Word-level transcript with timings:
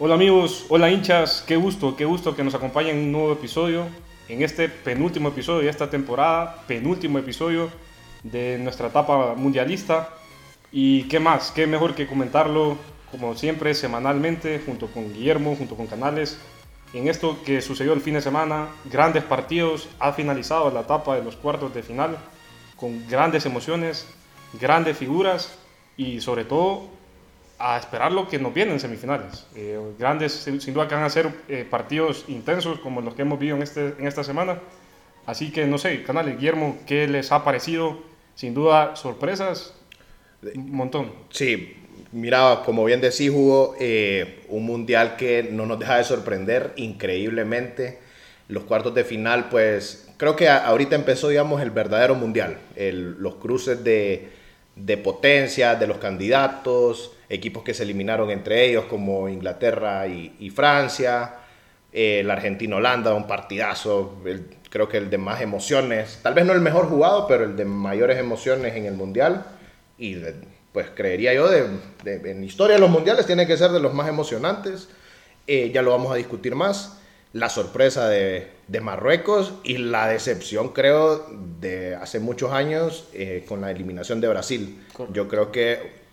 Hola 0.00 0.16
amigos, 0.16 0.66
hola 0.70 0.90
hinchas, 0.90 1.44
qué 1.46 1.54
gusto, 1.54 1.94
qué 1.94 2.04
gusto 2.04 2.34
que 2.34 2.42
nos 2.42 2.52
acompañen 2.56 2.96
en 2.96 3.04
un 3.04 3.12
nuevo 3.12 3.32
episodio, 3.32 3.86
en 4.28 4.42
este 4.42 4.68
penúltimo 4.68 5.28
episodio 5.28 5.60
de 5.60 5.68
esta 5.68 5.88
temporada, 5.88 6.64
penúltimo 6.66 7.20
episodio 7.20 7.70
de 8.24 8.58
nuestra 8.58 8.88
etapa 8.88 9.36
mundialista. 9.36 10.08
Y 10.72 11.04
qué 11.04 11.20
más, 11.20 11.52
qué 11.52 11.68
mejor 11.68 11.94
que 11.94 12.08
comentarlo, 12.08 12.76
como 13.12 13.36
siempre, 13.36 13.72
semanalmente, 13.72 14.60
junto 14.66 14.88
con 14.88 15.14
Guillermo, 15.14 15.54
junto 15.54 15.76
con 15.76 15.86
Canales, 15.86 16.40
en 16.92 17.06
esto 17.06 17.38
que 17.44 17.62
sucedió 17.62 17.92
el 17.92 18.00
fin 18.00 18.14
de 18.14 18.20
semana, 18.20 18.70
grandes 18.86 19.22
partidos, 19.22 19.88
ha 20.00 20.12
finalizado 20.12 20.72
la 20.72 20.80
etapa 20.80 21.14
de 21.14 21.22
los 21.22 21.36
cuartos 21.36 21.72
de 21.72 21.84
final, 21.84 22.18
con 22.74 23.06
grandes 23.08 23.46
emociones, 23.46 24.08
grandes 24.60 24.98
figuras 24.98 25.56
y 25.96 26.20
sobre 26.20 26.44
todo 26.44 26.88
a 27.58 27.78
esperar 27.78 28.12
lo 28.12 28.28
que 28.28 28.38
nos 28.38 28.52
viene 28.52 28.72
en 28.72 28.80
semifinales. 28.80 29.46
Eh, 29.54 29.78
grandes, 29.98 30.32
sin 30.32 30.74
duda 30.74 30.88
que 30.88 30.94
van 30.94 31.04
a 31.04 31.10
ser 31.10 31.30
eh, 31.48 31.66
partidos 31.68 32.24
intensos 32.28 32.78
como 32.80 33.00
los 33.00 33.14
que 33.14 33.22
hemos 33.22 33.38
visto 33.38 33.56
en, 33.56 33.62
este, 33.62 33.94
en 33.98 34.06
esta 34.06 34.24
semana. 34.24 34.58
Así 35.26 35.50
que 35.50 35.66
no 35.66 35.78
sé, 35.78 36.02
canales, 36.02 36.36
Guillermo, 36.36 36.78
¿qué 36.86 37.08
les 37.08 37.32
ha 37.32 37.44
parecido? 37.44 37.98
Sin 38.34 38.52
duda, 38.52 38.96
sorpresas, 38.96 39.74
un 40.54 40.72
montón. 40.72 41.12
Sí, 41.30 41.76
mira, 42.12 42.62
como 42.64 42.84
bien 42.84 43.00
decís, 43.00 43.30
Hugo, 43.30 43.76
eh, 43.78 44.44
un 44.48 44.66
mundial 44.66 45.16
que 45.16 45.48
no 45.50 45.64
nos 45.66 45.78
deja 45.78 45.96
de 45.96 46.04
sorprender 46.04 46.72
increíblemente. 46.76 48.00
Los 48.48 48.64
cuartos 48.64 48.94
de 48.94 49.04
final, 49.04 49.48
pues 49.48 50.12
creo 50.18 50.36
que 50.36 50.48
ahorita 50.48 50.96
empezó, 50.96 51.28
digamos, 51.28 51.62
el 51.62 51.70
verdadero 51.70 52.14
mundial. 52.14 52.58
los 52.76 53.36
cruces 53.36 53.82
de, 53.82 54.28
de 54.76 54.96
potencia, 54.98 55.76
de 55.76 55.86
los 55.86 55.98
candidatos, 55.98 57.12
equipos 57.34 57.62
que 57.62 57.74
se 57.74 57.82
eliminaron 57.82 58.30
entre 58.30 58.64
ellos 58.64 58.84
como 58.84 59.28
Inglaterra 59.28 60.06
y, 60.06 60.50
Francia, 60.50 61.34
eh, 61.92 62.22
la 62.24 62.34
Argentina-Holanda, 62.34 63.14
un 63.14 63.26
partidazo, 63.26 64.16
creo 64.70 64.88
que 64.88 64.98
el 64.98 65.10
de 65.10 65.18
más 65.18 65.40
emociones, 65.40 66.20
tal 66.22 66.34
vez 66.34 66.44
no 66.44 66.52
el 66.52 66.60
mejor 66.60 66.88
jugado, 66.88 67.26
pero 67.26 67.44
el 67.44 67.56
de 67.56 67.64
mayores 67.64 68.18
emociones 68.18 68.74
en 68.74 68.86
el 68.86 68.94
Mundial 68.94 69.46
y 69.98 70.16
pues 70.72 70.88
creería 70.94 71.32
yo, 71.34 71.48
de, 71.48 71.68
en 72.04 72.42
historia 72.42 72.74
de 72.74 72.80
los 72.80 72.90
Mundiales 72.90 73.26
tiene 73.26 73.46
que 73.46 73.56
ser 73.56 73.70
de 73.70 73.80
los 73.80 73.94
más 73.94 74.08
emocionantes, 74.08 74.88
eh, 75.46 75.70
ya 75.72 75.82
lo 75.82 75.90
vamos 75.92 76.12
a 76.12 76.16
discutir 76.16 76.54
más. 76.54 76.98
La 77.32 77.48
sorpresa 77.48 78.08
de, 78.08 78.48
de, 78.68 78.80
Marruecos 78.80 79.54
y 79.64 79.78
la 79.78 80.06
decepción, 80.06 80.68
creo, 80.68 81.26
de 81.60 81.96
hace 81.96 82.20
muchos 82.20 82.52
años 82.52 83.08
eh, 83.12 83.44
con 83.48 83.60
la 83.60 83.72
eliminación 83.72 84.20
de 84.20 84.28
Brasil. 84.28 84.84
Yo 85.12 85.26
creo 85.26 85.50
que 85.50 86.04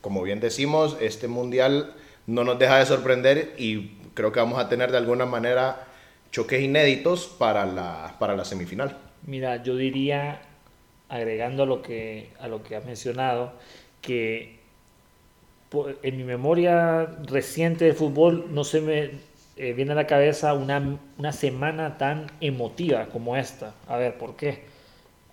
como 0.00 0.22
bien 0.22 0.40
decimos, 0.40 0.96
este 1.00 1.28
mundial 1.28 1.94
no 2.26 2.44
nos 2.44 2.58
deja 2.58 2.78
de 2.78 2.86
sorprender 2.86 3.54
y 3.58 3.98
creo 4.14 4.32
que 4.32 4.40
vamos 4.40 4.58
a 4.58 4.68
tener 4.68 4.90
de 4.90 4.98
alguna 4.98 5.26
manera 5.26 5.86
choques 6.30 6.60
inéditos 6.60 7.26
para 7.26 7.66
la, 7.66 8.16
para 8.18 8.36
la 8.36 8.44
semifinal. 8.44 8.96
Mira, 9.26 9.62
yo 9.62 9.76
diría, 9.76 10.40
agregando 11.08 11.62
a 11.64 11.66
lo 11.66 11.82
que, 11.82 12.30
a 12.40 12.48
lo 12.48 12.62
que 12.62 12.76
has 12.76 12.84
mencionado, 12.84 13.52
que 14.00 14.56
en 16.02 16.16
mi 16.16 16.24
memoria 16.24 17.06
reciente 17.24 17.84
de 17.84 17.94
fútbol 17.94 18.46
no 18.50 18.64
se 18.64 18.80
me 18.80 19.10
eh, 19.56 19.72
viene 19.72 19.92
a 19.92 19.94
la 19.94 20.06
cabeza 20.06 20.54
una, 20.54 20.98
una 21.18 21.32
semana 21.32 21.98
tan 21.98 22.26
emotiva 22.40 23.06
como 23.06 23.36
esta. 23.36 23.74
A 23.88 23.96
ver, 23.96 24.18
¿por 24.18 24.36
qué? 24.36 24.64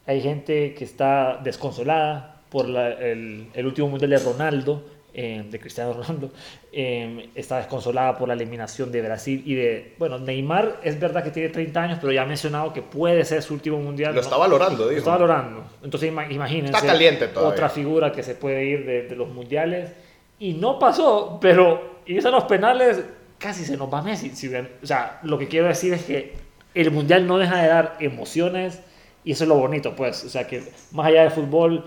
Hay 0.05 0.21
gente 0.21 0.73
que 0.73 0.83
está 0.83 1.39
desconsolada, 1.43 2.32
por 2.53 2.67
el, 2.67 3.65
último 3.65 3.87
mundial 3.87 4.11
de 4.11 4.19
Ronaldo, 4.19 4.83
eh, 5.11 5.43
de 5.49 5.59
Cristiano 5.59 5.93
Ronaldo, 5.93 6.29
eh, 6.71 7.29
está 7.33 7.57
desconsolada 7.57 8.15
por 8.15 8.27
la 8.27 8.35
eliminación 8.35 8.91
de 8.91 9.01
Brasil 9.01 9.41
y 9.43 9.55
de, 9.55 9.95
bueno, 9.97 10.19
Neymar 10.19 10.79
es 10.83 10.99
verdad 10.99 11.23
que 11.23 11.31
tiene 11.31 11.49
30 11.49 11.81
años, 11.81 11.97
pero 11.99 12.13
ya 12.13 12.21
ha 12.21 12.25
mencionado 12.27 12.71
que 12.71 12.83
puede 12.83 13.25
ser 13.25 13.41
su 13.41 13.55
último 13.55 13.79
mundial. 13.79 14.13
Lo 14.13 14.21
está 14.21 14.37
valorando, 14.37 14.83
digo. 14.83 14.91
Lo 14.91 14.97
está 14.99 15.11
valorando. 15.11 15.63
Entonces 15.83 16.09
imagínense. 16.11 16.75
Está 16.75 16.85
caliente 16.85 17.27
Otra 17.33 17.69
figura 17.69 18.11
que 18.11 18.21
se 18.21 18.35
puede 18.35 18.63
ir 18.65 18.85
de, 18.85 19.15
los 19.15 19.29
mundiales. 19.29 19.89
Y 20.37 20.53
no 20.53 20.77
pasó, 20.77 21.39
pero 21.41 22.01
y 22.05 22.17
esos 22.17 22.31
los 22.31 22.43
penales 22.43 23.03
casi 23.39 23.65
se 23.65 23.77
nos 23.77 23.91
va 23.91 24.03
Messi. 24.03 24.29
Si 24.29 24.53
o 24.55 24.85
sea, 24.85 25.19
lo 25.23 25.39
que 25.39 25.47
quiero 25.47 25.67
decir 25.67 25.91
es 25.93 26.03
que 26.03 26.35
el 26.75 26.91
mundial 26.91 27.25
no 27.25 27.39
deja 27.39 27.59
de 27.63 27.67
dar 27.67 27.97
emociones 27.99 28.79
y 29.23 29.31
eso 29.31 29.43
es 29.43 29.47
lo 29.47 29.55
bonito, 29.55 29.95
pues. 29.95 30.23
O 30.23 30.29
sea, 30.29 30.47
que 30.47 30.63
más 30.91 31.07
allá 31.07 31.21
del 31.21 31.31
fútbol 31.31 31.85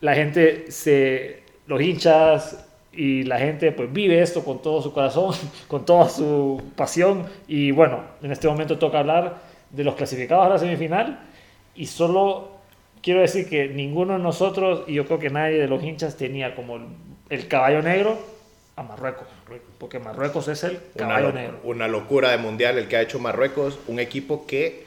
la 0.00 0.14
gente 0.14 0.70
se, 0.70 1.42
los 1.66 1.80
hinchas 1.80 2.66
y 2.92 3.24
la 3.24 3.38
gente 3.38 3.72
pues 3.72 3.92
vive 3.92 4.20
esto 4.20 4.44
con 4.44 4.62
todo 4.62 4.82
su 4.82 4.92
corazón, 4.92 5.34
con 5.68 5.84
toda 5.84 6.08
su 6.08 6.62
pasión 6.76 7.26
y 7.48 7.70
bueno, 7.70 8.00
en 8.22 8.32
este 8.32 8.48
momento 8.48 8.78
toca 8.78 9.00
hablar 9.00 9.36
de 9.70 9.84
los 9.84 9.94
clasificados 9.94 10.46
a 10.46 10.50
la 10.50 10.58
semifinal 10.58 11.20
y 11.74 11.86
solo 11.86 12.50
quiero 13.02 13.20
decir 13.20 13.48
que 13.48 13.68
ninguno 13.68 14.14
de 14.14 14.20
nosotros 14.20 14.84
y 14.86 14.94
yo 14.94 15.06
creo 15.06 15.18
que 15.18 15.30
nadie 15.30 15.58
de 15.58 15.66
los 15.66 15.82
hinchas 15.82 16.16
tenía 16.16 16.54
como 16.54 16.78
el, 17.28 17.48
caballo 17.48 17.82
negro 17.82 18.18
a 18.76 18.82
Marruecos, 18.82 19.26
porque 19.78 19.98
Marruecos 19.98 20.48
es 20.48 20.64
el 20.64 20.80
caballo 20.96 21.32
negro. 21.32 21.60
Una 21.64 21.88
locura 21.88 22.30
de 22.30 22.38
mundial 22.38 22.78
el 22.78 22.88
que 22.88 22.96
ha 22.96 23.02
hecho 23.02 23.18
Marruecos, 23.18 23.78
un 23.88 24.00
equipo 24.00 24.46
que 24.46 24.86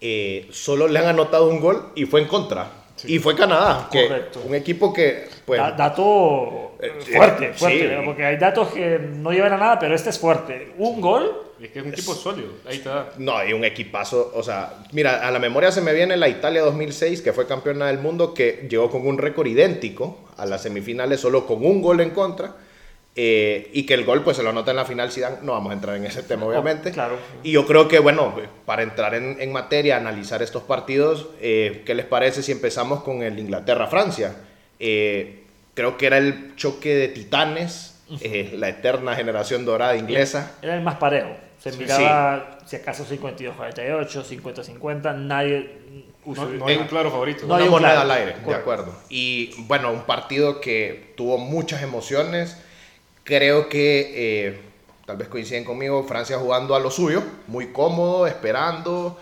eh, 0.00 0.46
solo 0.50 0.88
le 0.88 0.98
han 0.98 1.06
anotado 1.06 1.48
un 1.48 1.60
gol 1.60 1.90
y 1.94 2.04
fue 2.04 2.20
en 2.20 2.28
contra. 2.28 2.70
Y 3.04 3.18
fue 3.18 3.36
Canadá, 3.36 3.88
Correcto. 3.90 4.42
un 4.46 4.54
equipo 4.54 4.92
que... 4.92 5.28
Pues, 5.44 5.60
dato 5.76 6.72
eh, 6.80 6.92
fuerte, 7.12 7.52
fuerte, 7.52 8.02
porque 8.04 8.24
hay 8.24 8.36
datos 8.36 8.68
que 8.68 8.98
no 8.98 9.32
llevan 9.32 9.52
a 9.52 9.56
nada, 9.56 9.78
pero 9.78 9.94
este 9.94 10.10
es 10.10 10.18
fuerte. 10.18 10.72
Un 10.78 11.00
gol... 11.00 11.42
Es 11.60 11.70
que 11.70 11.78
es 11.78 11.86
un 11.86 11.92
equipo 11.92 12.14
sólido, 12.14 12.50
ahí 12.66 12.76
está. 12.76 13.10
No, 13.16 13.42
y 13.42 13.54
un 13.54 13.64
equipazo, 13.64 14.30
o 14.34 14.42
sea, 14.42 14.74
mira, 14.92 15.26
a 15.26 15.30
la 15.30 15.38
memoria 15.38 15.72
se 15.72 15.80
me 15.80 15.94
viene 15.94 16.14
la 16.18 16.28
Italia 16.28 16.60
2006, 16.60 17.22
que 17.22 17.32
fue 17.32 17.46
campeona 17.46 17.86
del 17.86 17.98
mundo, 17.98 18.34
que 18.34 18.66
llegó 18.68 18.90
con 18.90 19.06
un 19.06 19.16
récord 19.16 19.46
idéntico 19.46 20.18
a 20.36 20.44
las 20.44 20.62
semifinales, 20.62 21.20
solo 21.20 21.46
con 21.46 21.64
un 21.64 21.80
gol 21.80 22.00
en 22.00 22.10
contra 22.10 22.56
eh, 23.18 23.70
y 23.72 23.86
que 23.86 23.94
el 23.94 24.04
gol 24.04 24.22
pues 24.22 24.36
se 24.36 24.42
lo 24.42 24.50
anota 24.50 24.72
en 24.72 24.76
la 24.76 24.84
final 24.84 25.10
Zidane, 25.10 25.38
no 25.40 25.52
vamos 25.52 25.70
a 25.70 25.72
entrar 25.72 25.96
en 25.96 26.04
ese 26.04 26.22
tema 26.22 26.44
oh, 26.44 26.50
obviamente. 26.50 26.90
claro. 26.90 27.16
Y 27.42 27.52
yo 27.52 27.66
creo 27.66 27.88
que 27.88 27.98
bueno, 27.98 28.34
para 28.66 28.82
entrar 28.82 29.14
en, 29.14 29.40
en 29.40 29.52
materia, 29.52 29.96
analizar 29.96 30.42
estos 30.42 30.64
partidos, 30.64 31.28
eh, 31.40 31.82
¿qué 31.86 31.94
les 31.94 32.04
parece 32.04 32.42
si 32.42 32.52
empezamos 32.52 33.02
con 33.02 33.22
el 33.22 33.38
Inglaterra-Francia? 33.38 34.36
Eh, 34.78 35.44
creo 35.72 35.96
que 35.96 36.06
era 36.06 36.18
el 36.18 36.56
choque 36.56 36.94
de 36.94 37.08
titanes, 37.08 38.04
la 38.52 38.68
eterna 38.68 39.16
generación 39.16 39.64
dorada 39.64 39.96
inglesa. 39.96 40.52
Era 40.60 40.76
el 40.76 40.82
más 40.82 40.96
parejo, 40.96 41.30
se 41.58 41.72
miraba 41.72 42.58
si 42.66 42.76
acaso 42.76 43.06
52-48, 43.06 44.08
50-50, 44.08 45.16
nadie... 45.16 45.86
No, 46.26 46.66
hay 46.66 46.76
un 46.76 46.88
claro 46.88 47.10
favorito. 47.10 47.46
No 47.46 47.54
una 47.54 47.64
moneda 47.66 48.02
al 48.02 48.10
aire, 48.10 48.34
de 48.44 48.54
acuerdo. 48.54 48.92
Y 49.08 49.54
bueno, 49.62 49.92
un 49.92 50.02
partido 50.02 50.60
que 50.60 51.14
tuvo 51.16 51.38
muchas 51.38 51.82
emociones 51.82 52.60
Creo 53.26 53.68
que, 53.68 54.12
eh, 54.46 54.60
tal 55.04 55.16
vez 55.16 55.26
coinciden 55.26 55.64
conmigo, 55.64 56.04
Francia 56.04 56.38
jugando 56.38 56.76
a 56.76 56.78
lo 56.78 56.92
suyo, 56.92 57.24
muy 57.48 57.72
cómodo, 57.72 58.28
esperando. 58.28 59.18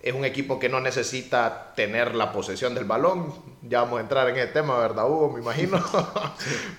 Es 0.00 0.14
un 0.14 0.24
equipo 0.24 0.60
que 0.60 0.68
no 0.68 0.80
necesita 0.80 1.72
tener 1.74 2.14
la 2.14 2.30
posesión 2.30 2.76
del 2.76 2.84
balón. 2.84 3.34
Ya 3.62 3.80
vamos 3.82 3.98
a 3.98 4.02
entrar 4.02 4.28
en 4.28 4.36
ese 4.36 4.46
tema, 4.46 4.78
¿verdad, 4.78 5.10
Hugo? 5.10 5.32
Me 5.32 5.40
imagino. 5.40 5.84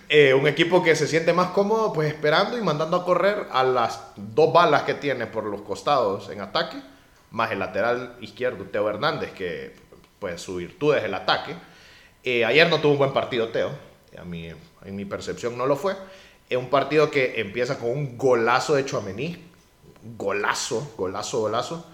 Eh, 0.07 0.34
un 0.34 0.47
equipo 0.47 0.81
que 0.81 0.95
se 0.95 1.06
siente 1.06 1.34
más 1.34 1.50
cómodo, 1.50 1.91
pues 1.91 2.07
esperando 2.07 2.57
y 2.57 2.62
mandando 2.62 2.95
a 2.95 3.06
correr 3.06 3.45
a 3.51 3.63
las 3.63 4.01
dos 4.16 4.51
balas 4.53 4.83
que 4.83 4.94
tiene 4.94 5.27
por 5.27 5.44
los 5.44 5.62
costados 5.62 6.30
en 6.30 6.39
ataque, 6.42 6.77
más 7.30 7.51
el 7.51 7.59
lateral 7.59 8.15
izquierdo, 8.21 8.63
Teo 8.63 8.89
Hernández, 8.89 9.33
que 9.33 9.75
pues 10.18 10.42
su 10.42 10.56
virtud 10.56 10.95
es 10.95 11.03
el 11.03 11.13
ataque. 11.13 11.56
Eh, 12.24 12.45
ayer 12.45 12.69
no 12.69 12.80
tuvo 12.80 12.94
un 12.94 12.98
buen 13.00 13.13
partido 13.13 13.50
Teo, 13.50 13.69
a 14.18 14.24
mí, 14.24 14.50
en 14.86 14.95
mi 14.95 15.06
percepción 15.06 15.57
no 15.57 15.65
lo 15.65 15.75
fue. 15.75 15.94
Es 16.50 16.57
un 16.57 16.69
partido 16.69 17.12
que 17.12 17.40
empieza 17.40 17.78
con 17.78 17.92
un 17.92 18.18
golazo 18.18 18.74
de 18.74 18.84
Chouameni. 18.84 19.38
Golazo, 20.18 20.94
golazo, 20.98 21.42
golazo. 21.42 21.86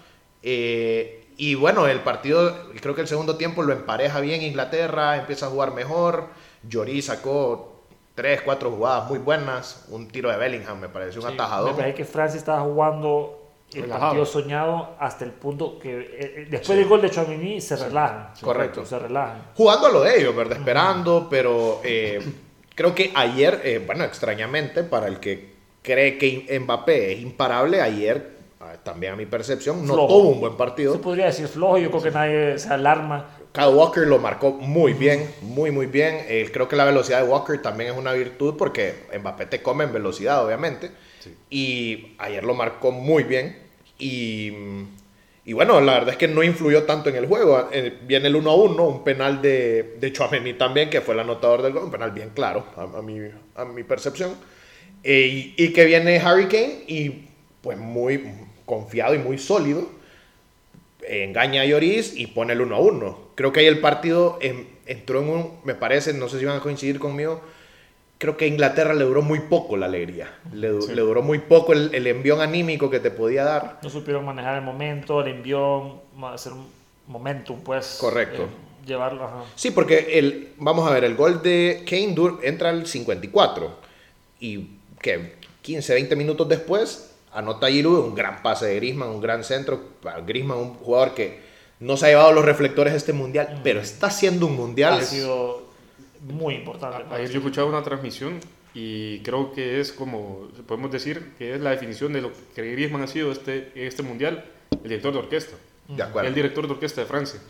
Eh, 0.42 1.26
y 1.36 1.54
bueno, 1.54 1.86
el 1.86 2.00
partido, 2.00 2.70
creo 2.80 2.94
que 2.94 3.02
el 3.02 3.08
segundo 3.08 3.36
tiempo 3.36 3.62
lo 3.62 3.74
empareja 3.74 4.20
bien 4.20 4.42
Inglaterra, 4.42 5.18
empieza 5.18 5.46
a 5.46 5.50
jugar 5.50 5.74
mejor. 5.74 6.28
Llorí 6.62 7.02
sacó 7.02 7.82
tres, 8.14 8.40
cuatro 8.42 8.70
jugadas 8.70 9.10
muy 9.10 9.18
buenas. 9.18 9.84
Un 9.90 10.08
tiro 10.08 10.30
de 10.30 10.38
Bellingham, 10.38 10.80
me 10.80 10.88
pareció 10.88 11.20
un 11.20 11.28
atajador. 11.28 11.72
Me 11.72 11.76
parece 11.76 11.96
que 11.96 12.04
Francia 12.06 12.38
estaba 12.38 12.62
jugando 12.62 13.42
el 13.74 13.84
partido 13.84 14.24
soñado 14.24 14.94
hasta 14.98 15.24
el 15.24 15.32
punto 15.32 15.78
que 15.78 15.98
eh, 15.98 16.08
eh, 16.20 16.46
después 16.48 16.78
del 16.78 16.88
gol 16.88 17.02
de 17.02 17.10
Chouameni 17.10 17.60
se 17.60 17.76
relajan. 17.76 18.30
Correcto. 18.40 18.86
Se 18.86 18.98
relajan. 18.98 19.50
Jugando 19.54 19.88
a 19.88 19.90
lo 19.90 20.00
de 20.00 20.18
ellos, 20.18 20.34
¿verdad? 20.34 20.56
Esperando, 20.56 21.26
pero 21.28 21.82
Creo 22.76 22.94
que 22.94 23.10
ayer, 23.16 23.60
eh, 23.64 23.82
bueno, 23.84 24.04
extrañamente, 24.04 24.84
para 24.84 25.08
el 25.08 25.18
que 25.18 25.56
cree 25.82 26.18
que 26.18 26.60
Mbappé 26.60 27.14
es 27.14 27.20
imparable, 27.20 27.80
ayer 27.80 28.36
también 28.82 29.14
a 29.14 29.16
mi 29.16 29.26
percepción, 29.26 29.86
no 29.86 29.94
Flojo. 29.94 30.08
tuvo 30.08 30.28
un 30.28 30.40
buen 30.40 30.56
partido. 30.56 30.92
Se 30.92 30.98
podría 30.98 31.26
decir 31.26 31.48
flojo, 31.48 31.78
yo 31.78 31.90
creo 31.90 32.02
que 32.02 32.10
nadie 32.10 32.58
se 32.58 32.68
alarma. 32.68 33.26
Kyle 33.52 33.68
Walker 33.68 34.06
lo 34.06 34.18
marcó 34.18 34.52
muy 34.52 34.92
bien, 34.92 35.30
muy, 35.40 35.70
muy 35.70 35.86
bien. 35.86 36.18
Eh, 36.28 36.50
creo 36.52 36.68
que 36.68 36.76
la 36.76 36.84
velocidad 36.84 37.22
de 37.22 37.28
Walker 37.28 37.60
también 37.62 37.92
es 37.92 37.96
una 37.96 38.12
virtud 38.12 38.54
porque 38.56 39.06
Mbappé 39.18 39.46
te 39.46 39.62
come 39.62 39.84
en 39.84 39.92
velocidad, 39.92 40.44
obviamente. 40.44 40.90
Y 41.48 42.14
ayer 42.18 42.44
lo 42.44 42.54
marcó 42.54 42.92
muy 42.92 43.22
bien. 43.24 43.58
Y, 43.98 44.52
y 45.46 45.52
bueno, 45.54 45.80
la 45.80 45.94
verdad 45.94 46.10
es 46.10 46.16
que 46.16 46.28
no 46.28 46.42
influyó 46.42 46.82
tanto 46.82 47.08
en 47.08 47.16
el 47.16 47.26
juego. 47.26 47.68
Eh, 47.72 47.98
viene 48.02 48.28
el 48.28 48.36
1 48.36 48.50
a 48.50 48.54
1, 48.54 48.82
un 48.84 49.04
penal 49.04 49.40
de, 49.40 49.94
de 49.98 50.12
Chouameni 50.12 50.54
también, 50.54 50.90
que 50.90 51.00
fue 51.00 51.14
el 51.14 51.20
anotador 51.20 51.62
del 51.62 51.72
gol. 51.72 51.84
Un 51.84 51.90
penal 51.90 52.10
bien 52.10 52.30
claro, 52.34 52.66
a, 52.76 52.98
a 52.98 53.02
mi, 53.02 53.20
a 53.54 53.64
mi 53.64 53.84
percepción. 53.84 54.34
Eh, 55.04 55.54
y, 55.56 55.64
y 55.64 55.72
que 55.72 55.84
viene 55.84 56.18
Harry 56.18 56.46
Kane 56.46 56.84
y 56.88 57.28
pues 57.62 57.78
muy 57.78 58.22
confiado 58.66 59.14
y 59.14 59.18
muy 59.18 59.38
sólido 59.38 59.96
engaña 61.08 61.62
a 61.62 61.64
Lloris 61.64 62.16
y 62.16 62.26
pone 62.26 62.52
el 62.52 62.60
1 62.60 62.74
a 62.74 62.80
1. 62.80 63.18
Creo 63.34 63.52
que 63.52 63.60
ahí 63.60 63.66
el 63.66 63.80
partido 63.80 64.38
em, 64.40 64.66
entró 64.86 65.22
en 65.22 65.28
un, 65.28 65.52
me 65.64 65.74
parece, 65.74 66.12
no 66.12 66.28
sé 66.28 66.38
si 66.38 66.44
van 66.44 66.56
a 66.56 66.60
coincidir 66.60 66.98
conmigo, 66.98 67.40
creo 68.18 68.36
que 68.36 68.44
a 68.46 68.48
Inglaterra 68.48 68.94
le 68.94 69.04
duró 69.04 69.22
muy 69.22 69.40
poco 69.40 69.76
la 69.76 69.86
alegría. 69.86 70.32
Le, 70.52 70.68
du- 70.68 70.82
Sí. 70.82 70.94
le 70.94 71.02
duró 71.02 71.22
muy 71.22 71.38
poco 71.40 71.72
el, 71.72 71.94
el 71.94 72.06
envión 72.06 72.40
anímico 72.40 72.88
que 72.90 73.00
te 73.00 73.10
podía 73.10 73.44
dar. 73.44 73.78
No 73.82 73.90
supieron 73.90 74.24
manejar 74.24 74.56
el 74.56 74.62
momento, 74.64 75.20
el 75.20 75.28
envión, 75.28 76.00
hacer 76.32 76.52
un 76.52 76.66
momentum, 77.06 77.60
pues. 77.60 77.98
Correcto. 78.00 78.42
eh, 78.44 78.46
llevarlo, 78.86 79.24
ajá. 79.24 79.44
Sí, 79.56 79.70
porque 79.70 80.18
el, 80.18 80.52
vamos 80.58 80.88
a 80.88 80.94
ver, 80.94 81.04
el 81.04 81.14
gol 81.16 81.42
de 81.42 81.82
Kane 81.88 82.14
dur- 82.14 82.38
entra 82.42 82.70
al 82.70 82.86
54 82.86 83.70
y 84.40 84.70
que 85.00 85.34
15, 85.62 85.92
20 85.94 86.16
minutos 86.16 86.48
después 86.48 87.10
anota 87.32 87.68
Giroud 87.68 87.98
un 88.06 88.14
gran 88.14 88.42
pase 88.42 88.66
de 88.66 88.76
Griezmann, 88.76 89.08
un 89.10 89.20
gran 89.20 89.44
centro. 89.44 89.80
Griezmann, 90.26 90.58
un 90.58 90.74
jugador 90.74 91.14
que 91.14 91.40
no 91.80 91.96
se 91.96 92.06
ha 92.06 92.08
llevado 92.10 92.32
los 92.32 92.44
reflectores 92.44 92.92
de 92.94 92.96
este 92.98 93.12
mundial, 93.12 93.60
pero 93.62 93.80
está 93.80 94.06
haciendo 94.06 94.46
un 94.46 94.56
mundial. 94.56 94.94
Ha 94.94 95.02
sido 95.02 95.65
muy 96.32 96.54
importante. 96.54 97.04
para 97.04 97.16
Ayer 97.16 97.30
yo 97.30 97.38
escuchaba 97.38 97.68
una 97.68 97.82
transmisión 97.82 98.40
y 98.74 99.20
creo 99.20 99.52
que 99.52 99.80
es 99.80 99.92
como, 99.92 100.48
podemos 100.66 100.90
decir, 100.90 101.32
que 101.38 101.54
es 101.54 101.60
la 101.60 101.70
definición 101.70 102.12
de 102.12 102.20
lo 102.20 102.30
que 102.54 102.72
Griezmann 102.72 103.02
ha 103.02 103.06
sido 103.06 103.32
este, 103.32 103.72
este 103.74 104.02
mundial, 104.02 104.44
el 104.70 104.82
director 104.82 105.12
de 105.12 105.18
orquesta. 105.18 105.56
De 105.88 106.02
acuerdo. 106.02 106.28
El 106.28 106.34
director 106.34 106.66
de 106.66 106.72
orquesta 106.72 107.00
de 107.00 107.06
Francia. 107.06 107.40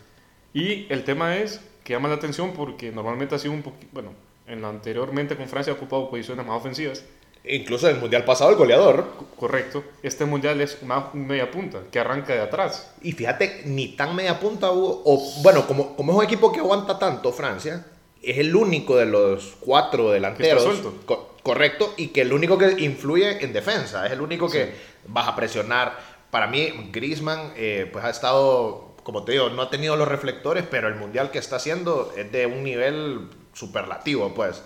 Y 0.53 0.85
el 0.89 1.03
tema 1.03 1.37
es 1.37 1.59
que 1.83 1.93
llama 1.93 2.07
la 2.07 2.15
atención 2.15 2.53
porque 2.53 2.91
normalmente 2.91 3.35
ha 3.35 3.39
sido 3.39 3.53
un 3.53 3.63
poquito, 3.63 3.89
bueno, 3.93 4.11
en 4.47 4.61
la 4.61 4.69
anteriormente 4.69 5.35
con 5.35 5.47
Francia 5.47 5.73
ha 5.73 5.75
ocupado 5.75 6.09
posiciones 6.09 6.45
más 6.45 6.57
ofensivas. 6.57 7.03
Incluso 7.43 7.87
el 7.89 7.97
mundial 7.97 8.25
pasado, 8.25 8.51
el 8.51 8.57
goleador. 8.57 9.05
Correcto. 9.37 9.83
Este 10.03 10.25
mundial 10.25 10.59
es 10.61 10.81
más 10.83 11.13
un 11.13 11.27
media 11.27 11.49
punta 11.49 11.79
que 11.91 11.99
arranca 11.99 12.33
de 12.33 12.41
atrás. 12.41 12.93
Y 13.01 13.13
fíjate, 13.13 13.63
ni 13.65 13.89
tan 13.89 14.15
media 14.15 14.39
punta 14.39 14.71
hubo. 14.71 15.01
O, 15.05 15.41
bueno, 15.41 15.65
como, 15.65 15.95
como 15.95 16.11
es 16.11 16.17
un 16.17 16.23
equipo 16.23 16.51
que 16.51 16.59
aguanta 16.59 16.99
tanto, 16.99 17.31
Francia, 17.31 17.85
es 18.23 18.37
el 18.37 18.55
único 18.55 18.95
de 18.97 19.05
los 19.05 19.55
cuatro 19.59 20.11
delanteros. 20.11 20.63
Co- 21.05 21.35
correcto. 21.43 21.93
Y 21.97 22.07
que 22.07 22.21
el 22.21 22.33
único 22.33 22.57
que 22.57 22.71
influye 22.79 23.43
en 23.43 23.53
defensa. 23.53 24.05
Es 24.05 24.11
el 24.11 24.21
único 24.21 24.49
que 24.49 24.73
vas 25.07 25.27
a 25.27 25.35
presionar. 25.35 25.97
Para 26.31 26.47
mí, 26.47 26.89
Griezmann, 26.91 27.53
eh, 27.55 27.89
pues 27.91 28.03
ha 28.03 28.09
estado, 28.09 28.95
como 29.03 29.23
te 29.23 29.31
digo, 29.33 29.49
no 29.49 29.61
ha 29.61 29.69
tenido 29.69 29.95
los 29.95 30.07
reflectores, 30.07 30.65
pero 30.69 30.87
el 30.87 30.95
mundial 30.95 31.31
que 31.31 31.39
está 31.39 31.55
haciendo 31.55 32.13
es 32.17 32.31
de 32.31 32.45
un 32.45 32.63
nivel 32.63 33.29
superlativo, 33.53 34.33
pues. 34.33 34.61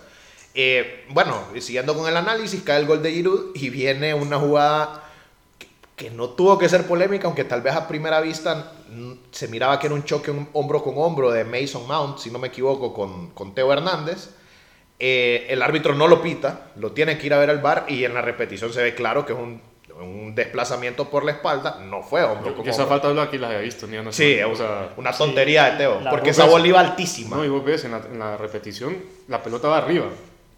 Eh, 0.54 1.04
bueno, 1.08 1.40
siguiendo 1.60 1.96
con 1.96 2.08
el 2.08 2.16
análisis, 2.16 2.62
cae 2.62 2.80
el 2.80 2.86
gol 2.86 3.02
de 3.02 3.12
Giroud 3.12 3.52
y 3.54 3.70
viene 3.70 4.12
una 4.12 4.38
jugada 4.38 5.01
que 6.02 6.10
no 6.10 6.30
tuvo 6.30 6.58
que 6.58 6.68
ser 6.68 6.86
polémica, 6.86 7.26
aunque 7.26 7.44
tal 7.44 7.62
vez 7.62 7.74
a 7.74 7.86
primera 7.86 8.20
vista 8.20 8.72
se 9.30 9.46
miraba 9.48 9.78
que 9.78 9.86
era 9.86 9.94
un 9.94 10.02
choque 10.04 10.30
un- 10.32 10.48
hombro 10.52 10.82
con 10.82 10.94
hombro 10.96 11.30
de 11.30 11.44
Mason 11.44 11.86
Mount, 11.86 12.18
si 12.18 12.30
no 12.30 12.38
me 12.40 12.48
equivoco, 12.48 12.92
con, 12.92 13.30
con 13.30 13.54
Teo 13.54 13.72
Hernández. 13.72 14.30
Eh, 14.98 15.46
el 15.48 15.62
árbitro 15.62 15.94
no 15.94 16.06
lo 16.08 16.20
pita, 16.22 16.68
lo 16.76 16.92
tiene 16.92 17.18
que 17.18 17.26
ir 17.26 17.34
a 17.34 17.38
ver 17.38 17.50
al 17.50 17.58
bar 17.60 17.86
y 17.88 18.04
en 18.04 18.14
la 18.14 18.20
repetición 18.22 18.72
se 18.72 18.82
ve 18.82 18.94
claro 18.94 19.24
que 19.26 19.32
es 19.32 19.38
un, 19.38 19.60
un 20.00 20.34
desplazamiento 20.34 21.08
por 21.08 21.24
la 21.24 21.32
espalda, 21.32 21.78
no 21.88 22.02
fue 22.02 22.22
hombro 22.24 22.50
Yo, 22.50 22.56
con 22.56 22.68
esa 22.68 22.82
hombro. 22.82 23.00
falta 23.00 23.12
de 23.14 23.20
aquí 23.20 23.38
la 23.38 23.48
había 23.48 23.58
visto. 23.60 23.86
Ni 23.86 23.96
a 23.96 24.12
Sí, 24.12 24.40
o 24.42 24.54
sea, 24.56 24.90
una 24.96 25.12
tontería 25.12 25.70
de 25.70 25.78
Teo, 25.78 26.00
porque 26.10 26.30
esa 26.30 26.46
bola 26.46 26.66
iba 26.66 26.80
altísima. 26.80 27.36
no, 27.36 27.44
y 27.44 27.48
vos 27.48 27.64
ves 27.64 27.84
en 27.84 27.92
la, 27.92 27.98
en 27.98 28.18
la 28.18 28.36
repetición, 28.36 28.96
la 29.28 29.40
pelota 29.42 29.68
va 29.68 29.78
arriba. 29.78 30.06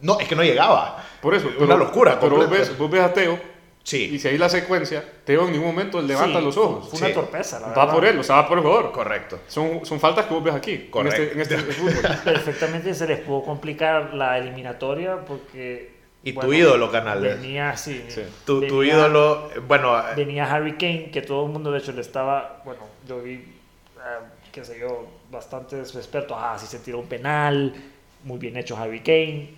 No, 0.00 0.18
es 0.20 0.26
que 0.28 0.34
no 0.36 0.42
llegaba. 0.42 1.02
Por 1.22 1.34
eso. 1.34 1.48
Una 1.60 1.76
locura 1.76 2.18
Pero 2.20 2.36
vos 2.36 2.50
ves, 2.50 2.76
vos 2.76 2.90
ves 2.90 3.02
a 3.02 3.12
Teo 3.14 3.38
y 3.84 3.86
Sí, 3.86 4.18
si 4.18 4.28
ahí 4.28 4.38
la 4.38 4.48
secuencia, 4.48 5.04
Teo 5.24 5.44
en 5.46 5.52
ningún 5.52 5.68
momento 5.68 6.00
levanta 6.00 6.38
Sí, 6.38 6.44
los 6.44 6.56
ojos. 6.56 6.88
Fue 6.88 6.98
una 7.00 7.08
Sí. 7.08 7.12
torpeza, 7.14 7.60
la 7.60 7.68
Va 7.68 7.92
por 7.92 8.04
él, 8.04 8.18
o 8.18 8.22
sea, 8.22 8.36
va 8.36 8.48
por 8.48 8.56
el 8.58 8.64
jugador. 8.64 8.92
correcto. 8.92 9.40
Son, 9.46 9.84
son 9.84 10.00
faltas 10.00 10.24
que 10.26 10.32
vos 10.34 10.42
ves 10.42 10.54
aquí, 10.54 10.88
Correcto. 10.90 11.20
en 11.22 11.40
este, 11.40 11.54
en 11.54 11.60
este 11.62 11.72
fútbol. 11.74 12.18
Perfectamente 12.24 12.94
se 12.94 13.06
les 13.06 13.20
pudo 13.20 13.42
complicar 13.44 14.14
la 14.14 14.38
eliminatoria 14.38 15.16
porque. 15.24 15.92
Y 16.26 16.32
tu 16.32 16.50
ídolo, 16.54 16.90
Canales. 16.90 17.38
Venía, 17.38 17.76
sí. 17.76 18.02
Sí. 18.08 18.22
Tu, 18.46 18.62
tu 18.66 18.78
venía- 18.78 18.94
ídolo, 18.94 19.50
bueno, 19.68 19.94
Venía 20.16 20.50
Harry 20.50 20.72
Kane, 20.78 21.10
que 21.12 21.20
todo 21.20 21.44
el 21.44 21.52
mundo 21.52 21.70
de 21.70 21.78
hecho 21.80 21.92
le 21.92 22.00
estaba. 22.00 22.62
Bueno, 22.64 22.80
yo 23.06 23.20
vi, 23.20 23.32
eh, 23.34 23.44
qué 24.50 24.64
sé 24.64 24.78
yo, 24.80 25.06
bastantes 25.30 25.94
expertos. 25.94 26.34
Ah, 26.40 26.56
sí 26.58 26.64
se 26.66 26.78
tiró 26.78 27.00
un 27.00 27.06
penal, 27.06 27.74
muy 28.24 28.38
bien 28.38 28.56
hecho 28.56 28.74
Harry 28.78 29.00
Kane. 29.00 29.50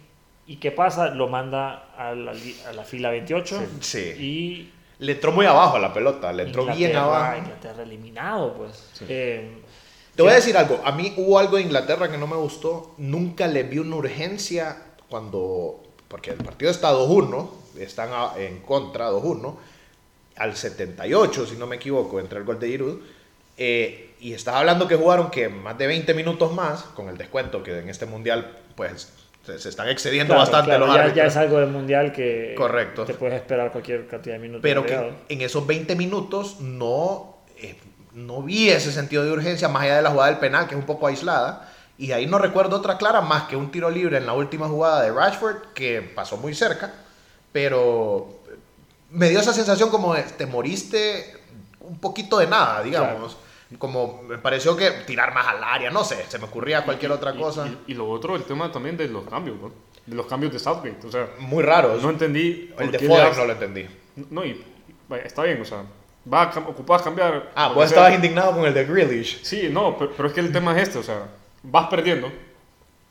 ¿Y 0.47 0.57
qué 0.57 0.71
pasa? 0.71 1.09
Lo 1.09 1.29
manda 1.29 1.89
a 1.97 2.15
la, 2.15 2.33
li- 2.33 2.57
a 2.69 2.73
la 2.73 2.85
fila 2.85 3.11
28 3.11 3.61
Sí. 3.81 3.99
y 4.19 4.73
le 4.99 5.13
entró 5.13 5.33
muy 5.33 5.45
abajo 5.47 5.77
a 5.77 5.81
la 5.81 5.93
pelota, 5.93 6.33
le 6.33 6.45
entró 6.45 6.65
bien 6.67 6.91
Inglaterra- 6.91 7.05
abajo. 7.05 7.39
Inglaterra 7.39 7.83
eliminado, 7.83 8.55
pues. 8.55 8.91
Eh, 9.09 9.59
Te 10.15 10.23
voy 10.23 10.31
a 10.33 10.37
decir 10.37 10.57
algo, 10.57 10.81
a 10.85 10.93
mí 10.93 11.13
hubo 11.17 11.39
algo 11.39 11.57
de 11.57 11.63
Inglaterra 11.63 12.11
que 12.11 12.17
no 12.17 12.27
me 12.27 12.37
gustó, 12.37 12.95
nunca 12.97 13.47
le 13.49 13.65
vi 13.65 13.79
una 13.81 13.97
urgencia 13.97 14.77
cuando, 15.11 15.83
porque 16.09 16.31
el 16.31 16.37
partido 16.39 16.71
está 16.71 16.91
2-1, 16.93 17.51
están 17.79 18.11
a- 18.13 18.33
en 18.39 18.61
contra 18.61 19.11
2-1, 19.11 19.59
al 20.37 20.57
78, 20.57 21.45
si 21.47 21.57
no 21.57 21.67
me 21.67 21.77
equivoco, 21.77 22.19
entre 22.21 22.39
el 22.39 22.45
gol 22.45 22.59
de 22.61 22.69
Giroud, 22.69 22.99
eh, 23.59 24.15
y 24.21 24.33
estaba 24.33 24.61
hablando 24.61 24.87
que 24.89 24.97
jugaron 24.97 25.31
que 25.31 25.49
más 25.49 25.77
de 25.77 25.87
20 25.87 26.15
minutos 26.15 26.55
más, 26.55 26.83
con 26.83 27.09
el 27.09 27.19
descuento 27.19 27.63
que 27.63 27.79
en 27.79 27.89
este 27.91 28.07
mundial, 28.07 28.57
pues 28.77 29.13
se, 29.47 29.59
se 29.59 29.69
están 29.69 29.89
excediendo 29.89 30.35
claro, 30.35 30.41
bastante 30.41 30.71
claro, 30.71 30.87
los 30.87 30.95
ya, 30.95 31.03
árbitros. 31.03 31.25
ya 31.25 31.29
es 31.29 31.37
algo 31.37 31.59
del 31.61 31.71
mundial 31.71 32.13
que 32.13 32.55
Correcto. 32.57 33.05
te 33.05 33.15
puedes 33.15 33.37
esperar 33.37 33.71
cualquier 33.71 34.07
cantidad 34.09 34.35
de 34.35 34.41
minutos. 34.41 34.63
pero 34.63 34.85
que 34.85 34.95
agregados. 34.95 35.21
en 35.29 35.41
esos 35.41 35.67
20 35.67 35.95
minutos 35.95 36.61
no, 36.61 37.37
eh, 37.59 37.77
no 38.15 38.43
vi 38.43 38.71
ese 38.71 38.93
sentido 38.93 39.25
de 39.25 39.31
urgencia 39.31 39.69
más 39.69 39.85
allá 39.85 39.97
de 39.97 40.03
la 40.03 40.11
jugada 40.11 40.31
del 40.31 40.41
penal, 40.41 40.67
que 40.67 40.75
es 40.75 40.81
un 40.81 40.87
poco 40.87 41.07
aislada. 41.07 41.73
Y 41.99 42.13
ahí 42.13 42.27
no 42.27 42.39
recuerdo 42.39 42.77
otra 42.77 42.99
clara 42.99 43.23
más 43.23 43.45
que 43.45 43.57
un 43.57 43.71
tiro 43.71 43.89
libre 43.89 44.19
en 44.19 44.27
la 44.27 44.35
última 44.35 44.69
jugada 44.69 45.03
de 45.03 45.13
Rashford, 45.13 45.73
que 45.75 46.03
pasó 46.03 46.37
muy 46.37 46.55
cerca, 46.55 46.93
pero 47.53 48.41
me 49.11 49.31
dio 49.31 49.41
esa 49.41 49.55
sensación 49.55 49.89
como 49.89 50.15
de, 50.15 50.23
te 50.23 50.45
moriste 50.45 51.37
un 51.81 51.99
poquito 51.99 52.39
de 52.39 52.49
nada, 52.49 52.83
digamos. 52.83 53.39
Como 53.79 54.23
me 54.23 54.39
pareció 54.39 54.77
que 54.77 54.91
tirar 55.07 55.35
más 55.35 55.47
al 55.49 55.63
área, 55.65 55.91
no 55.91 56.05
sé, 56.05 56.25
se 56.29 56.39
me 56.39 56.45
ocurría 56.45 56.85
cualquier 56.85 57.11
otra 57.13 57.35
Y- 57.35 57.39
cosa. 57.39 57.67
Y, 57.87 57.93
y 57.93 57.95
lo 57.95 58.09
otro, 58.09 58.37
el 58.37 58.45
tema 58.45 58.71
también 58.71 58.97
de 58.97 59.09
los 59.09 59.25
cambios, 59.29 59.57
¿no? 59.61 59.73
De 60.07 60.15
los 60.15 60.27
cambios 60.27 60.53
de 60.53 60.59
Southgate. 60.61 61.05
O 61.07 61.11
sea, 61.11 61.29
Muy 61.41 61.65
raros. 61.65 62.01
no 62.03 62.11
entendí. 62.11 62.73
el 62.79 62.93
de 62.93 62.99
Foden 63.01 63.37
no 63.37 63.45
lo 63.45 63.53
entendí. 63.53 63.87
No, 64.31 64.45
y 64.45 64.65
está 65.25 65.43
bien, 65.43 65.61
o 65.61 65.65
sea, 65.65 65.83
va 66.33 66.45
a 66.45 66.59
ocupás 66.61 67.03
cambiar. 67.03 67.51
Ah, 67.57 67.69
vos 67.75 67.85
estabas 67.87 68.15
indignado 68.15 68.53
con 68.53 68.65
el 68.67 68.73
de 68.73 68.85
Grealish. 68.85 69.43
Sí, 69.43 69.69
no, 69.71 69.99
pero, 69.99 70.13
pero 70.17 70.29
es 70.29 70.35
que 70.35 70.41
el 70.41 70.53
tema 70.53 70.77
es 70.81 70.87
este, 70.89 70.99
o 70.99 71.03
sea, 71.03 71.27
vas 71.65 71.89
perdiendo, 71.89 72.31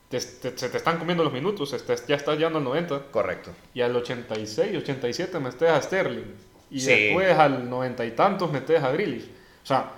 te- 0.10 0.20
te- 0.20 0.58
se 0.58 0.70
te 0.70 0.78
están 0.78 0.98
comiendo 0.98 1.24
los 1.24 1.34
minutos, 1.34 1.74
este, 1.74 1.96
ya 2.08 2.16
estás 2.16 2.38
llegando 2.38 2.60
al 2.60 2.64
90, 2.64 3.02
Correcto. 3.12 3.52
y 3.74 3.82
al 3.82 3.94
86, 3.96 4.78
87 4.78 5.38
metes 5.40 5.70
a 5.70 5.82
Sterling, 5.82 6.34
y 6.72 6.80
Sí. 6.80 6.88
después 6.92 7.38
al 7.38 7.70
90 7.70 8.06
y 8.06 8.12
tantos 8.12 8.50
metes 8.52 8.82
a 8.82 8.92
Grealish. 8.92 9.26
O 9.64 9.66
sea, 9.66 9.92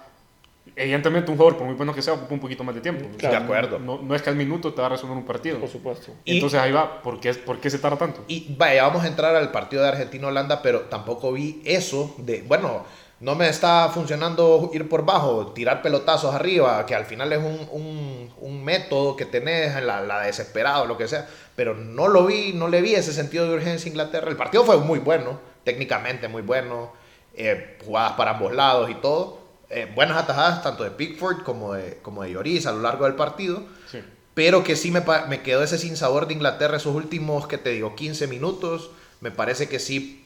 evidentemente 0.76 1.32
un 1.32 1.38
jugador, 1.38 1.58
por 1.58 1.66
muy 1.68 1.76
bueno 1.76 1.94
que 1.94 2.02
sea, 2.02 2.14
ocupa 2.14 2.34
un 2.34 2.40
poquito 2.40 2.64
más 2.64 2.76
de 2.76 2.82
tiempo. 2.82 3.06
O 3.16 3.20
sea, 3.20 3.30
de 3.32 3.36
acuerdo. 3.38 3.80
No, 3.80 4.00
no 4.02 4.16
es 4.16 4.22
que 4.22 4.30
al 4.30 4.36
minuto 4.36 4.74
te 4.74 4.82
va 4.82 4.88
a 4.88 4.90
resolver 4.92 5.18
un 5.18 5.26
partido. 5.26 5.60
Por 5.60 5.70
supuesto. 5.70 6.12
Y- 6.26 6.36
Entonces 6.36 6.60
ahí 6.60 6.72
va, 6.72 7.02
¿por 7.02 7.20
qué, 7.20 7.34
¿por 7.34 7.60
qué 7.60 7.70
se 7.70 7.80
tarda 7.80 7.98
tanto? 7.98 8.24
Y 8.28 8.54
vaya, 8.58 8.84
vamos 8.84 9.04
a 9.04 9.08
entrar 9.08 9.36
al 9.36 9.52
partido 9.52 9.82
de 9.84 9.90
Argentina-Holanda, 9.90 10.62
pero 10.62 10.82
tampoco 10.82 11.32
vi 11.32 11.62
eso 11.66 12.14
de, 12.18 12.42
bueno, 12.48 12.84
no 13.20 13.34
me 13.34 13.50
está 13.50 13.90
funcionando 13.92 14.70
ir 14.74 14.88
por 14.88 15.04
bajo, 15.04 15.48
tirar 15.48 15.82
pelotazos 15.82 16.36
arriba, 16.36 16.86
que 16.86 16.94
al 16.94 17.06
final 17.06 17.34
es 17.34 17.40
un, 17.40 17.68
un- 17.72 18.34
un 18.40 18.64
método 18.64 19.16
que 19.16 19.26
tenés, 19.26 19.82
la, 19.82 20.02
la 20.02 20.22
desesperado, 20.22 20.86
lo 20.86 20.98
que 20.98 21.08
sea, 21.08 21.28
pero 21.56 21.74
no 21.74 22.08
lo 22.08 22.26
vi, 22.28 22.54
no 22.54 22.68
le 22.68 22.82
vi 22.82 22.94
ese 22.94 23.12
sentido 23.14 23.48
de 23.50 23.56
urgencia 23.56 23.90
a 23.90 23.92
Inglaterra. 23.92 24.30
El 24.30 24.38
partido 24.38 24.64
fue 24.64 24.78
muy 24.78 25.00
bueno, 25.00 25.40
técnicamente 25.64 26.28
muy 26.28 26.44
bueno, 26.44 26.94
eh, 27.36 27.78
jugadas 27.84 28.12
para 28.14 28.32
ambos 28.32 28.54
lados 28.54 28.90
y 28.92 28.96
todo. 28.96 29.47
Eh, 29.70 29.92
buenas 29.96 30.18
atajadas 30.18 30.64
tanto 30.64 30.84
de 30.84 30.92
Pickford 30.92 31.44
como 31.44 31.74
de, 31.74 32.00
como 32.02 32.24
de 32.24 32.32
Lloris 32.32 32.66
a 32.66 32.72
lo 32.72 32.82
largo 32.82 33.06
del 33.06 33.16
partido. 33.16 33.64
Sí. 33.92 34.02
Pero 34.34 34.64
que 34.64 34.76
sí 34.76 34.92
me, 34.92 35.04
me 35.30 35.42
quedó 35.42 35.64
ese 35.64 35.78
sinsabor 35.78 36.28
de 36.28 36.34
Inglaterra 36.36 36.78
esos 36.78 36.96
últimos, 36.96 37.48
que 37.48 37.58
te 37.58 37.72
digo, 37.72 37.96
15 37.96 38.28
minutos. 38.28 38.92
Me 39.20 39.32
parece 39.32 39.68
que 39.68 39.80
sí, 39.80 40.26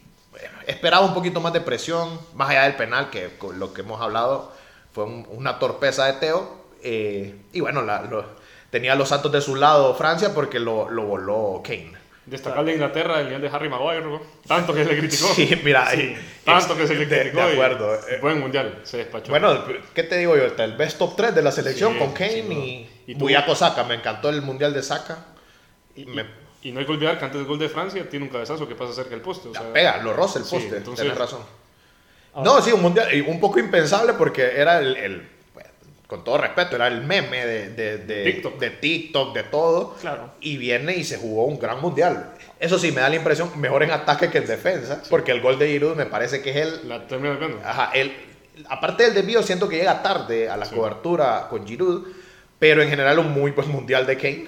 esperaba 0.68 1.06
un 1.06 1.14
poquito 1.14 1.40
más 1.40 1.54
de 1.54 1.62
presión, 1.62 2.20
más 2.36 2.50
allá 2.50 2.64
del 2.64 2.76
penal, 2.76 3.10
que 3.10 3.38
con 3.38 3.58
lo 3.60 3.74
que 3.74 3.82
hemos 3.82 4.02
hablado 4.02 4.52
fue 4.94 5.06
un- 5.06 5.26
una 5.32 5.60
torpeza 5.60 6.06
de 6.06 6.14
Teo. 6.14 6.60
eh, 6.84 7.36
y 7.54 7.60
bueno, 7.60 7.84
la- 7.84 8.02
lo- 8.02 8.26
tenía 8.72 8.94
a 8.94 8.96
los 8.96 9.10
Santos 9.10 9.32
de 9.32 9.40
su 9.42 9.56
lado 9.56 9.94
Francia 9.96 10.34
porque 10.34 10.60
lo, 10.60 10.90
lo 10.90 11.04
voló 11.04 11.62
Kane. 11.64 11.94
Destacar 12.32 12.64
de 12.66 12.72
Inglaterra 12.74 13.20
el 13.20 13.26
nivel 13.28 13.42
de 13.42 13.50
Harry 13.50 13.68
Maguire, 13.70 14.02
¿no? 14.06 14.22
Tanto 14.48 14.74
que 14.74 14.84
se 14.86 14.90
le 14.92 14.98
criticó. 15.00 15.28
Sí, 15.36 15.62
mira, 15.64 15.90
Sí, 15.92 16.16
tanto 16.46 16.76
que 16.78 16.88
se 16.88 16.96
le 16.96 17.06
de- 17.06 17.16
de 17.16 17.22
criticó. 17.24 17.48
y 17.50 17.52
acuerdo, 17.52 17.94
eh. 17.96 18.20
Buen 18.22 18.40
mundial, 18.40 18.80
se 18.84 18.98
despachó. 18.98 19.32
Bueno, 19.32 19.64
¿qué 19.94 20.04
te 20.04 20.18
digo 20.18 20.36
yo? 20.38 20.44
Está 20.46 20.64
el 20.64 20.78
best 20.78 20.98
top 20.98 21.16
3 21.18 21.36
de 21.36 21.42
la 21.42 21.52
selección 21.52 21.94
Sí, 21.94 22.00
con 22.00 22.14
Kane 22.14 22.38
y, 22.38 22.90
Y 23.08 23.14
Buyako 23.16 23.54
Saka. 23.54 23.84
Me 23.84 23.96
encantó 23.96 24.30
el 24.30 24.42
mundial 24.42 24.74
de 24.74 24.82
Saka. 24.82 25.26
y, 25.96 26.06
me- 26.06 26.26
y 26.64 26.72
no 26.72 26.80
hay 26.80 26.86
que 26.86 26.92
olvidar 26.94 27.20
que 27.20 27.26
antes 27.26 27.38
del 27.40 27.48
gol 27.48 27.60
de 27.60 27.68
Francia 27.68 28.08
tiene 28.10 28.26
un 28.26 28.32
cabezazo 28.32 28.66
que 28.68 28.76
pasa 28.76 28.94
cerca 28.94 29.10
del 29.10 29.22
poste. 29.22 29.50
O 29.50 29.54
La 29.54 29.60
sea, 29.60 29.74
pega, 29.74 29.98
lo 29.98 30.14
roza 30.14 30.40
el 30.40 30.46
sí, 30.46 30.56
poste. 30.56 30.78
entonces- 30.78 31.02
Tienes 31.02 31.18
razón. 31.20 31.42
Ahora- 32.34 32.50
No, 32.50 32.62
sí, 32.62 32.72
un 32.72 32.82
mundial 32.82 33.14
y 33.14 33.20
un 33.22 33.42
poco 33.42 33.60
impensable 33.60 34.14
porque 34.14 34.52
era 34.56 34.80
el, 34.80 35.28
con 36.12 36.26
todo 36.26 36.38
respeto, 36.40 36.76
era 36.76 36.88
el 36.88 37.02
meme 37.04 37.46
de, 37.46 37.70
de, 37.70 37.98
de, 38.00 38.24
TikTok. 38.26 38.60
de 38.60 38.70
TikTok, 38.70 39.34
de 39.34 39.44
todo. 39.44 39.96
Claro. 40.02 40.34
Y 40.42 40.58
viene 40.58 40.94
y 40.98 41.06
se 41.06 41.18
jugó 41.18 41.46
un 41.46 41.58
gran 41.58 41.80
mundial. 41.80 42.34
Eso 42.60 42.78
sí, 42.78 42.92
me 42.92 43.00
da 43.00 43.08
la 43.08 43.16
impresión 43.16 43.50
mejor 43.60 43.82
en 43.84 43.92
ataque 43.92 44.30
que 44.30 44.40
en 44.40 44.46
defensa, 44.46 45.02
porque 45.10 45.32
el 45.32 45.40
gol 45.40 45.58
de 45.58 45.70
Giroud 45.70 45.96
me 45.96 46.06
parece 46.06 46.42
que 46.42 46.50
es 46.50 46.56
el... 46.58 46.90
La 46.90 47.08
termina. 47.08 47.40
Ajá, 47.64 47.92
el, 47.94 48.12
aparte 48.68 49.04
del 49.04 49.14
desvío, 49.14 49.42
siento 49.42 49.70
que 49.70 49.78
llega 49.78 50.04
tarde 50.04 50.50
a 50.50 50.58
la 50.58 50.66
Sí. 50.66 50.76
cobertura 50.76 51.48
con 51.50 51.66
Giroud, 51.66 52.06
pero 52.60 52.82
en 52.84 52.90
general 52.90 53.18
un 53.20 53.32
muy 53.32 53.52
buen 53.52 53.70
mundial 53.70 54.06
de 54.06 54.18
Kane. 54.18 54.46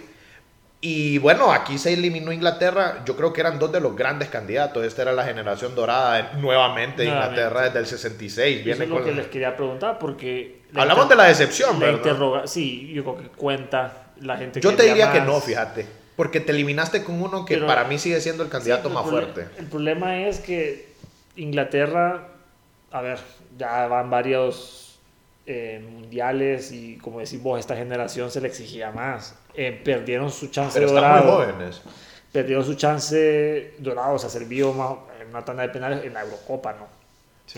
Y 0.82 1.17
bueno, 1.20 1.53
aquí 1.53 1.77
se 1.77 1.93
eliminó 1.93 2.34
Inglaterra. 2.34 3.03
Yo 3.05 3.15
creo 3.15 3.32
que 3.32 3.39
eran 3.39 3.58
dos 3.58 3.72
de 3.72 3.79
los 3.79 3.96
grandes 3.96 4.27
candidatos. 4.27 4.84
Esta 4.84 5.03
era 5.03 5.13
la 5.13 5.24
generación 5.24 5.75
dorada 5.75 6.15
de- 6.34 6.41
nuevamente 6.41 7.03
de. 7.03 7.08
Inglaterra 7.08 7.62
desde 7.63 7.79
el 7.79 7.86
66. 7.86 8.58
Eso 8.58 8.65
Viene 8.65 8.84
es 8.84 8.89
lo 8.89 8.96
con- 8.98 9.05
que 9.05 9.13
les 9.13 9.27
quería 9.27 9.55
preguntar 9.55 9.98
porque... 9.98 10.62
la 10.74 10.82
Hablamos 10.84 11.10
de 11.10 11.15
la 11.15 11.24
decepción, 11.25 11.80
la 11.80 11.86
¿verdad? 11.92 12.46
Sí, 12.46 12.92
yo 12.94 13.03
creo 13.03 13.18
que 13.18 13.27
cuenta 13.30 14.08
la 14.22 14.38
gente 14.38 14.60
Yo 14.62 14.75
te 14.75 14.84
diría 14.84 15.12
que 15.12 15.22
no, 15.22 15.39
fíjate. 15.39 15.86
Porque 16.15 16.39
te 16.39 16.51
eliminaste 16.51 17.03
con 17.03 17.22
uno 17.22 17.44
que 17.46 17.56
Pero- 17.56 17.68
para 17.68 17.86
mí 17.86 17.98
sigue 17.98 18.20
siendo 18.22 18.44
el 18.44 18.50
candidato 18.50 18.88
Sí, 18.89 18.94
más 18.96 19.03
el 19.06 19.10
fuerte. 19.10 19.48
El 19.58 19.65
problema 19.65 20.18
es 20.27 20.39
que 20.39 20.94
Inglaterra, 21.36 22.27
a 22.92 23.01
ver, 23.01 23.20
ya 23.58 23.88
van 23.88 24.10
varios 24.10 25.00
eh, 25.46 25.84
mundiales 25.92 26.72
y 26.72 26.98
como 26.98 27.20
decís 27.20 27.42
vos, 27.42 27.60
esta 27.60 27.75
generación 27.75 28.32
se 28.32 28.39
le 28.42 28.48
exigía 28.48 28.92
más. 28.92 29.36
Eh, 29.56 29.82
perdieron 29.84 30.32
su 30.32 30.48
chance 30.48 30.80
Pero 30.80 30.88
están 30.96 31.03
muy 31.12 31.20
dorado. 31.27 31.36
jóvenes. 31.53 31.82
Perdieron 32.32 32.63
su 32.63 32.75
chance 32.75 33.74
dorado, 33.80 34.13
o 34.15 34.20
sea, 34.20 34.30
servió 34.30 34.72
más 34.74 34.94
en 35.22 35.27
una 35.30 35.44
tanda 35.44 35.63
de 35.63 35.70
penales 35.70 36.03
en 36.06 36.13
la 36.13 36.22
Eurocopa, 36.22 36.74
¿no? 36.74 36.88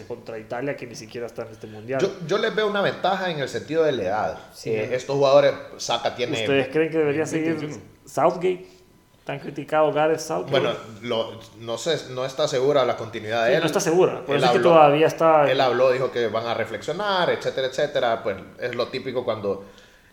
Contra 0.08 0.38
Italia, 0.38 0.76
que 0.76 0.86
ni 0.88 0.96
siquiera 0.96 1.28
está 1.28 1.44
en 1.44 1.52
este 1.52 1.68
mundial. 1.68 2.02
Yo, 2.02 2.10
yo 2.28 2.38
les 2.38 2.54
veo 2.54 2.68
una 2.68 2.82
ventaja 2.82 3.30
en 3.30 3.40
el 3.40 3.48
sentido 3.48 3.84
de 3.84 3.92
la 3.94 4.04
edad. 4.04 4.40
Sí. 4.54 4.72
Eh, 4.72 4.90
estos 4.94 5.16
jugadores, 5.16 5.54
Saka 5.78 6.16
tiene... 6.16 6.40
¿Ustedes 6.42 6.68
creen 6.70 6.92
que 6.92 6.98
debería 6.98 7.26
seguir 7.26 7.56
21. 7.56 7.82
Southgate? 8.06 8.68
Tan 9.24 9.40
criticado 9.40 9.92
Gareth 9.94 10.20
Southgate. 10.20 10.52
Bueno, 10.52 10.74
lo- 11.02 11.40
no 11.60 11.78
sé, 11.78 12.10
no 12.12 12.26
está 12.26 12.48
segura 12.48 12.84
la 12.84 12.98
continuidad 12.98 13.44
de 13.46 13.52
Sí, 13.52 13.56
él. 13.56 13.60
no 13.62 13.66
está 13.68 13.80
segura. 13.80 14.26
Por 14.26 14.36
Él 14.36 14.44
eso 14.44 14.46
es 14.46 14.52
que 14.52 14.58
habló- 14.58 14.70
todavía 14.74 15.08
está. 15.08 15.50
Él 15.50 15.62
habló, 15.62 15.92
dijo 15.92 16.12
que 16.12 16.28
van 16.28 16.46
a 16.46 16.54
reflexionar, 16.54 17.30
etcétera, 17.30 17.68
etcétera. 17.68 18.22
Pues 18.22 18.38
es 18.60 18.76
lo 18.76 18.88
típico 18.90 19.24
cuando 19.24 19.66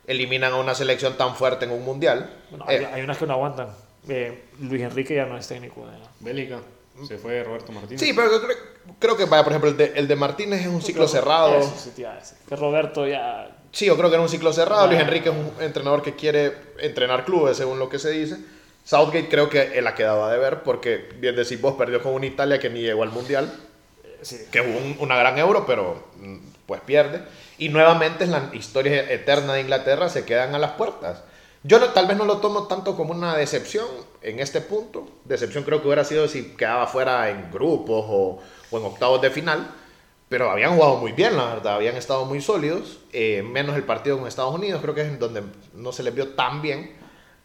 eliminan 0.07 0.52
a 0.52 0.57
una 0.57 0.75
selección 0.75 1.17
tan 1.17 1.35
fuerte 1.35 1.64
en 1.64 1.73
un 1.73 1.85
mundial. 1.85 2.31
Bueno, 2.50 2.64
Eh, 2.69 2.79
hay, 2.79 2.85
hay 2.85 3.02
unas 3.02 3.19
que 3.19 3.26
no 3.26 3.33
aguantan. 3.35 3.69
Eh, 4.09 4.45
Luis 4.61 4.83
Enrique 4.83 5.14
ya 5.14 5.26
no 5.26 5.37
es 5.37 5.47
técnico. 5.49 5.87
de- 5.87 5.99
Bélica. 6.21 6.61
Se 7.06 7.18
fue 7.18 7.42
Roberto 7.42 7.72
Martínez. 7.72 8.00
sí, 8.00 8.12
pero 8.12 8.30
yo 8.30 8.42
creo, 8.42 8.56
creo 8.99 9.16
que, 9.16 9.25
vaya, 9.25 9.42
por 9.42 9.52
ejemplo, 9.52 9.70
el 9.70 9.76
de, 9.76 9.92
el 9.96 10.06
de 10.08 10.16
Martínez 10.16 10.61
es 10.61 10.66
un 10.66 10.82
ciclo 10.82 11.08
cerrado. 11.08 11.56
Eso 11.58 11.72
sí 11.78 11.90
decir. 12.02 12.37
Que 12.49 12.56
Roberto 12.56 13.06
ya. 13.06 13.56
Sí, 13.72 13.87
yo 13.87 13.96
creo 13.96 14.08
que 14.11 14.14
era 14.16 14.22
un 14.22 14.28
ciclo 14.28 14.52
cerrado. 14.52 14.87
Luis 14.87 15.00
Enrique 15.00 15.30
es 15.30 15.34
un 15.34 15.52
entrenador 15.62 16.02
que 16.02 16.14
quiere 16.14 16.54
entrenar 16.78 17.25
clubes, 17.25 17.56
según 17.56 17.78
lo 17.78 17.88
que 17.88 17.99
se 17.99 18.11
dice. 18.11 18.37
Southgate 18.84 19.28
creo 19.28 19.49
que 19.49 19.78
él 19.78 19.87
ha 19.87 19.94
quedado 19.94 20.25
a 20.25 20.32
deber 20.32 20.62
porque, 20.64 21.08
bien 21.18 21.34
decís 21.37 21.61
vos, 21.61 21.75
perdió 21.76 22.02
con 22.02 22.12
una 22.14 22.26
Italia 22.26 22.58
que 22.58 22.68
ni 22.68 22.80
llegó 22.82 23.02
al 23.04 23.11
mundial. 23.11 23.52
eh, 24.04 24.18
sí. 24.22 24.38
que 24.50 24.61
jugó 24.61 24.78
un- 24.78 24.96
una 25.00 25.16
gran 25.16 25.38
euro, 25.38 25.64
pero 25.66 26.04
mm, 26.16 26.37
pues 26.66 26.80
pierde. 26.82 27.22
Y 27.58 27.68
nuevamente 27.70 28.25
en 28.25 28.32
la 28.32 28.50
historia 28.52 29.11
eterna 29.11 29.54
de 29.54 29.61
Inglaterra 29.62 30.08
se 30.08 30.25
quedan 30.25 30.54
a 30.54 30.58
las 30.58 30.72
puertas. 30.72 31.22
Yo 31.62 31.78
no- 31.78 31.88
tal 31.90 32.06
vez 32.06 32.16
no 32.16 32.25
lo 32.25 32.38
tomo 32.38 32.66
tanto 32.66 32.96
como 32.96 33.12
una 33.12 33.37
decepción 33.37 33.87
en 34.23 34.41
este 34.41 34.61
punto. 34.61 35.09
Decepción 35.25 35.64
creo 35.64 35.81
que 35.81 35.87
hubiera 35.88 36.05
sido 36.05 36.29
si 36.29 36.50
quedaba 36.57 36.87
fuera 36.87 37.31
en 37.31 37.50
grupos 37.50 38.05
o, 38.09 38.41
en 38.73 38.85
octavos 38.85 39.21
de 39.23 39.31
final. 39.31 39.75
Pero 40.29 40.50
habían 40.50 40.75
jugado 40.75 40.97
muy 40.97 41.12
bien, 41.12 41.37
la 41.37 41.55
verdad. 41.55 41.75
Habían 41.75 41.97
estado 41.97 42.25
muy 42.25 42.41
sólidos. 42.41 43.00
eh, 43.12 43.43
menos 43.43 43.76
el 43.76 43.85
partido 43.85 44.19
con 44.19 44.26
Estados 44.26 44.55
Unidos, 44.55 44.81
creo 44.81 44.95
que 44.95 45.02
es 45.02 45.19
donde 45.19 45.43
no 45.75 45.93
se 45.93 46.02
les 46.02 46.14
vio 46.14 46.29
tan 46.29 46.62
bien. 46.62 46.97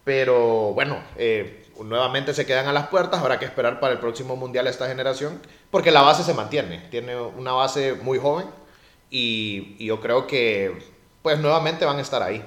Pero 0.04 0.74
bueno, 0.74 0.98
eh, 1.18 1.66
nuevamente 1.84 2.34
se 2.34 2.46
quedan 2.46 2.68
a 2.68 2.74
las 2.74 2.88
puertas. 2.88 3.20
Habrá 3.20 3.40
que 3.40 3.46
esperar 3.46 3.80
para 3.80 3.94
el 3.94 4.00
próximo 4.00 4.36
mundial 4.38 4.68
esta 4.68 4.88
generación. 4.88 5.42
Porque 5.70 5.92
la 5.92 6.02
base 6.02 6.24
se 6.24 6.34
mantiene. 6.34 6.88
Tiene 6.90 7.20
una 7.20 7.52
base 7.52 7.94
muy 7.94 8.20
joven. 8.20 8.48
Y, 9.10 9.76
y 9.80 9.88
yo 9.88 10.00
creo 10.00 10.28
que 10.28 10.78
pues 11.22 11.40
nuevamente 11.40 11.84
van 11.86 11.98
a 11.98 12.02
estar 12.02 12.24
ahí. 12.24 12.42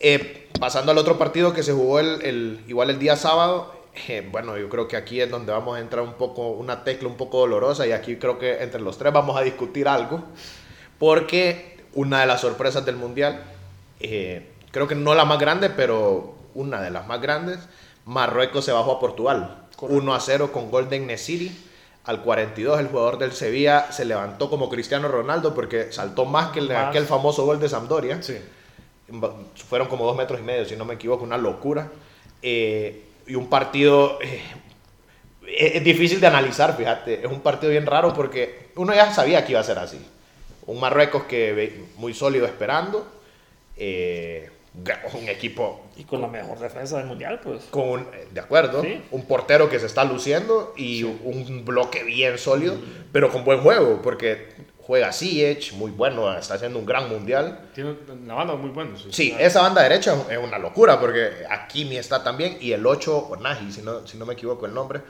Eh, 0.00 0.48
pasando 0.58 0.92
al 0.92 0.98
otro 0.98 1.18
partido 1.18 1.52
que 1.52 1.62
se 1.62 1.72
jugó 1.72 2.00
el, 2.00 2.22
el- 2.22 2.64
igual 2.68 2.90
el 2.90 2.98
día 2.98 3.16
sábado. 3.16 3.72
eh, 4.08 4.26
bueno, 4.30 4.56
yo 4.56 4.68
creo 4.68 4.88
que 4.88 4.96
aquí 4.96 5.20
es 5.20 5.30
donde 5.30 5.52
vamos 5.52 5.76
a 5.76 5.80
entrar 5.80 6.02
un 6.02 6.14
poco, 6.14 6.48
una 6.50 6.84
tecla 6.84 7.08
un 7.08 7.16
poco 7.16 7.38
dolorosa. 7.40 7.86
Y 7.86 7.92
aquí 7.92 8.16
creo 8.16 8.38
que 8.38 8.62
entre 8.62 8.80
los 8.80 8.96
tres 8.98 9.12
vamos 9.12 9.36
a 9.38 9.42
discutir 9.42 9.88
algo. 9.88 10.22
Porque 10.98 11.78
una 11.94 12.20
de 12.20 12.26
las 12.26 12.40
sorpresas 12.40 12.84
del 12.84 12.96
mundial, 12.96 13.42
eh, 14.00 14.48
creo 14.70 14.86
que 14.88 14.94
no 14.94 15.14
la 15.14 15.24
más 15.24 15.38
grande, 15.38 15.70
pero 15.70 16.34
una 16.54 16.80
de 16.80 16.90
las 16.90 17.06
más 17.06 17.20
grandes, 17.20 17.58
Marruecos 18.04 18.64
se 18.64 18.72
bajó 18.72 18.92
a 18.92 19.00
Portugal. 19.00 19.66
Correcto. 19.76 20.02
1 20.02 20.14
a 20.14 20.20
0 20.20 20.52
con 20.52 20.70
Golden 20.70 21.06
Nesiri. 21.06 21.50
Al 22.04 22.22
42 22.22 22.80
el 22.80 22.88
jugador 22.88 23.18
del 23.18 23.32
Sevilla 23.32 23.92
se 23.92 24.04
levantó 24.06 24.48
como 24.48 24.68
Cristiano 24.70 25.08
Ronaldo 25.08 25.54
porque 25.54 25.92
saltó 25.92 26.24
más 26.24 26.50
que 26.50 26.58
el, 26.60 26.68
Más. 26.68 26.88
aquel 26.88 27.04
famoso 27.06 27.44
gol 27.44 27.60
de 27.60 27.68
Sampdoria. 27.68 28.22
Sí. 28.22 28.38
Fueron 29.68 29.88
como 29.88 30.04
dos 30.04 30.16
metros 30.16 30.40
y 30.40 30.42
medio, 30.42 30.64
si 30.64 30.76
no 30.76 30.84
me 30.84 30.94
equivoco, 30.94 31.24
una 31.24 31.38
locura. 31.38 31.90
Eh, 32.42 33.04
y 33.26 33.34
un 33.34 33.48
partido 33.48 34.18
eh, 34.22 34.40
es, 35.46 35.84
difícil 35.84 36.20
de 36.20 36.26
analizar, 36.26 36.76
fíjate. 36.76 37.20
Es 37.24 37.26
un 37.30 37.40
partido 37.40 37.70
bien 37.70 37.86
raro 37.86 38.12
porque 38.14 38.70
uno 38.76 38.94
ya 38.94 39.12
sabía 39.12 39.44
que 39.44 39.52
iba 39.52 39.60
a 39.60 39.64
ser 39.64 39.78
así. 39.78 39.98
Un 40.66 40.78
Marruecos 40.80 41.24
que 41.24 41.82
muy 41.96 42.14
sólido 42.14 42.46
esperando. 42.46 43.06
eh, 43.76 44.50
un 45.14 45.28
equipo 45.28 45.86
Y 45.96 46.04
con 46.04 46.20
la 46.20 46.28
mejor 46.28 46.58
defensa 46.60 46.98
del 46.98 47.06
mundial, 47.06 47.40
pues. 47.42 47.64
con 47.70 47.88
un- 47.88 48.00
eh, 48.14 48.28
de 48.30 48.40
acuerdo, 48.40 48.82
Sí. 48.82 49.02
un 49.10 49.24
portero 49.24 49.68
que 49.68 49.80
se 49.80 49.86
está 49.86 50.04
luciendo 50.04 50.72
y 50.76 51.02
un 51.02 51.64
bloque 51.64 52.04
bien 52.04 52.38
sólido, 52.38 52.76
pero 53.10 53.30
con 53.32 53.42
buen 53.44 53.60
juego, 53.62 54.00
porque 54.00 54.46
juega 54.90 55.12
Ziyech, 55.12 55.72
muy 55.74 55.92
bueno, 55.92 56.36
está 56.36 56.54
haciendo 56.54 56.80
un 56.80 56.84
gran 56.84 57.08
mundial. 57.08 57.68
Tiene 57.72 57.94
la 58.26 58.34
banda 58.34 58.56
muy 58.56 58.70
buena. 58.70 58.90
Sí, 59.10 59.32
esa 59.38 59.62
banda 59.62 59.82
derecha 59.82 60.16
es 60.28 60.36
una 60.38 60.58
locura, 60.58 60.98
porque 60.98 61.30
Hakimi 61.48 61.96
está 61.96 62.24
también, 62.24 62.58
y 62.60 62.72
el 62.72 62.84
8, 62.84 63.16
o 63.30 63.36
Nagy, 63.36 63.70
si 63.70 63.82
no, 63.82 64.04
si 64.04 64.18
no 64.18 64.26
me 64.26 64.32
equivoco 64.34 64.66
el 64.66 64.74
nombre. 64.74 65.00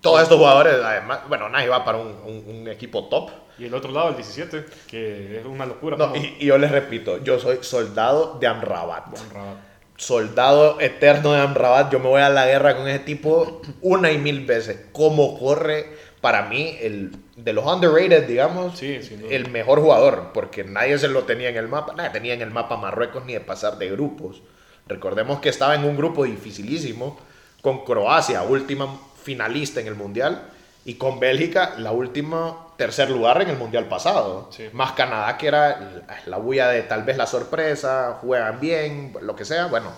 Todos 0.00 0.22
estos 0.22 0.38
jugadores, 0.38 0.74
además, 0.84 1.22
bueno, 1.28 1.48
Nagy 1.48 1.66
va 1.66 1.84
para 1.84 1.98
un, 1.98 2.14
un- 2.24 2.44
un 2.60 2.68
equipo 2.68 3.08
top. 3.08 3.30
Y 3.58 3.64
el 3.64 3.74
otro 3.74 3.90
lado, 3.90 4.10
el 4.10 4.14
17, 4.14 4.64
que 4.86 5.40
es 5.40 5.44
una 5.44 5.66
locura. 5.66 5.96
No, 5.96 6.14
y, 6.14 6.36
y 6.38 6.46
yo 6.46 6.56
les 6.58 6.70
repito, 6.70 7.18
yo 7.24 7.40
soy 7.40 7.58
soldado 7.62 8.38
de 8.38 8.46
Amrabat. 8.46 9.10
Buen 9.10 9.30
Rabat. 9.34 9.56
soldado 9.96 10.80
eterno 10.80 11.32
de 11.32 11.40
Amrabat, 11.40 11.92
yo 11.92 11.98
me 11.98 12.06
voy 12.08 12.20
a 12.22 12.28
la 12.28 12.46
guerra 12.46 12.76
con 12.76 12.86
ese 12.86 13.00
tipo 13.00 13.60
una 13.82 14.12
y 14.12 14.18
mil 14.18 14.46
veces. 14.46 14.86
Cómo 14.92 15.36
corre, 15.40 15.86
para 16.20 16.42
mí, 16.46 16.76
el 16.80 17.12
de 17.36 17.52
los 17.52 17.64
underrated, 17.64 18.26
digamos, 18.26 18.78
Sí, 18.78 18.98
el 19.30 19.50
mejor 19.50 19.80
jugador, 19.80 20.30
porque 20.34 20.64
nadie 20.64 20.98
se 20.98 21.08
lo 21.08 21.24
tenía 21.24 21.48
en 21.48 21.56
el 21.56 21.68
mapa, 21.68 21.92
nadie 21.96 22.10
tenía 22.10 22.34
en 22.34 22.42
el 22.42 22.50
mapa 22.50 22.76
Marruecos 22.76 23.24
ni 23.24 23.32
de 23.34 23.40
pasar 23.40 23.78
de 23.78 23.90
grupos. 23.90 24.42
Recordemos 24.86 25.40
que 25.40 25.48
estaba 25.48 25.74
en 25.74 25.84
un 25.84 25.96
grupo 25.96 26.24
dificilísimo 26.24 27.18
con 27.62 27.84
Croacia, 27.84 28.42
última 28.42 29.00
finalista 29.22 29.80
en 29.80 29.86
el 29.88 29.94
Mundial, 29.94 30.42
y 30.84 30.94
con 30.94 31.20
Bélgica, 31.20 31.74
la 31.78 31.92
última 31.92 32.66
tercer 32.78 33.10
lugar 33.10 33.42
en 33.42 33.50
el 33.50 33.56
Mundial 33.58 33.84
pasado. 33.86 34.48
Sí. 34.52 34.68
Más 34.72 34.92
Canadá, 34.92 35.36
que 35.36 35.48
era 35.48 35.68
la- 35.80 36.20
la 36.26 36.36
bulla 36.38 36.68
de 36.68 36.82
tal 36.82 37.02
vez 37.02 37.16
la 37.18 37.26
sorpresa, 37.26 38.18
juegan 38.22 38.58
bien, 38.60 39.12
lo 39.20 39.36
que 39.36 39.44
sea. 39.44 39.66
Bueno, 39.66 39.92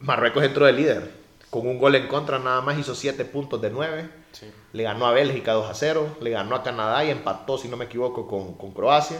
Marruecos 0.00 0.44
entró 0.44 0.64
de 0.66 0.72
líder. 0.72 1.10
Con 1.50 1.66
un 1.66 1.78
gol 1.78 1.94
en 1.94 2.08
contra 2.08 2.38
nada 2.38 2.60
más 2.60 2.78
hizo 2.78 2.94
7 2.94 3.24
puntos 3.24 3.60
de 3.60 3.70
9. 3.70 4.08
Sí. 4.32 4.50
Le 4.72 4.82
ganó 4.82 5.06
a 5.06 5.12
Bélgica 5.12 5.52
2 5.52 5.70
a 5.70 5.74
0. 5.74 6.18
Le 6.20 6.30
ganó 6.30 6.54
a 6.54 6.62
Canadá 6.62 7.04
y 7.04 7.10
empató, 7.10 7.56
si 7.56 7.68
no 7.68 7.76
me 7.76 7.86
equivoco, 7.86 8.26
con, 8.26 8.54
con 8.54 8.72
Croacia. 8.72 9.18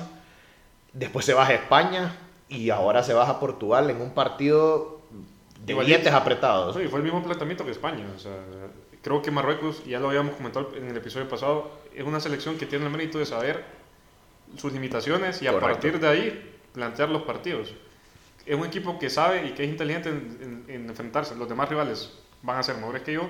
Después 0.93 1.25
se 1.25 1.35
baja 1.35 1.53
a 1.53 1.55
España 1.55 2.17
y 2.49 2.71
ahora 2.71 3.03
se 3.03 3.15
baja 3.15 3.33
a 3.33 3.41
Portugal 3.41 3.91
en 3.91 4.01
un 4.01 4.11
partido 4.11 5.01
de 5.65 5.73
Igualito. 5.73 5.97
dientes 5.97 6.13
apretados. 6.13 6.77
Sí, 6.77 6.87
fue 6.89 6.99
el 6.99 7.05
mismo 7.05 7.23
planteamiento 7.23 7.65
que 7.65 7.71
España. 7.71 8.07
O 8.15 8.19
sea, 8.19 8.33
creo 9.03 9.23
que 9.23 9.31
Marruecos, 9.31 9.85
ya 9.85 10.01
lo 10.01 10.09
habíamos 10.09 10.35
comentado 10.37 10.73
en 10.77 10.89
el 10.89 10.97
episodio 10.97 11.29
pasado, 11.29 11.71
es 11.95 12.05
una 12.05 12.21
selección 12.21 12.57
que 12.59 12.67
tiene 12.67 12.85
el 12.87 12.91
mérito 12.91 13.19
de 13.19 13.27
saber 13.27 13.65
sus 14.57 14.73
limitaciones 14.73 15.43
y 15.43 15.47
a 15.47 15.59
partir 15.59 16.01
de 16.01 16.09
ahí 16.09 16.57
plantear 16.73 17.09
los 17.11 17.23
partidos. 17.23 17.73
Es 18.49 18.57
un 18.57 18.65
equipo 18.67 18.99
que 18.99 19.11
sabe 19.11 19.47
y 19.47 19.51
que 19.51 19.65
es 19.65 19.69
inteligente 19.71 20.09
en, 20.09 20.65
en- 20.69 20.75
en 20.75 20.89
enfrentarse. 20.89 21.35
Los 21.37 21.49
demás 21.49 21.69
rivales 21.69 22.11
van 22.43 22.59
a 22.59 22.63
ser 22.63 22.77
mejores 22.77 23.03
que 23.03 23.13
yo. 23.13 23.29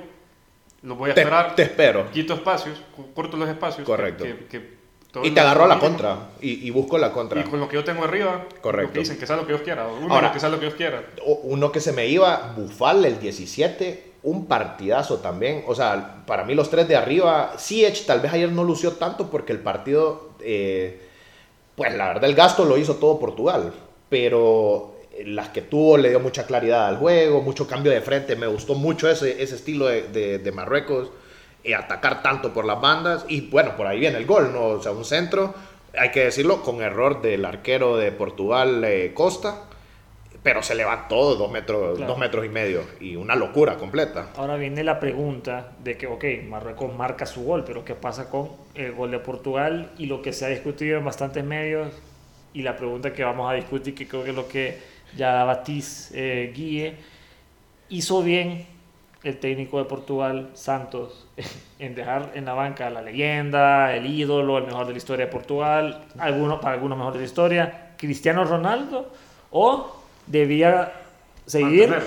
Los 0.82 0.96
voy 0.96 1.10
a 1.10 1.14
Te, 1.14 1.20
esperar. 1.22 1.54
te 1.56 1.62
espero. 1.64 2.10
Quito 2.12 2.34
espacios, 2.34 2.80
corto 3.14 3.37
los 3.37 3.48
espacios. 3.48 3.78
que- 3.78 3.84
Correcto. 3.92 4.25
que- 4.25 4.46
que 4.46 4.78
todo 5.10 5.25
Y 5.25 5.32
te 5.32 5.40
agarró 5.40 5.64
a 5.64 5.68
la 5.68 5.78
contra. 5.80 6.28
Y, 6.40 6.66
y 6.66 6.70
busco 6.70 6.98
la 6.98 7.12
contra. 7.12 7.40
Y 7.40 7.44
con 7.44 7.58
lo 7.58 7.68
que 7.68 7.75
yo 7.76 7.82
tengo 7.84 8.04
arriba, 8.04 8.46
Correcto. 8.60 8.88
lo 8.88 8.92
que 8.92 8.98
dicen 9.00 9.18
que 9.18 9.26
sea 9.26 9.37
lo 9.37 9.42
que 9.42 9.52
Dios 9.54 9.62
quiera. 9.62 9.88
Uno 9.88 10.14
Ahora- 10.14 10.30
que 10.32 10.38
sea 10.38 10.48
lo 10.50 10.60
que 10.60 10.70
quiera. 10.72 11.02
Uno 11.42 11.72
que 11.72 11.80
se 11.80 11.92
me 11.92 12.06
iba, 12.06 12.52
Bufal, 12.56 13.04
el 13.04 13.18
17, 13.18 14.12
un 14.22 14.46
partidazo 14.46 15.18
también. 15.18 15.64
O 15.66 15.75
sea, 15.75 16.22
para 16.26 16.44
mí 16.44 16.54
los 16.54 16.70
tres 16.70 16.87
de 16.87 16.94
arriba, 16.94 17.54
Ziyech 17.58 18.06
tal 18.06 18.20
vez 18.20 18.32
ayer 18.34 18.52
no 18.52 18.62
lució 18.62 18.92
tanto 18.92 19.30
porque 19.30 19.52
el 19.52 19.60
partido, 19.60 20.30
eh, 20.40 21.00
pues 21.75 21.92
la 21.94 22.06
verdad 22.08 22.25
el 22.25 22.34
gasto 22.37 22.64
lo 22.64 22.76
hizo 22.78 22.96
todo 22.96 23.18
Portugal. 23.18 23.72
Pero 24.10 24.94
las 25.26 25.48
que 25.50 25.62
tuvo 25.62 25.96
le 25.98 26.10
dio 26.10 26.20
mucha 26.20 26.46
claridad 26.46 26.87
al 26.88 26.96
juego, 26.98 27.42
mucho 27.42 27.66
cambio 27.66 27.92
de 27.92 28.00
frente. 28.00 28.37
Me 28.37 28.46
gustó 28.46 28.75
mucho 28.75 29.08
ese, 29.10 29.42
ese 29.42 29.54
estilo 29.56 29.87
de, 29.87 30.02
de- 30.08 30.38
de 30.38 30.52
Marruecos, 30.52 31.10
eh, 31.64 31.75
atacar 31.75 32.22
tanto 32.22 32.52
por 32.52 32.64
las 32.64 32.80
bandas. 32.80 33.25
Y 33.28 33.42
bueno, 33.42 33.76
por 33.76 33.87
ahí 33.87 33.98
viene 34.00 34.18
el 34.18 34.26
gol, 34.26 34.52
¿no? 34.52 34.66
O 34.66 34.82
sea, 34.82 34.92
un 34.92 35.04
centro, 35.04 35.54
hay 35.98 36.10
que 36.10 36.25
decirlo, 36.25 36.62
con 36.62 36.80
error 36.82 37.20
del 37.22 37.44
arquero 37.44 37.96
de 37.96 38.12
Portugal, 38.12 38.82
eh, 38.84 39.12
Costa 39.14 39.64
pero 40.40 40.62
se 40.62 40.75
levantó 40.76 41.34
dos 41.34 41.50
metros, 41.50 41.96
Claro. 41.96 42.12
dos 42.12 42.18
metros 42.18 42.46
y 42.46 42.48
medio 42.48 42.82
y 43.00 43.16
una 43.16 43.34
locura 43.34 43.76
completa. 43.76 44.30
Ahora 44.37 44.54
viene 44.56 44.84
la 44.84 45.00
pregunta 45.00 45.72
de 45.82 45.98
que, 45.98 46.06
ok, 46.06 46.25
Marruecos 46.48 46.94
marca 46.94 47.26
su 47.26 47.42
gol, 47.44 47.64
pero 47.66 47.84
¿qué 47.84 47.94
pasa 47.96 48.30
con 48.30 48.50
el 48.75 48.92
gol 48.92 49.10
de 49.10 49.18
Portugal 49.18 49.90
y 49.98 50.06
lo 50.06 50.22
que 50.22 50.32
se 50.32 50.46
ha 50.46 50.48
discutido 50.48 50.96
en 50.96 51.04
bastantes 51.04 51.44
medios? 51.44 51.92
Y 52.54 52.62
la 52.62 52.76
pregunta 52.76 53.12
que 53.12 53.25
vamos 53.25 53.50
a 53.50 53.54
discutir, 53.54 53.94
que 53.96 54.06
creo 54.06 54.22
que 54.25 54.30
es 54.30 54.37
lo 54.37 54.48
que 54.48 54.78
ya 55.17 55.45
Batiz 55.45 56.11
eh, 56.15 56.53
guíe, 56.55 56.97
hizo 57.88 58.23
bien 58.23 58.67
el 59.25 59.38
técnico 59.38 59.79
de 59.79 59.85
Portugal, 59.85 60.50
Santos, 60.55 61.27
en 61.79 61.95
dejar 61.95 62.33
en 62.35 62.45
la 62.45 62.55
banca 62.55 62.87
a 62.87 62.91
la 62.91 63.03
leyenda, 63.03 63.95
el 63.95 64.07
ídolo, 64.07 64.59
el 64.59 64.65
mejor 64.65 64.87
de 64.87 64.93
la 64.93 64.99
historia 64.99 65.27
de 65.27 65.33
Portugal, 65.33 66.05
algunos, 66.19 66.61
para 66.61 66.75
algunos 66.75 66.99
mejor 66.99 67.15
de 67.15 67.21
la 67.21 67.25
historia, 67.25 67.95
Cristiano 67.97 68.45
Ronaldo, 68.45 69.12
o 69.50 70.03
debía 70.27 70.93
seguir 71.47 71.88
Mantener. 71.88 72.03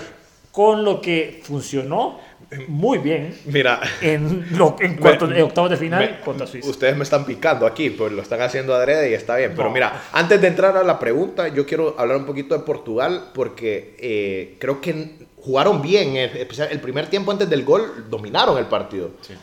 con 0.52 0.86
lo 0.86 1.02
que 1.02 1.42
funcionó 1.44 2.20
muy 2.68 2.98
bien 3.00 3.36
Mira, 3.46 3.80
en, 4.02 4.46
lo, 4.58 4.76
en, 4.80 4.98
cuartos- 5.00 5.32
en 5.36 5.42
octavos 5.44 5.70
de 5.72 5.78
final 5.78 6.00
me- 6.00 6.20
contra 6.22 6.46
Suiza. 6.48 6.70
ustedes 6.70 6.96
me 6.98 7.04
están 7.04 7.26
picando 7.26 7.66
aquí, 7.66 7.90
pues 7.90 8.12
lo 8.12 8.22
están 8.22 8.42
haciendo 8.42 8.74
adrede 8.76 9.10
y 9.12 9.14
está 9.14 9.36
bien. 9.38 9.52
Pero 9.56 9.70
No. 9.70 9.74
mira, 9.74 10.04
antes 10.12 10.40
de 10.42 10.48
entrar 10.48 10.76
a 10.78 10.84
la 10.84 11.00
pregunta, 11.00 11.48
yo 11.48 11.66
quiero 11.66 11.96
hablar 11.98 12.18
un 12.18 12.26
poquito 12.26 12.56
de 12.58 12.64
Portugal 12.64 13.30
porque 13.34 13.96
eh, 14.00 14.56
creo 14.60 14.82
que 14.82 15.16
jugaron 15.42 15.82
bien. 15.82 16.16
eh, 16.18 16.48
El 16.70 16.80
primer 16.82 17.08
tiempo 17.08 17.32
antes 17.32 17.50
del 17.50 17.64
gol 17.64 18.06
dominaron 18.10 18.58
el 18.58 18.66
partido. 18.66 19.12
Sí. 19.22 19.34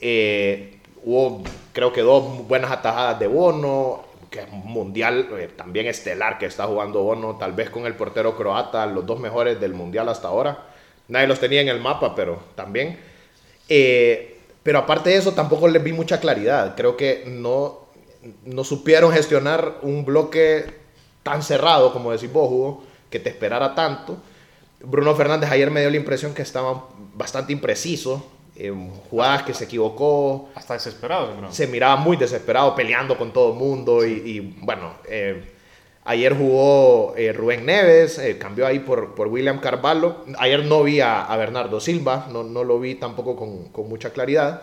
Eh, 0.00 0.78
hubo, 1.04 1.42
creo 1.72 1.92
que 1.92 2.00
dos 2.02 2.46
buenas 2.46 2.70
atajadas 2.70 3.18
de 3.18 3.26
Bono, 3.26 4.04
que 4.30 4.40
es 4.40 4.46
un 4.52 4.64
mundial 4.64 5.28
eh, 5.36 5.48
también 5.56 5.86
estelar 5.86 6.38
que 6.38 6.46
está 6.46 6.66
jugando 6.66 7.02
Bono, 7.02 7.36
tal 7.36 7.52
vez 7.52 7.68
con 7.70 7.84
el 7.86 7.94
portero 7.94 8.36
croata, 8.36 8.86
los 8.86 9.04
dos 9.04 9.18
mejores 9.18 9.60
del 9.60 9.74
mundial 9.74 10.08
hasta 10.08 10.28
ahora. 10.28 10.66
Nadie 11.10 11.26
los 11.26 11.40
tenía 11.40 11.60
en 11.60 11.68
el 11.68 11.80
mapa, 11.80 12.14
pero 12.14 12.42
también. 12.54 12.98
Eh, 13.68 14.38
pero 14.62 14.78
aparte 14.78 15.10
de 15.10 15.16
eso, 15.16 15.32
tampoco 15.32 15.68
les 15.68 15.82
vi 15.82 15.92
mucha 15.92 16.20
claridad. 16.20 16.74
Creo 16.76 16.96
que 16.96 17.24
no, 17.26 17.80
no 18.44 18.64
supieron 18.64 19.12
gestionar 19.12 19.78
un 19.82 20.04
bloque 20.04 20.64
tan 21.22 21.42
cerrado, 21.42 21.92
como 21.92 22.12
decís 22.12 22.32
vos, 22.32 22.50
Hugo, 22.50 22.84
que 23.10 23.18
te 23.18 23.28
esperara 23.28 23.74
tanto. 23.74 24.18
Bruno 24.82 25.14
Fernández 25.14 25.50
ayer 25.50 25.70
me 25.70 25.80
dio 25.80 25.90
la 25.90 25.96
impresión 25.96 26.32
que 26.32 26.42
estaba 26.42 26.88
bastante 27.14 27.52
impreciso, 27.52 28.24
en 28.56 28.90
jugadas 28.90 29.42
que 29.42 29.54
se 29.54 29.64
equivocó, 29.64 30.50
Hasta 30.54 30.74
desesperado, 30.74 31.50
se 31.50 31.66
miraba 31.66 31.96
muy 31.96 32.16
desesperado 32.16 32.74
peleando 32.74 33.16
con 33.16 33.32
todo 33.32 33.52
el 33.52 33.58
mundo 33.58 34.06
y, 34.06 34.12
y, 34.12 34.40
bueno, 34.60 34.94
eh, 35.08 35.54
ayer 36.04 36.36
jugó 36.36 37.14
eh, 37.16 37.32
Rubén 37.32 37.66
Neves, 37.66 38.18
eh, 38.18 38.38
cambió 38.38 38.66
ahí 38.66 38.78
por, 38.78 39.14
por 39.14 39.28
William 39.28 39.60
Carvalho, 39.60 40.24
ayer 40.38 40.64
no 40.64 40.82
vi 40.82 41.00
a, 41.00 41.24
a 41.24 41.36
Bernardo 41.36 41.80
Silva, 41.80 42.26
no, 42.30 42.42
no 42.42 42.64
lo 42.64 42.80
vi 42.80 42.94
tampoco 42.94 43.36
con, 43.36 43.68
con 43.68 43.88
mucha 43.88 44.10
claridad, 44.10 44.62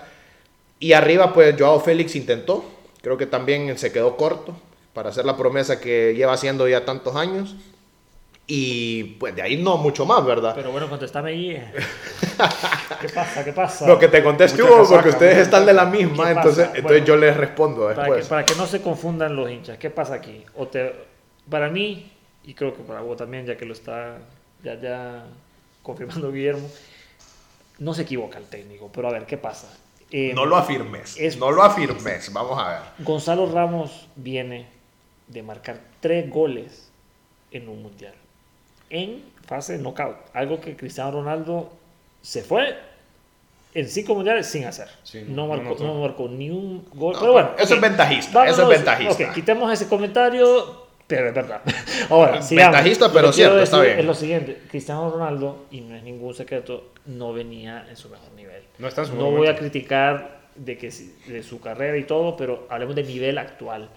y 0.80 0.94
arriba 0.94 1.34
pues 1.34 1.56
Joao 1.58 1.80
Félix 1.80 2.16
intentó, 2.16 2.66
creo 3.02 3.18
que 3.18 3.26
también 3.26 3.78
se 3.78 3.92
quedó 3.92 4.18
corto 4.18 4.56
para 4.94 5.10
hacer 5.10 5.26
la 5.26 5.38
promesa 5.38 5.80
que 5.80 6.16
lleva 6.16 6.34
haciendo 6.34 6.68
ya 6.68 6.84
tantos 6.84 7.16
años. 7.16 7.56
Y 8.50 9.04
pues 9.20 9.36
de 9.36 9.42
ahí 9.42 9.58
no 9.58 9.78
mucho 9.78 10.06
más, 10.06 10.26
¿verdad? 10.26 10.54
Pero 10.56 10.72
bueno, 10.72 10.90
contestame 10.90 11.32
ahí. 11.32 11.50
¿Qué 13.02 13.10
pasa? 13.10 13.44
¿Qué 13.44 13.52
pasa? 13.52 13.88
Lo 13.88 14.00
que 14.00 14.08
te 14.08 14.24
conteste 14.24 14.64
Hugo, 14.64 14.78
casaca, 14.78 14.96
porque 14.96 15.10
ustedes 15.10 15.38
están 15.40 15.66
de 15.66 15.74
la 15.74 15.92
¿Qué 15.92 15.98
misma, 15.98 16.32
entonces, 16.32 16.70
yo 17.06 17.18
les 17.18 17.36
respondo 17.36 17.90
para, 17.90 18.04
después. 18.04 18.24
que, 18.24 18.30
para 18.30 18.46
que 18.46 18.56
no 18.56 18.66
se 18.66 18.82
confundan 18.82 19.36
los 19.36 19.52
hinchas, 19.52 19.78
¿qué 19.78 19.90
pasa 19.90 20.16
aquí? 20.16 20.46
O 20.56 20.68
te, 20.68 20.94
para 21.50 21.70
mí, 21.70 22.12
y 22.44 22.54
creo 22.54 22.76
que 22.76 22.84
para 22.84 23.02
vos 23.02 23.18
también, 23.18 23.46
ya 23.46 23.58
que 23.58 23.66
lo 23.66 23.74
está 23.74 24.18
ya, 24.64 24.80
ya 24.80 25.26
confirmando 25.84 26.32
Guillermo, 26.32 26.70
no 27.80 27.94
se 27.94 28.04
equivoca 28.04 28.38
el 28.38 28.46
técnico. 28.46 28.90
Pero 28.94 29.08
a 29.10 29.12
ver, 29.12 29.26
¿qué 29.26 29.38
pasa? 29.38 29.68
Eh, 30.12 30.32
No 30.34 30.46
lo 30.46 30.56
afirmes. 30.56 31.16
es- 31.20 31.38
No 31.38 31.52
lo 31.52 31.64
afirmes. 31.64 32.32
Vamos 32.34 32.58
a 32.60 32.70
ver. 32.70 32.80
Gonzalo 33.00 33.52
Ramos 33.52 34.08
viene 34.16 34.68
de 35.28 35.44
marcar 35.44 35.80
tres 36.00 36.30
goles 36.30 36.90
en 37.52 37.68
un 37.68 37.84
mundial. 37.84 38.14
En 38.90 39.24
fase 39.46 39.74
de 39.74 39.80
knockout. 39.84 40.16
Algo 40.34 40.62
que 40.62 40.76
Cristiano 40.78 41.12
Ronaldo 41.12 41.70
se 42.22 42.42
fue 42.42 42.78
en 43.74 43.88
cinco 43.90 44.16
mundiales 44.16 44.48
sin 44.48 44.64
hacer. 44.66 44.88
Sí, 45.04 45.24
no, 45.28 45.36
no 45.44 45.48
marcó, 45.48 45.70
notó. 45.72 45.84
no 45.84 46.02
marcó 46.02 46.28
ni 46.30 46.50
un 46.50 46.88
gol. 46.94 47.14
No, 47.14 47.20
pero 47.20 47.34
bueno, 47.34 47.50
eso 47.58 47.74
ok. 47.74 47.76
es 47.76 47.82
ventajista, 47.82 48.32
Vámonos- 48.40 48.54
eso 48.54 48.72
es 48.72 48.78
ventajista. 48.78 49.28
ok, 49.30 49.34
quitemos 49.34 49.72
ese 49.74 49.88
comentario, 49.90 50.87
pero 51.18 51.30
es 51.30 51.34
verdad. 51.34 51.62
Ahora, 52.10 52.42
sigamos. 52.42 52.74
Ventajista, 52.74 53.12
pero 53.12 53.32
cierto, 53.32 53.60
está 53.60 53.82
bien. 53.82 54.00
Es 54.00 54.06
lo 54.06 54.14
siguiente: 54.14 54.62
Cristiano 54.70 55.10
Ronaldo, 55.10 55.66
y 55.72 55.82
no 55.82 55.96
es 55.96 56.04
ningún 56.04 56.34
secreto, 56.34 56.92
no 57.06 57.34
venía 57.34 57.86
en 57.90 57.96
su 57.96 58.10
mejor 58.10 58.32
nivel. 58.34 58.64
No 58.78 58.88
está 58.88 59.02
en 59.02 59.08
su 59.08 59.16
No 59.16 59.32
voy 59.32 59.48
a 59.48 59.56
criticar 59.56 60.42
de, 60.56 60.78
que, 60.78 60.92
de 61.28 61.44
su 61.44 61.60
carrera 61.60 61.98
y 61.98 62.04
todo, 62.04 62.36
pero 62.36 62.68
hablemos 62.70 62.96
del 62.96 63.08
nivel 63.08 63.38
actual. 63.38 63.90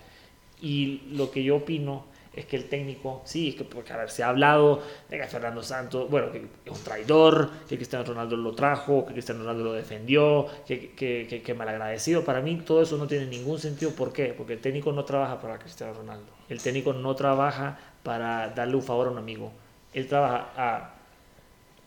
Y 0.62 1.02
lo 1.12 1.30
que 1.30 1.42
yo 1.42 1.56
opino 1.56 2.04
es 2.32 2.46
que 2.46 2.56
el 2.56 2.68
técnico, 2.68 3.22
sí, 3.24 3.48
es 3.48 3.54
que 3.56 3.64
porque 3.64 3.92
a 3.92 3.96
ver, 3.96 4.08
se 4.10 4.22
ha 4.22 4.28
hablado 4.28 4.80
de 5.08 5.18
que 5.18 5.26
Fernando 5.26 5.62
Santos, 5.64 6.08
bueno, 6.08 6.30
que 6.30 6.38
es 6.64 6.72
un 6.72 6.84
traidor, 6.84 7.50
que 7.68 7.76
Cristiano 7.76 8.04
Ronaldo 8.04 8.36
lo 8.36 8.52
trajo, 8.54 9.04
que 9.04 9.14
Cristiano 9.14 9.40
Ronaldo 9.40 9.64
lo 9.64 9.72
defendió, 9.72 10.46
que, 10.66 10.90
que, 10.92 11.26
que, 11.28 11.42
que 11.42 11.54
malagradecido. 11.54 12.24
Para 12.24 12.40
mí 12.40 12.62
todo 12.64 12.82
eso 12.82 12.96
no 12.98 13.08
tiene 13.08 13.26
ningún 13.26 13.58
sentido. 13.58 13.90
¿Por 13.92 14.12
qué? 14.12 14.32
Porque 14.36 14.52
el 14.52 14.60
técnico 14.60 14.92
no 14.92 15.04
trabaja 15.04 15.40
para 15.40 15.58
Cristiano 15.58 15.92
Ronaldo. 15.94 16.26
El 16.48 16.60
técnico 16.62 16.92
no 16.92 17.16
trabaja 17.16 17.78
para 18.04 18.48
darle 18.50 18.76
un 18.76 18.82
favor 18.82 19.08
a 19.08 19.10
un 19.10 19.18
amigo. 19.18 19.50
Él 19.92 20.06
trabaja 20.06 20.50
a, 20.56 20.94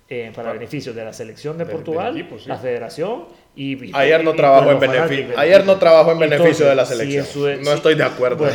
eh, 0.10 0.32
para 0.36 0.51
beneficio 0.51 0.93
de 0.93 1.06
la 1.06 1.13
selección 1.13 1.58
de 1.58 1.65
Portugal, 1.65 2.13
del 2.13 2.23
equipo, 2.23 2.38
sí. 2.38 2.49
la 2.49 2.58
federación 2.58 3.25
y, 3.56 3.86
y- 3.86 3.91
Ayer 3.93 4.23
no 4.25 4.34
trabajó 4.34 4.71
en 4.71 4.79
beneficio. 4.79 5.39
Ayer 5.39 5.65
no 5.65 5.77
trabajó 5.77 6.12
en 6.12 6.19
beneficio 6.19 6.65
de 6.65 6.75
la 6.75 6.86
si 6.86 6.95
selección. 6.97 7.63
no 7.63 7.71
estoy 7.71 7.95
de 7.95 8.03
acuerdo. 8.03 8.45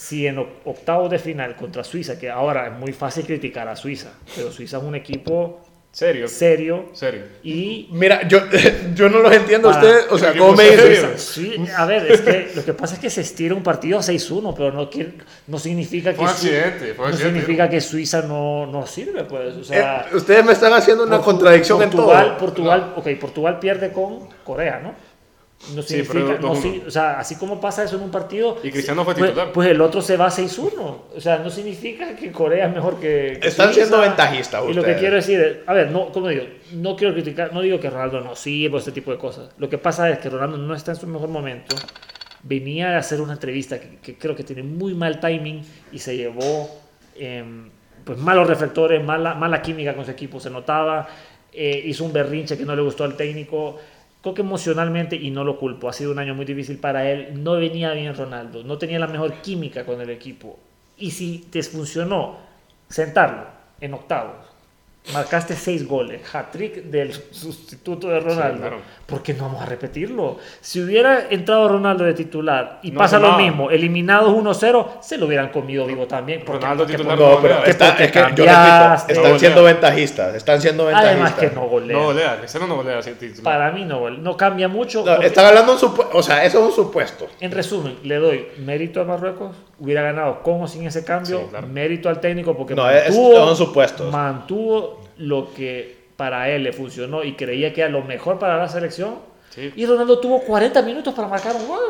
Si 0.00 0.26
en 0.26 0.36
oc- 0.38 0.48
octavos 0.64 1.10
de 1.10 1.18
final 1.18 1.54
contra 1.56 1.84
Suiza, 1.84 2.18
que 2.18 2.30
ahora 2.30 2.68
es 2.68 2.72
muy 2.72 2.92
fácil 2.94 3.26
criticar 3.26 3.68
a 3.68 3.76
Suiza, 3.76 4.12
pero 4.34 4.50
Suiza 4.50 4.78
es 4.78 4.82
un 4.82 4.94
equipo 4.94 5.60
Serio. 5.92 6.26
serio 6.28 6.86
Serio. 6.94 7.24
y 7.42 7.88
Mira, 7.92 8.26
yo, 8.26 8.38
yo 8.94 9.10
no 9.10 9.18
los 9.18 9.30
entiendo 9.34 9.68
a 9.68 9.72
ustedes. 9.72 10.06
O 10.10 10.16
sea, 10.18 10.32
¿Qué 10.32 10.38
¿cómo 10.38 10.54
me 10.54 10.70
dicen? 10.70 11.18
Sí, 11.18 11.54
a 11.76 11.84
ver, 11.84 12.10
es 12.10 12.20
que 12.22 12.50
lo 12.56 12.64
que 12.64 12.72
pasa 12.72 12.94
es 12.94 13.00
que 13.00 13.10
se 13.10 13.20
estira 13.20 13.54
un 13.54 13.62
partido 13.62 13.98
a 13.98 14.00
6-1, 14.02 14.54
pero 14.56 14.72
no, 14.72 14.88
quiere- 14.88 15.14
no 15.48 15.58
significa 15.58 16.12
que 16.12 16.16
Fue 16.16 16.24
un 16.24 16.30
Su- 16.30 16.34
accidente, 16.46 16.94
fue 16.94 17.04
un 17.06 17.10
no 17.10 17.16
significa 17.18 17.68
que 17.68 17.80
Suiza 17.82 18.22
no, 18.22 18.66
no 18.66 18.86
sirve, 18.86 19.24
pues. 19.24 19.54
O 19.56 19.64
sea, 19.64 20.06
Eh, 20.10 20.16
ustedes 20.16 20.42
me 20.46 20.52
están 20.52 20.72
haciendo 20.72 21.04
una 21.04 21.18
contradicción 21.18 21.78
Portugal, 21.78 22.22
en 22.22 22.28
todo. 22.30 22.38
Portugal, 22.38 22.92
ok, 22.96 23.08
Portugal 23.20 23.58
pierde 23.58 23.92
con 23.92 24.28
Corea, 24.44 24.80
¿no? 24.82 24.94
No 25.74 25.82
Sí, 25.82 25.88
significa, 26.02 26.24
pero 26.26 26.38
no 26.40 26.54
2-1. 26.54 26.62
sig- 26.62 26.86
o 26.86 26.90
sea, 26.90 27.18
así 27.20 27.36
como 27.36 27.60
pasa 27.60 27.84
eso 27.84 27.96
en 27.96 28.02
un 28.02 28.10
partido. 28.10 28.56
Y 28.62 28.70
Cristiano 28.70 29.04
fue 29.04 29.14
pues- 29.14 29.26
titular. 29.30 29.52
Pues, 29.52 29.68
el 29.68 29.80
otro 29.82 30.00
se 30.00 30.16
va 30.16 30.26
a 30.26 30.30
6-1. 30.30 31.04
O 31.14 31.20
sea, 31.20 31.38
no 31.38 31.50
significa 31.50 32.16
que 32.16 32.32
Corea 32.32 32.66
es 32.66 32.74
mejor 32.74 32.94
que. 32.98 33.38
que 33.40 33.48
Están 33.48 33.66
Suiza. 33.72 33.86
siendo 33.86 34.00
ventajistas 34.00 34.64
Y 34.68 34.72
lo 34.72 34.82
que 34.82 34.96
quiero 34.96 35.16
decir 35.16 35.38
es, 35.40 35.56
a 35.66 35.74
ver, 35.74 35.90
no, 35.90 36.10
como 36.12 36.28
digo, 36.28 36.44
no 36.72 36.96
quiero 36.96 37.12
criticar, 37.12 37.52
no 37.52 37.60
digo 37.60 37.78
que 37.78 37.90
Ronaldo 37.90 38.20
no 38.22 38.34
sirva 38.34 38.78
este 38.78 38.90
tipo 38.92 39.10
de 39.12 39.18
cosas. 39.18 39.50
Lo 39.58 39.68
que 39.68 39.76
pasa 39.76 40.08
es 40.10 40.18
que 40.18 40.30
Ronaldo 40.30 40.56
no 40.56 40.74
está 40.74 40.92
en 40.92 40.96
su 40.96 41.06
mejor 41.06 41.28
momento. 41.28 41.76
Venía 42.42 42.88
de 42.90 42.96
hacer 42.96 43.20
una 43.20 43.34
entrevista 43.34 43.78
que, 43.78 43.98
que 43.98 44.16
creo 44.16 44.34
que 44.34 44.44
tiene 44.44 44.62
muy 44.62 44.94
mal 44.94 45.20
timing 45.20 45.62
y 45.92 45.98
se 45.98 46.16
llevó 46.16 46.70
em, 47.16 47.68
pues 48.04 48.16
malos 48.18 48.48
reflectores, 48.48 49.04
mala, 49.04 49.34
mala 49.34 49.60
química 49.60 49.94
con 49.94 50.06
su 50.06 50.10
equipo, 50.10 50.40
se 50.40 50.48
notaba. 50.48 51.06
eh, 51.52 51.82
hizo 51.84 52.04
un 52.04 52.12
berrinche 52.14 52.56
que 52.56 52.64
no 52.64 52.74
le 52.74 52.80
gustó 52.82 53.04
al 53.04 53.16
técnico. 53.16 53.76
Creo 54.22 54.34
emocionalmente, 54.36 55.16
y 55.16 55.30
no 55.30 55.44
lo 55.44 55.58
culpo, 55.58 55.88
ha 55.88 55.92
sido 55.92 56.12
un 56.12 56.18
año 56.18 56.34
muy 56.34 56.44
difícil 56.44 56.78
para 56.78 57.10
él. 57.10 57.42
No 57.42 57.52
venía 57.52 57.92
bien 57.92 58.14
Ronaldo, 58.14 58.62
no 58.64 58.76
tenía 58.76 58.98
la 58.98 59.06
mejor 59.06 59.34
química 59.40 59.86
con 59.86 60.00
el 60.00 60.10
equipo. 60.10 60.58
Y 60.98 61.12
si 61.12 61.46
te 61.50 61.62
funcionó 61.62 62.36
sentarlo 62.88 63.46
en 63.80 63.94
octavos, 63.94 64.49
marcaste 65.14 65.56
seis 65.56 65.88
goles, 65.88 66.20
hat-trick 66.32 66.84
del 66.84 67.12
sustituto 67.12 68.08
de 68.08 68.20
Ronaldo. 68.20 68.54
Sí, 68.54 68.60
claro. 68.60 68.76
¿Por 69.06 69.22
qué 69.22 69.34
no 69.34 69.44
vamos 69.46 69.62
a 69.62 69.66
repetirlo? 69.66 70.38
Si 70.60 70.80
hubiera 70.80 71.26
entrado 71.30 71.68
Ronaldo 71.68 72.04
de 72.04 72.14
titular 72.14 72.78
y 72.82 72.92
No 72.92 72.98
pasa 73.00 73.18
lo 73.18 73.36
mismo, 73.36 73.70
eliminados 73.70 74.30
1-0, 74.32 75.00
se 75.02 75.16
lo 75.18 75.26
hubieran 75.26 75.48
comido 75.48 75.84
vivo 75.86 76.06
también. 76.06 76.42
porque- 76.44 76.60
Ronaldo 76.62 76.84
porque 76.84 76.96
titular 76.98 77.18
No, 77.18 77.30
no 77.36 77.40
pero 77.42 77.54
golea. 77.56 77.70
está- 77.70 77.88
es 77.96 78.12
que 78.12 78.18
yo 78.18 78.24
repito, 78.26 78.42
están 78.44 79.32
No 79.32 79.38
siendo 79.38 79.60
golea. 79.62 79.72
ventajistas, 79.74 80.34
están 80.36 80.60
siendo 80.60 80.84
ventajistas. 80.86 81.12
Además 81.14 81.34
que 81.34 81.50
no 81.50 81.66
golea. 81.68 81.96
No 81.96 82.04
golea, 82.04 82.36
Cristiano 82.38 82.66
no 82.68 82.76
golea 82.76 83.00
titular. 83.00 83.42
Para 83.42 83.72
mí 83.72 83.84
no, 83.84 84.10
no 84.10 84.36
cambia 84.36 84.68
mucho. 84.68 85.00
No, 85.04 85.12
porque- 85.12 85.26
están 85.26 85.46
hablando 85.46 85.72
un 85.72 85.78
supuesto, 85.78 86.16
o 86.16 86.22
sea, 86.22 86.44
eso 86.44 86.60
es 86.60 86.64
un 86.66 86.72
supuesto. 86.84 87.26
En 87.40 87.50
resumen, 87.50 87.96
le 88.04 88.16
doy 88.16 88.46
mérito 88.58 89.00
a 89.00 89.04
Marruecos, 89.04 89.56
hubiera 89.80 90.02
ganado 90.02 90.42
con 90.42 90.62
o 90.62 90.68
sin 90.68 90.86
ese 90.86 91.04
cambio, 91.04 91.38
Sí, 91.40 91.44
claro. 91.50 91.66
mérito 91.66 92.08
al 92.08 92.20
técnico 92.20 92.56
porque 92.56 92.74
No, 92.74 92.88
es- 92.90 93.06
mantuvo, 93.08 93.34
mantuvo 94.10 95.00
lo 95.16 95.52
que 95.54 95.98
para 96.16 96.48
él 96.50 96.62
le 96.64 96.72
funcionó 96.72 97.24
y 97.24 97.34
creía 97.34 97.72
que 97.72 97.80
era 97.80 97.90
lo 97.90 98.02
mejor 98.02 98.38
para 98.38 98.56
la 98.58 98.68
selección. 98.68 99.16
Sí. 99.50 99.72
Y 99.74 99.86
Ronaldo 99.86 100.20
tuvo 100.20 100.40
40 100.42 100.82
minutos 100.82 101.12
para 101.14 101.26
marcar 101.28 101.56
un 101.56 101.66
gol. 101.66 101.80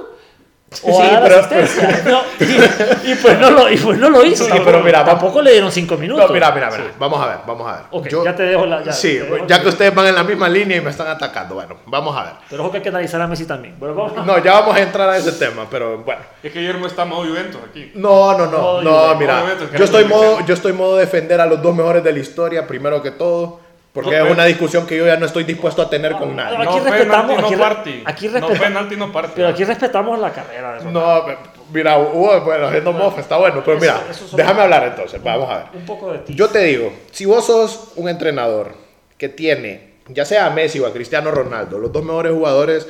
O 0.85 1.01
Sí, 1.03 1.03
a 1.09 1.11
dar 1.21 1.23
pero- 1.25 1.41
asistencia. 1.41 2.03
No, 2.07 2.23
y, 3.07 3.11
y 3.11 3.15
pues 3.17 3.39
no 3.41 3.51
lo, 3.51 3.69
y 3.71 3.77
pues 3.77 3.99
no 3.99 4.09
lo 4.09 4.25
hizo. 4.25 4.45
Sí, 4.45 4.51
tampoco, 4.51 4.71
pero 4.71 4.85
mira, 4.85 4.99
vamos- 5.03 5.15
tampoco 5.21 5.43
le 5.43 5.51
dieron 5.51 5.73
5 5.73 5.97
minutos. 5.97 6.25
No, 6.29 6.33
mira, 6.33 6.53
mira, 6.53 6.71
mira. 6.71 6.85
Vamos 6.97 7.21
a 7.21 7.27
ver, 7.27 7.37
vamos 7.45 7.69
a 7.69 7.73
ver. 7.73 7.83
Ok, 7.91 8.07
Yo- 8.09 8.25
ya 8.25 8.37
te 8.37 8.45
dejo 8.45 8.67
la. 8.67 8.83
Ya, 8.85 8.93
sí, 8.93 9.15
dejo 9.17 9.47
ya 9.49 9.61
que 9.61 9.69
ustedes 9.69 9.93
van 9.93 10.07
en 10.07 10.15
la 10.15 10.23
misma 10.23 10.49
línea 10.49 10.77
y 10.77 10.81
me 10.81 10.91
están 10.91 11.09
atacando. 11.09 11.57
Bueno, 11.57 11.77
vamos 11.87 12.17
a 12.17 12.23
ver. 12.23 12.33
Pero 12.49 12.63
ojo 12.63 12.71
que 12.71 12.77
hay 12.79 12.83
que 12.85 12.89
analizar 12.89 13.21
a 13.21 13.27
Messi 13.27 13.47
también. 13.47 13.75
Bueno, 13.81 13.97
vamos. 13.97 14.25
No, 14.25 14.39
ya 14.39 14.53
vamos 14.61 14.77
a 14.77 14.81
entrar 14.81 15.09
a 15.09 15.17
ese 15.17 15.33
tema, 15.33 15.67
pero 15.69 15.99
bueno. 15.99 16.23
Es 16.41 16.53
que 16.53 16.61
Guillermo 16.61 16.87
está 16.87 17.05
modo 17.05 17.27
Juventus 17.27 17.61
aquí. 17.69 17.91
No, 17.97 18.39
no, 18.39 18.47
no, 18.47 18.81
No, 18.83 19.09
no, 19.09 19.15
mira. 19.17 19.43
Yo 19.77 19.85
estoy 19.85 20.05
modo, 20.05 20.47
yo 20.47 20.55
estoy 20.55 20.73
modo 20.73 20.97
defender 20.97 21.41
a 21.41 21.47
los 21.47 21.61
dos 21.61 21.75
mejores 21.75 22.05
de 22.05 22.13
la 22.13 22.19
historia, 22.21 22.67
primero 22.69 23.03
que 23.03 23.11
todo, 23.11 23.59
porque 23.93 24.17
No, 24.17 24.27
es 24.27 24.33
una 24.33 24.45
discusión 24.45 24.87
que 24.87 24.97
yo 24.97 25.05
ya 25.07 25.17
no 25.17 25.27
estoy 25.27 25.45
dispuesto 25.45 25.83
a 25.83 25.91
tener 25.91 26.13
con 26.13 26.37
nadie. 26.37 26.57
Aquí 26.59 26.65
no 26.79 26.85
respetamos- 26.85 27.27
penalti, 27.37 27.45
aquí 27.45 27.53
no 27.55 27.59
party. 27.61 28.03
aquí 28.05 28.29
No 28.29 28.33
respeta- 28.49 28.61
penalti, 28.65 28.97
no 28.97 29.13
party. 29.13 29.33
Pero 29.35 29.49
aquí 29.49 29.65
respetamos 29.65 30.19
la 30.21 30.33
carrera 30.33 30.81
de. 30.83 30.91
No, 30.93 31.25
mira, 31.73 31.99
Hugo, 31.99 32.41
bueno, 32.43 32.67
haciendo 32.69 32.93
mofa, 32.93 33.21
está 33.21 33.37
bueno, 33.37 33.63
pero 33.65 33.79
Eso- 33.79 33.81
mira, 33.81 34.01
eso 34.11 34.37
déjame 34.37 34.63
hablar 34.63 34.85
entonces, 34.85 35.21
vamos 35.23 35.51
a 35.51 35.57
ver. 35.59 35.67
Un 35.75 35.87
poco 35.87 36.13
de 36.13 36.19
ti. 36.21 36.35
Yo 36.35 36.49
te 36.49 36.61
digo, 36.65 36.93
si 37.11 37.25
vos 37.25 37.45
sos 37.47 37.93
un 37.97 38.09
entrenador 38.09 38.75
que 39.19 39.29
tiene, 39.29 39.95
ya 40.09 40.25
sea 40.25 40.47
a 40.47 40.51
Messi 40.51 40.79
o 40.81 40.87
a 40.87 40.93
Cristiano 40.93 41.31
Ronaldo, 41.33 41.79
los 41.79 41.93
dos 41.93 42.05
mejores 42.05 42.33
jugadores 42.33 42.87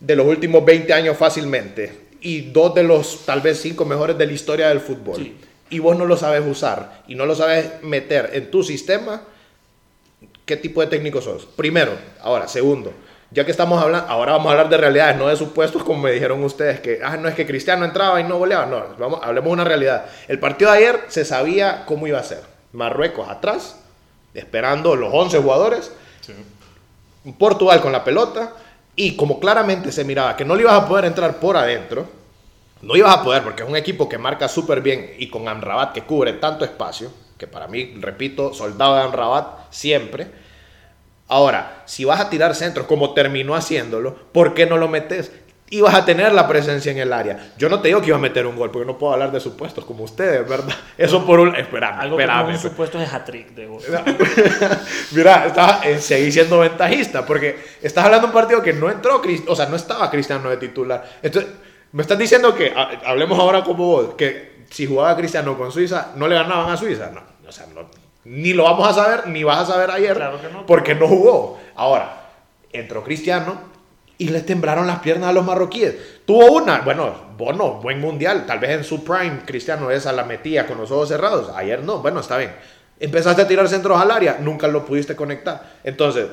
de 0.00 0.16
los 0.16 0.26
últimos 0.26 0.64
20 0.64 0.92
años 0.92 1.16
fácilmente, 1.16 2.04
y 2.20 2.40
dos 2.52 2.74
de 2.74 2.82
los 2.84 3.26
tal 3.26 3.40
vez 3.40 3.60
cinco 3.60 3.84
mejores 3.84 4.16
de 4.16 4.26
la 4.26 4.32
historia 4.32 4.68
del 4.68 4.80
fútbol, 4.80 5.16
Sí. 5.16 5.36
y 5.70 5.78
vos 5.80 5.96
no 5.98 6.06
lo 6.06 6.16
sabes 6.16 6.42
usar 6.46 7.02
y 7.08 7.14
no 7.16 7.26
lo 7.26 7.34
sabes 7.34 7.82
meter 7.82 8.30
en 8.32 8.50
tu 8.50 8.62
sistema, 8.62 9.22
¿qué 10.44 10.56
tipo 10.56 10.80
de 10.80 10.86
técnico 10.86 11.20
sos? 11.20 11.46
Primero, 11.46 11.92
ahora, 12.20 12.48
segundo, 12.48 12.92
ya 13.30 13.44
que 13.44 13.50
estamos 13.50 13.82
hablando, 13.82 14.08
ahora 14.08 14.32
vamos 14.32 14.48
a 14.48 14.50
hablar 14.52 14.68
de 14.68 14.76
realidades, 14.76 15.16
no 15.16 15.28
de 15.28 15.36
supuestos 15.36 15.82
como 15.82 16.02
me 16.02 16.12
dijeron 16.12 16.42
ustedes, 16.44 16.80
que 16.80 17.00
ah, 17.02 17.16
no 17.16 17.28
es 17.28 17.34
que 17.34 17.46
Cristiano 17.46 17.84
entraba 17.84 18.20
y 18.20 18.24
no 18.24 18.38
goleaba, 18.38 18.66
no, 18.66 18.84
vamos, 18.98 19.20
hablemos 19.22 19.48
de 19.48 19.52
una 19.52 19.64
realidad. 19.64 20.06
El 20.28 20.38
partido 20.38 20.70
de 20.70 20.78
ayer 20.78 21.00
se 21.08 21.24
sabía 21.24 21.84
cómo 21.86 22.06
iba 22.06 22.18
a 22.18 22.24
ser. 22.24 22.42
Marruecos 22.72 23.28
atrás, 23.28 23.80
esperando 24.34 24.96
los 24.96 25.12
11 25.12 25.38
jugadores, 25.38 25.92
Sí. 26.20 26.32
Portugal 27.38 27.82
con 27.82 27.92
la 27.92 28.02
pelota, 28.02 28.52
y 28.96 29.16
como 29.16 29.40
claramente 29.40 29.92
se 29.92 30.04
miraba 30.04 30.36
que 30.36 30.44
no 30.44 30.54
le 30.54 30.62
ibas 30.62 30.74
a 30.74 30.88
poder 30.88 31.04
entrar 31.04 31.36
por 31.36 31.56
adentro, 31.56 32.06
no 32.82 32.96
ibas 32.96 33.16
a 33.16 33.22
poder 33.22 33.42
porque 33.42 33.62
es 33.62 33.68
un 33.68 33.76
equipo 33.76 34.08
que 34.08 34.18
marca 34.18 34.48
súper 34.48 34.80
bien 34.80 35.14
y 35.18 35.28
con 35.28 35.48
Amrabat 35.48 35.92
que 35.92 36.02
cubre 36.02 36.34
tanto 36.34 36.64
espacio, 36.64 37.10
que 37.38 37.46
para 37.46 37.66
mí, 37.68 37.94
repito, 38.00 38.52
soldado 38.54 38.96
de 38.96 39.02
Amrabat 39.02 39.46
siempre. 39.70 40.28
Ahora, 41.28 41.82
si 41.86 42.04
vas 42.04 42.20
a 42.20 42.28
tirar 42.30 42.54
centros 42.54 42.86
como 42.86 43.14
terminó 43.14 43.54
haciéndolo, 43.54 44.14
¿por 44.32 44.54
qué 44.54 44.66
no 44.66 44.76
lo 44.76 44.88
metes? 44.88 45.32
Y 45.70 45.80
vas 45.80 45.94
a 45.94 46.04
tener 46.04 46.32
la 46.34 46.46
presencia 46.46 46.92
en 46.92 46.98
el 46.98 47.12
área. 47.12 47.52
Yo 47.56 47.68
no 47.70 47.80
te 47.80 47.88
digo 47.88 48.00
que 48.02 48.08
iba 48.08 48.16
a 48.18 48.20
meter 48.20 48.46
un 48.46 48.54
gol, 48.54 48.70
porque 48.70 48.86
no 48.86 48.98
puedo 48.98 49.14
hablar 49.14 49.32
de 49.32 49.40
supuestos 49.40 49.84
como 49.86 50.04
ustedes, 50.04 50.46
¿verdad? 50.46 50.74
Eso 50.98 51.24
por 51.26 51.40
un... 51.40 51.56
Espérame, 51.56 51.98
Algo 52.00 52.16
que 52.18 52.22
espérame. 52.24 52.46
por 52.52 52.58
supuesto 52.58 53.00
es 53.00 53.12
hat-trick 53.12 53.48
de 53.54 53.66
gol. 53.66 53.80
Mira, 55.12 55.46
estás, 55.46 55.84
eh, 55.86 55.98
seguí 55.98 56.30
siendo 56.30 56.58
ventajista, 56.60 57.24
porque 57.24 57.58
estás 57.82 58.04
hablando 58.04 58.26
de 58.26 58.32
un 58.32 58.38
partido 58.40 58.62
que 58.62 58.72
no 58.74 58.90
entró, 58.90 59.22
o 59.48 59.56
sea, 59.56 59.66
no 59.66 59.76
estaba 59.76 60.10
Cristiano 60.10 60.50
de 60.50 60.58
titular. 60.58 61.04
Entonces, 61.22 61.50
me 61.92 62.02
estás 62.02 62.18
diciendo 62.18 62.54
que, 62.54 62.72
ha- 62.76 63.00
hablemos 63.06 63.38
ahora 63.38 63.64
como 63.64 63.86
vos, 63.86 64.14
que 64.14 64.53
si 64.74 64.86
jugaba 64.86 65.16
Cristiano 65.16 65.56
con 65.56 65.70
Suiza, 65.70 66.12
no 66.16 66.26
le 66.26 66.34
ganaban 66.34 66.70
a 66.70 66.76
Suiza. 66.76 67.10
No, 67.14 67.20
o 67.48 67.52
sea, 67.52 67.66
no- 67.74 67.86
ni 68.24 68.52
lo 68.54 68.64
vamos 68.64 68.88
a 68.88 68.92
saber, 68.92 69.26
ni 69.28 69.44
vas 69.44 69.58
a 69.68 69.72
saber 69.72 69.90
ayer, 69.90 70.16
Claro 70.16 70.40
que 70.40 70.48
no. 70.48 70.66
porque 70.66 70.94
no 70.94 71.06
jugó. 71.06 71.60
Ahora, 71.76 72.30
entró 72.72 73.04
Cristiano 73.04 73.58
y 74.18 74.28
le 74.30 74.40
temblaron 74.40 74.86
las 74.86 74.98
piernas 75.00 75.30
a 75.30 75.32
los 75.32 75.44
marroquíes. 75.44 75.94
Tuvo 76.24 76.52
una, 76.52 76.80
bueno, 76.80 77.14
bueno, 77.36 77.74
buen 77.82 78.00
mundial, 78.00 78.46
tal 78.46 78.58
vez 78.58 78.70
en 78.70 78.84
su 78.84 79.04
prime 79.04 79.40
Cristiano 79.44 79.90
esa 79.90 80.12
la 80.12 80.24
metía 80.24 80.66
con 80.66 80.78
los 80.78 80.90
ojos 80.90 81.08
cerrados. 81.08 81.50
Ayer 81.54 81.82
no, 81.84 81.98
bueno, 81.98 82.20
está 82.20 82.36
bien. 82.38 82.52
Empezaste 82.98 83.42
a 83.42 83.48
tirar 83.48 83.68
centros 83.68 84.00
al 84.00 84.10
área, 84.10 84.38
nunca 84.40 84.66
lo 84.68 84.84
pudiste 84.86 85.14
conectar. 85.14 85.74
Entonces, 85.84 86.26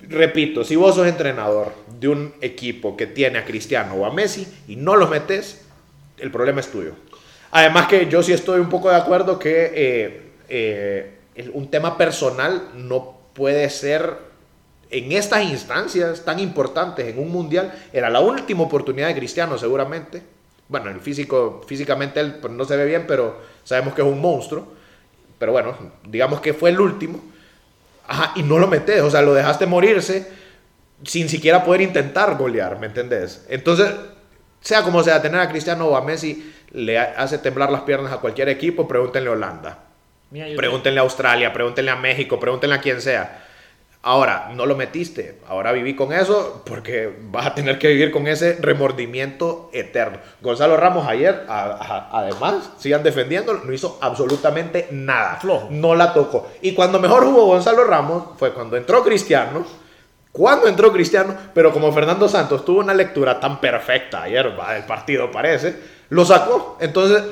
repito, 0.00 0.64
si 0.64 0.74
vos 0.76 0.94
sos 0.94 1.06
entrenador 1.06 1.72
de 2.00 2.08
un 2.08 2.34
equipo 2.40 2.96
que 2.96 3.06
tiene 3.06 3.38
a 3.38 3.44
Cristiano 3.44 3.94
o 3.94 4.06
a 4.06 4.12
Messi 4.12 4.46
y 4.66 4.76
no 4.76 4.96
los 4.96 5.08
metes, 5.10 5.64
el 6.18 6.30
problema 6.30 6.60
es 6.60 6.70
tuyo. 6.70 6.94
Además 7.52 7.86
que 7.86 8.08
yo 8.08 8.22
sí 8.22 8.32
estoy 8.32 8.60
un 8.60 8.70
poco 8.70 8.88
de 8.88 8.96
acuerdo 8.96 9.38
que 9.38 9.72
eh, 9.74 10.32
eh, 10.48 11.50
un 11.52 11.70
tema 11.70 11.98
personal 11.98 12.70
no 12.74 13.18
puede 13.34 13.68
ser 13.68 14.16
en 14.90 15.12
estas 15.12 15.44
instancias 15.44 16.24
tan 16.24 16.38
importantes 16.38 17.06
en 17.06 17.18
un 17.18 17.30
mundial. 17.30 17.72
Era 17.92 18.08
la 18.08 18.20
última 18.20 18.62
oportunidad 18.62 19.08
de 19.08 19.16
Cristiano 19.16 19.58
seguramente. 19.58 20.22
Bueno, 20.66 20.88
el 20.88 21.00
físico, 21.00 21.62
físicamente 21.66 22.20
él 22.20 22.36
pues, 22.40 22.52
no 22.54 22.64
se 22.64 22.74
ve 22.74 22.86
bien, 22.86 23.04
pero 23.06 23.38
sabemos 23.64 23.94
que 23.94 24.00
es 24.00 24.08
un 24.08 24.20
monstruo. 24.20 24.66
Pero 25.38 25.52
bueno, 25.52 25.76
digamos 26.08 26.40
que 26.40 26.54
fue 26.54 26.70
el 26.70 26.80
último. 26.80 27.20
Ajá, 28.08 28.32
y 28.34 28.42
no 28.42 28.58
lo 28.58 28.66
metes, 28.66 29.02
o 29.02 29.10
sea, 29.10 29.20
lo 29.20 29.34
dejaste 29.34 29.66
morirse 29.66 30.26
sin 31.04 31.28
siquiera 31.28 31.64
poder 31.64 31.82
intentar 31.82 32.36
golear, 32.38 32.78
¿me 32.78 32.86
entendés? 32.86 33.44
Entonces, 33.48 33.90
sea 34.62 34.82
como 34.82 35.02
sea, 35.02 35.20
tener 35.20 35.40
a 35.40 35.48
Cristiano 35.50 35.86
o 35.86 35.96
a 35.96 36.00
Messi 36.02 36.54
le 36.70 36.98
ha- 36.98 37.14
hace 37.18 37.36
temblar 37.36 37.70
las 37.70 37.82
piernas 37.82 38.10
a 38.12 38.16
cualquier 38.18 38.48
equipo, 38.48 38.88
pregúntenle 38.88 39.28
a 39.28 39.32
Holanda, 39.34 39.78
Mira, 40.30 40.46
pregúntenle 40.56 41.00
a 41.00 41.02
Australia, 41.02 41.52
pregúntenle 41.52 41.90
a 41.90 41.96
México, 41.96 42.40
pregúntenle 42.40 42.76
a 42.76 42.80
quien 42.80 43.02
sea. 43.02 43.44
Ahora, 44.04 44.50
no 44.56 44.66
lo 44.66 44.74
metiste, 44.74 45.38
ahora 45.46 45.70
viví 45.70 45.94
con 45.94 46.12
eso 46.12 46.62
porque 46.66 47.12
vas 47.30 47.46
a 47.46 47.54
tener 47.54 47.78
que 47.78 47.86
vivir 47.86 48.10
con 48.10 48.26
ese 48.26 48.56
remordimiento 48.60 49.70
eterno. 49.72 50.18
Gonzalo 50.40 50.76
Ramos 50.76 51.06
ayer, 51.06 51.44
a- 51.48 52.08
a- 52.10 52.18
además, 52.18 52.70
sigan 52.78 53.04
defendiéndolo, 53.04 53.60
no 53.62 53.72
hizo 53.72 53.98
absolutamente 54.00 54.88
nada. 54.90 55.36
Flojo. 55.40 55.68
No 55.70 55.94
la 55.94 56.12
tocó. 56.12 56.50
Y 56.62 56.72
cuando 56.74 56.98
mejor 56.98 57.24
jugó 57.24 57.46
Gonzalo 57.46 57.84
Ramos 57.84 58.24
fue 58.38 58.52
cuando 58.52 58.76
entró 58.76 59.04
Cristiano. 59.04 59.64
Cuando 60.32 60.66
entró 60.66 60.90
Cristiano, 60.92 61.36
pero 61.54 61.72
como 61.72 61.92
Fernando 61.92 62.26
Santos 62.28 62.64
tuvo 62.64 62.80
una 62.80 62.94
lectura 62.94 63.38
tan 63.38 63.60
perfecta 63.60 64.22
ayer 64.22 64.58
va, 64.58 64.72
del 64.72 64.84
partido, 64.84 65.30
parece, 65.30 65.76
lo 66.08 66.24
sacó. 66.24 66.78
Entonces, 66.80 67.22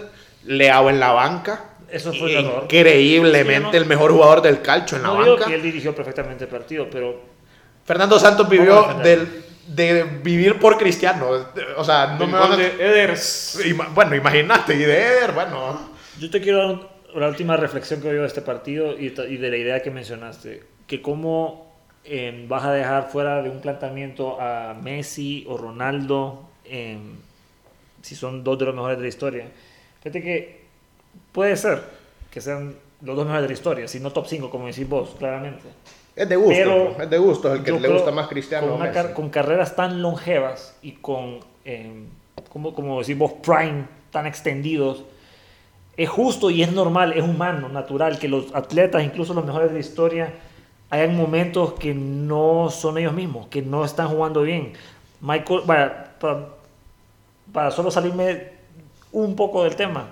Leao 0.45 0.91
en 0.91 1.01
la 1.01 1.13
banca. 1.13 1.65
Eso 1.91 2.13
fue 2.13 2.37
un 2.39 2.45
error. 2.47 2.63
Increíblemente 2.65 3.61
no- 3.61 3.77
el 3.77 3.87
mejor 3.87 4.13
jugador 4.13 4.43
del 4.43 4.61
calcho 4.63 4.97
en 4.97 5.03
la 5.03 5.09
no 5.09 5.23
digo 5.23 5.35
banca. 5.37 5.47
que 5.49 5.55
él 5.55 5.63
dirigió 5.63 5.95
perfectamente 5.95 6.45
el 6.45 6.51
partido, 6.51 6.89
pero 6.91 7.21
Fernando 7.85 8.19
Santos 8.19 8.49
vivió 8.49 8.95
del, 9.03 9.45
de 9.67 10.05
vivir 10.23 10.59
por 10.59 10.77
Cristiano. 10.77 11.27
O 11.77 11.85
sea, 11.85 12.17
no 12.19 12.25
El 12.25 12.31
me 12.31 12.39
van 12.39 12.53
a... 12.53 12.57
de 12.57 12.67
Eders. 12.79 13.59
Ima- 13.67 13.89
Bueno, 13.95 14.15
imagínate, 14.15 14.75
y 14.75 14.79
de 14.81 15.03
Eder, 15.07 15.33
bueno. 15.33 15.91
yo 16.19 16.31
te 16.31 16.41
quiero 16.41 16.59
dar 16.59 16.67
un- 16.69 16.87
la 17.21 17.29
última 17.29 17.57
reflexión 17.57 18.01
que 18.01 18.09
veo 18.09 18.21
de 18.23 18.29
este 18.29 18.43
partido 18.43 18.97
y 18.97 19.09
de 19.09 19.51
la 19.51 19.57
idea 19.57 19.83
que 19.83 19.91
mencionaste, 19.91 20.63
que 20.87 21.03
cómo 21.03 21.70
eh, 22.05 22.45
vas 22.49 22.65
a 22.65 22.73
dejar 22.73 23.09
fuera 23.11 23.43
de 23.43 23.51
un 23.51 23.61
planteamiento 23.61 24.41
a 24.41 24.75
Messi 24.81 25.45
o 25.49 25.57
Ronaldo, 25.57 26.43
eh, 26.65 26.99
si 28.03 28.15
son 28.15 28.43
dos 28.45 28.59
de 28.59 28.67
los 28.67 28.75
mejores 28.75 28.97
de 28.99 29.03
la 29.03 29.09
historia. 29.09 29.45
Fíjate 30.03 30.23
que 30.23 30.61
puede 31.33 31.57
ser 31.57 31.83
que 32.31 32.41
sean 32.41 32.75
los 33.03 33.17
dos 33.17 33.25
mejores 33.25 33.43
de 33.43 33.49
la 33.49 33.55
historia, 33.55 33.89
si 33.89 34.01
no 34.01 34.11
top 34.11 34.27
5, 34.27 34.51
como 34.51 34.67
decís 34.67 34.89
vos, 34.89 35.15
claramente. 35.19 35.65
Es 36.17 36.29
de 36.29 36.37
gusto, 36.37 36.53
Pero 36.55 37.03
es 37.03 37.11
de 37.11 37.19
gusto, 37.19 37.53
el 37.55 37.63
que 37.63 37.73
le 37.73 37.89
gusta 37.89 38.11
más 38.11 38.29
Cristiano. 38.29 38.69
Con, 38.73 38.81
Messi. 38.83 38.95
car- 38.95 39.13
con 39.15 39.31
carreras 39.31 39.75
tan 39.77 40.03
longevas 40.03 40.77
y 40.83 40.93
con, 40.93 41.41
eh, 41.65 42.05
como, 42.51 42.75
como 42.75 42.99
decimos, 42.99 43.33
prime 43.43 43.85
tan 44.11 44.27
extendidos, 44.27 45.05
es 45.97 46.09
justo 46.09 46.51
y 46.51 46.63
es 46.63 46.73
normal, 46.73 47.13
es 47.13 47.23
humano, 47.23 47.69
natural 47.69 48.19
que 48.19 48.29
los 48.29 48.55
atletas, 48.55 49.03
incluso 49.05 49.35
los 49.35 49.45
mejores 49.45 49.69
de 49.69 49.75
la 49.75 49.81
historia, 49.81 50.33
hay 50.91 51.09
momentos 51.09 51.75
que 51.75 51.95
no 51.95 52.69
son 52.71 52.99
ellos 52.99 53.13
mismos, 53.13 53.47
que 53.47 53.63
no 53.63 53.85
están 53.85 54.09
jugando 54.09 54.43
bien. 54.43 54.73
Michael, 55.21 55.63
para, 55.67 56.17
para, 56.19 56.49
para 57.53 57.71
solo 57.71 57.91
salirme 57.91 58.49
un 59.13 59.37
poco 59.37 59.63
del 59.65 59.77
tema, 59.77 60.09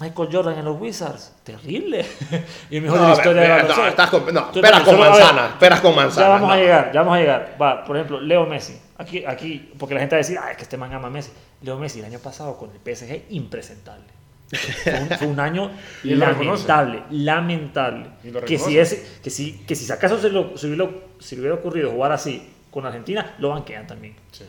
Michael 0.00 0.28
Jordan 0.32 0.58
en 0.58 0.64
los 0.64 0.80
Wizards, 0.80 1.34
terrible. 1.42 2.06
y 2.70 2.76
el 2.76 2.82
mejor 2.82 3.00
de 3.00 3.06
la 3.06 3.12
historia 3.12 3.42
de 3.42 3.48
la 3.48 3.62
no, 3.64 3.86
estás 3.86 4.10
con, 4.10 4.22
no, 4.22 4.28
Entonces, 4.28 4.62
peras 4.62 4.82
con 4.82 4.94
solo, 4.94 5.04
a 5.04 5.10
ver, 5.10 5.18
manzana, 5.20 5.58
peras 5.58 5.80
con 5.80 5.94
manzana. 5.96 6.26
Ya 6.26 6.32
vamos 6.32 6.50
a 6.50 6.56
no. 6.56 6.62
llegar, 6.62 6.92
ya 6.92 7.00
vamos 7.00 7.16
a 7.16 7.20
llegar. 7.20 7.56
Va, 7.60 7.84
por 7.84 7.96
ejemplo, 7.96 8.20
Leo 8.20 8.46
Messi. 8.46 8.80
Aquí, 8.96 9.24
aquí, 9.24 9.72
porque 9.78 9.94
la 9.94 10.00
gente 10.00 10.14
va 10.14 10.18
a 10.18 10.22
decir, 10.24 10.38
ah, 10.38 10.50
es 10.50 10.56
que 10.56 10.62
este 10.62 10.76
man 10.76 10.92
ama 10.92 11.08
a 11.08 11.10
Messi. 11.10 11.32
Leo 11.62 11.78
Messi 11.78 11.98
el 11.98 12.06
año 12.06 12.18
pasado 12.20 12.56
con 12.56 12.70
el 12.70 12.96
PSG, 12.96 13.24
impresentable. 13.30 14.17
Fue 14.50 14.94
un, 15.00 15.08
fue 15.10 15.26
un 15.26 15.40
año 15.40 15.70
Y 16.04 16.14
lamentable, 16.14 17.02
lamentable. 17.10 18.06
Y 18.24 18.30
Que 18.46 18.58
si, 18.58 18.78
ese, 18.78 19.06
que, 19.22 19.30
si, 19.30 19.52
que 19.66 19.74
si 19.74 19.90
acaso 19.92 20.18
se, 20.20 20.30
lo, 20.30 20.56
se, 20.56 20.66
le 20.68 21.40
hubiera 21.40 21.54
ocurrido 21.54 21.90
jugar 21.90 22.12
así 22.12 22.48
con 22.70 22.86
Argentina, 22.86 23.34
lo 23.38 23.50
banquean 23.50 23.86
también. 23.86 24.14
Sí. 24.32 24.44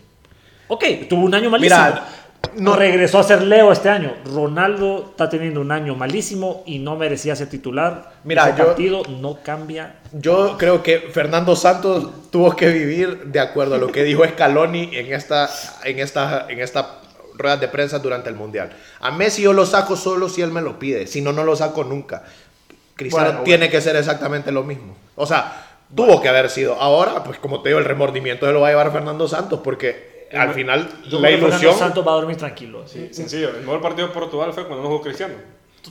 Ok, 0.67 0.83
tuvo 1.09 1.25
un 1.25 1.33
año 1.33 1.49
malísimo. 1.49 1.79
Mira, 1.79 2.07
no 2.55 2.75
regresó 2.75 3.19
a 3.19 3.23
ser 3.23 3.41
Leo 3.43 3.71
este 3.71 3.89
año. 3.89 4.13
Ronaldo 4.25 5.07
está 5.12 5.29
teniendo 5.29 5.62
un 5.62 5.71
año 5.71 5.95
malísimo 5.95 6.63
y 6.65 6.79
no 6.79 6.95
merecía 6.95 7.35
ser 7.35 7.49
titular. 7.49 8.13
Mira, 8.23 8.47
Ese 8.49 8.57
yo- 8.57 8.65
partido 8.65 9.01
no 9.19 9.39
cambia 9.43 9.95
Yo 10.13 10.57
creo 10.57 10.81
que 10.81 10.99
Fernando 11.12 11.55
Santos 11.55 12.31
tuvo 12.31 12.55
que 12.55 12.69
vivir 12.69 13.25
de 13.25 13.39
acuerdo 13.39 13.75
a 13.75 13.77
lo 13.77 13.88
que 13.88 14.03
dijo 14.03 14.25
Scaloni 14.25 14.89
en 14.93 15.13
esta, 15.13 15.49
en 15.83 15.99
esta, 15.99 16.47
en 16.49 16.59
esta 16.62 17.01
rueda 17.39 17.58
de 17.58 17.67
prensa 17.67 17.97
durante 17.99 18.30
el 18.30 18.36
Mundial. 18.36 18.69
A 18.99 19.12
Messi 19.12 19.41
yo 19.41 19.54
lo 19.54 19.65
saco 19.65 19.95
solo 19.95 20.30
si 20.30 20.41
él 20.41 20.52
me 20.52 20.62
lo 20.62 20.78
pide, 20.78 21.08
si 21.08 21.21
no, 21.21 21.32
no 21.32 21.43
lo 21.43 21.56
saco 21.56 21.84
nunca. 21.84 22.23
Cristiano 22.95 23.28
Bueno, 23.28 23.43
tiene 23.43 23.69
que 23.69 23.82
ser 23.82 23.95
exactamente 23.95 24.52
lo 24.52 24.63
mismo. 24.63 24.95
O 25.15 25.25
sea, 25.25 25.65
tuvo 25.95 26.21
que 26.21 26.30
haber 26.30 26.49
sido. 26.49 26.75
Ahora, 26.75 27.23
pues 27.23 27.39
como 27.39 27.62
te 27.62 27.69
digo, 27.69 27.80
el 27.80 27.86
remordimiento 27.86 28.45
se 28.45 28.52
lo 28.52 28.62
va 28.62 28.67
a 28.67 28.71
llevar 28.71 28.91
Fernando 28.91 29.28
Santos 29.28 29.62
porque 29.63 30.28
al 30.34 30.54
final 30.54 30.88
Yo 31.10 31.19
la 31.19 31.32
ilusión... 31.32 31.75
Santos 31.75 32.06
va 32.06 32.12
a 32.12 32.15
dormir 32.15 32.38
tranquilo. 32.38 32.88
Sí, 32.88 33.10
sencillo. 33.12 33.49
El 33.49 33.62
mejor 33.62 33.82
partido 33.82 34.08
de 34.08 34.13
Portugal 34.13 34.54
fue 34.54 34.65
cuando 34.65 34.84
no 34.84 34.89
jugó 34.89 35.02
Cristiano. 35.02 35.36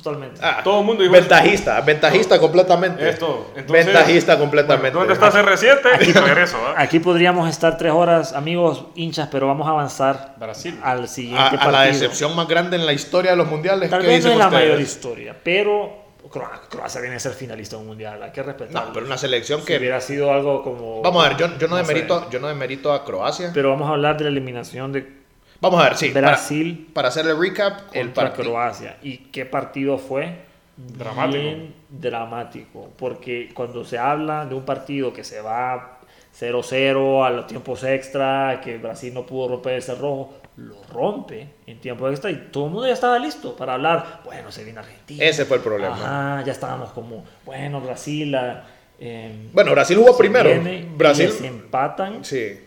Totalmente. 0.02 0.40
Ah, 0.42 0.60
Todo 0.64 0.80
el 0.80 0.86
mundo 0.86 1.02
dijo 1.02 1.12
Ventajista, 1.14 1.80
ventajista 1.80 2.38
completamente. 2.38 3.08
Es 3.08 3.18
todo. 3.18 3.46
Entonces, 3.56 3.86
ventajista 3.86 4.38
completamente. 4.38 4.98
¿Dónde 4.98 5.12
está 5.14 5.30
CR7? 5.30 6.06
Y 6.08 6.12
regreso, 6.12 6.56
¿ah? 6.66 6.74
Aquí 6.76 6.98
podríamos 7.00 7.48
estar 7.48 7.76
tres 7.76 7.92
horas, 7.92 8.32
amigos 8.32 8.84
hinchas, 8.94 9.28
pero 9.30 9.46
vamos 9.46 9.66
a 9.66 9.70
avanzar 9.70 10.34
Brasil. 10.38 10.78
al 10.82 11.08
siguiente 11.08 11.40
a, 11.42 11.46
a 11.46 11.50
partido. 11.50 11.72
la 11.72 11.82
decepción 11.82 12.34
más 12.36 12.46
grande 12.48 12.76
en 12.76 12.86
la 12.86 12.92
historia 12.92 13.32
de 13.32 13.36
los 13.36 13.48
mundiales. 13.48 13.90
Tal 13.90 14.00
¿qué 14.02 14.06
vez 14.08 14.24
no 14.24 14.32
es 14.32 14.36
la 14.38 14.46
ustedes? 14.46 14.64
mayor 14.68 14.80
historia, 14.80 15.36
pero 15.42 16.06
Croa- 16.30 16.60
Croacia 16.68 17.00
viene 17.00 17.16
a 17.16 17.20
ser 17.20 17.32
finalista 17.32 17.76
de 17.76 17.82
un 17.82 17.88
mundial. 17.88 18.22
Hay 18.22 18.30
que 18.32 18.42
respetarlo. 18.42 18.86
No, 18.88 18.92
pero 18.92 19.06
una 19.06 19.16
selección 19.18 19.60
Si 19.60 19.66
que. 19.66 19.78
hubiera 19.78 20.00
sido 20.00 20.32
algo 20.32 20.62
como. 20.62 21.00
Vamos 21.02 21.24
a 21.24 21.28
ver, 21.30 21.38
yo, 21.38 21.46
yo 21.58 21.68
no, 21.68 21.76
no 21.76 21.82
sé. 21.84 21.88
demerito, 21.88 22.28
yo 22.30 22.38
no 22.40 22.48
demerito 22.48 22.92
a 22.92 23.04
Croacia. 23.04 23.50
Pero 23.54 23.70
vamos 23.70 23.88
a 23.88 23.92
hablar 23.92 24.16
de 24.18 24.24
la 24.24 24.30
eliminación 24.30 24.92
de 24.92 25.17
Vamos 25.60 25.80
a 25.80 25.84
ver, 25.84 25.96
sí. 25.96 26.10
para- 26.10 26.28
Brasil 26.28 26.88
Para, 26.92 27.08
hacer 27.08 27.26
el 27.26 27.38
recap, 27.38 27.80
el 27.94 28.06
contra 28.06 28.24
partido. 28.30 28.50
Croacia. 28.50 28.96
¿Y 29.02 29.16
qué 29.18 29.44
partido 29.44 29.98
fue? 29.98 30.46
Dramático. 30.76 31.42
Bien 31.42 31.74
dramático. 31.88 32.90
Porque 32.96 33.50
cuando 33.54 33.84
se 33.84 33.98
habla 33.98 34.46
de 34.46 34.54
un 34.54 34.64
partido 34.64 35.12
que 35.12 35.24
se 35.24 35.40
va 35.40 35.98
0-0 36.38 37.24
a 37.26 37.30
los 37.30 37.46
tiempos 37.46 37.82
extra, 37.84 38.60
que 38.62 38.78
Brasil 38.78 39.12
no 39.12 39.26
pudo 39.26 39.48
romper 39.48 39.74
el 39.74 39.82
cerrojo, 39.82 40.34
lo 40.56 40.76
rompe 40.92 41.48
en 41.66 41.80
tiempo 41.80 42.08
extra 42.08 42.30
y 42.30 42.48
todo 42.52 42.66
el 42.66 42.70
mundo 42.72 42.86
ya 42.86 42.92
estaba 42.94 43.18
listo 43.18 43.56
para 43.56 43.74
hablar. 43.74 44.20
Bueno, 44.24 44.52
se 44.52 44.62
viene 44.64 44.78
Argentina. 44.80 45.24
Ese 45.24 45.44
fue 45.44 45.56
el 45.56 45.62
problema. 45.62 45.94
Ajá, 45.94 46.44
ya 46.44 46.52
estábamos 46.52 46.90
como, 46.90 47.24
bueno, 47.44 47.80
Brasil. 47.80 48.34
ah, 48.36 48.64
em, 49.00 49.50
Bueno, 49.52 49.72
Brasil 49.72 49.96
jugó 49.96 50.12
se 50.12 50.18
primero. 50.18 50.50
Brasil. 50.96 51.26
les 51.26 51.42
empatan. 51.42 52.24
Sí. 52.24 52.60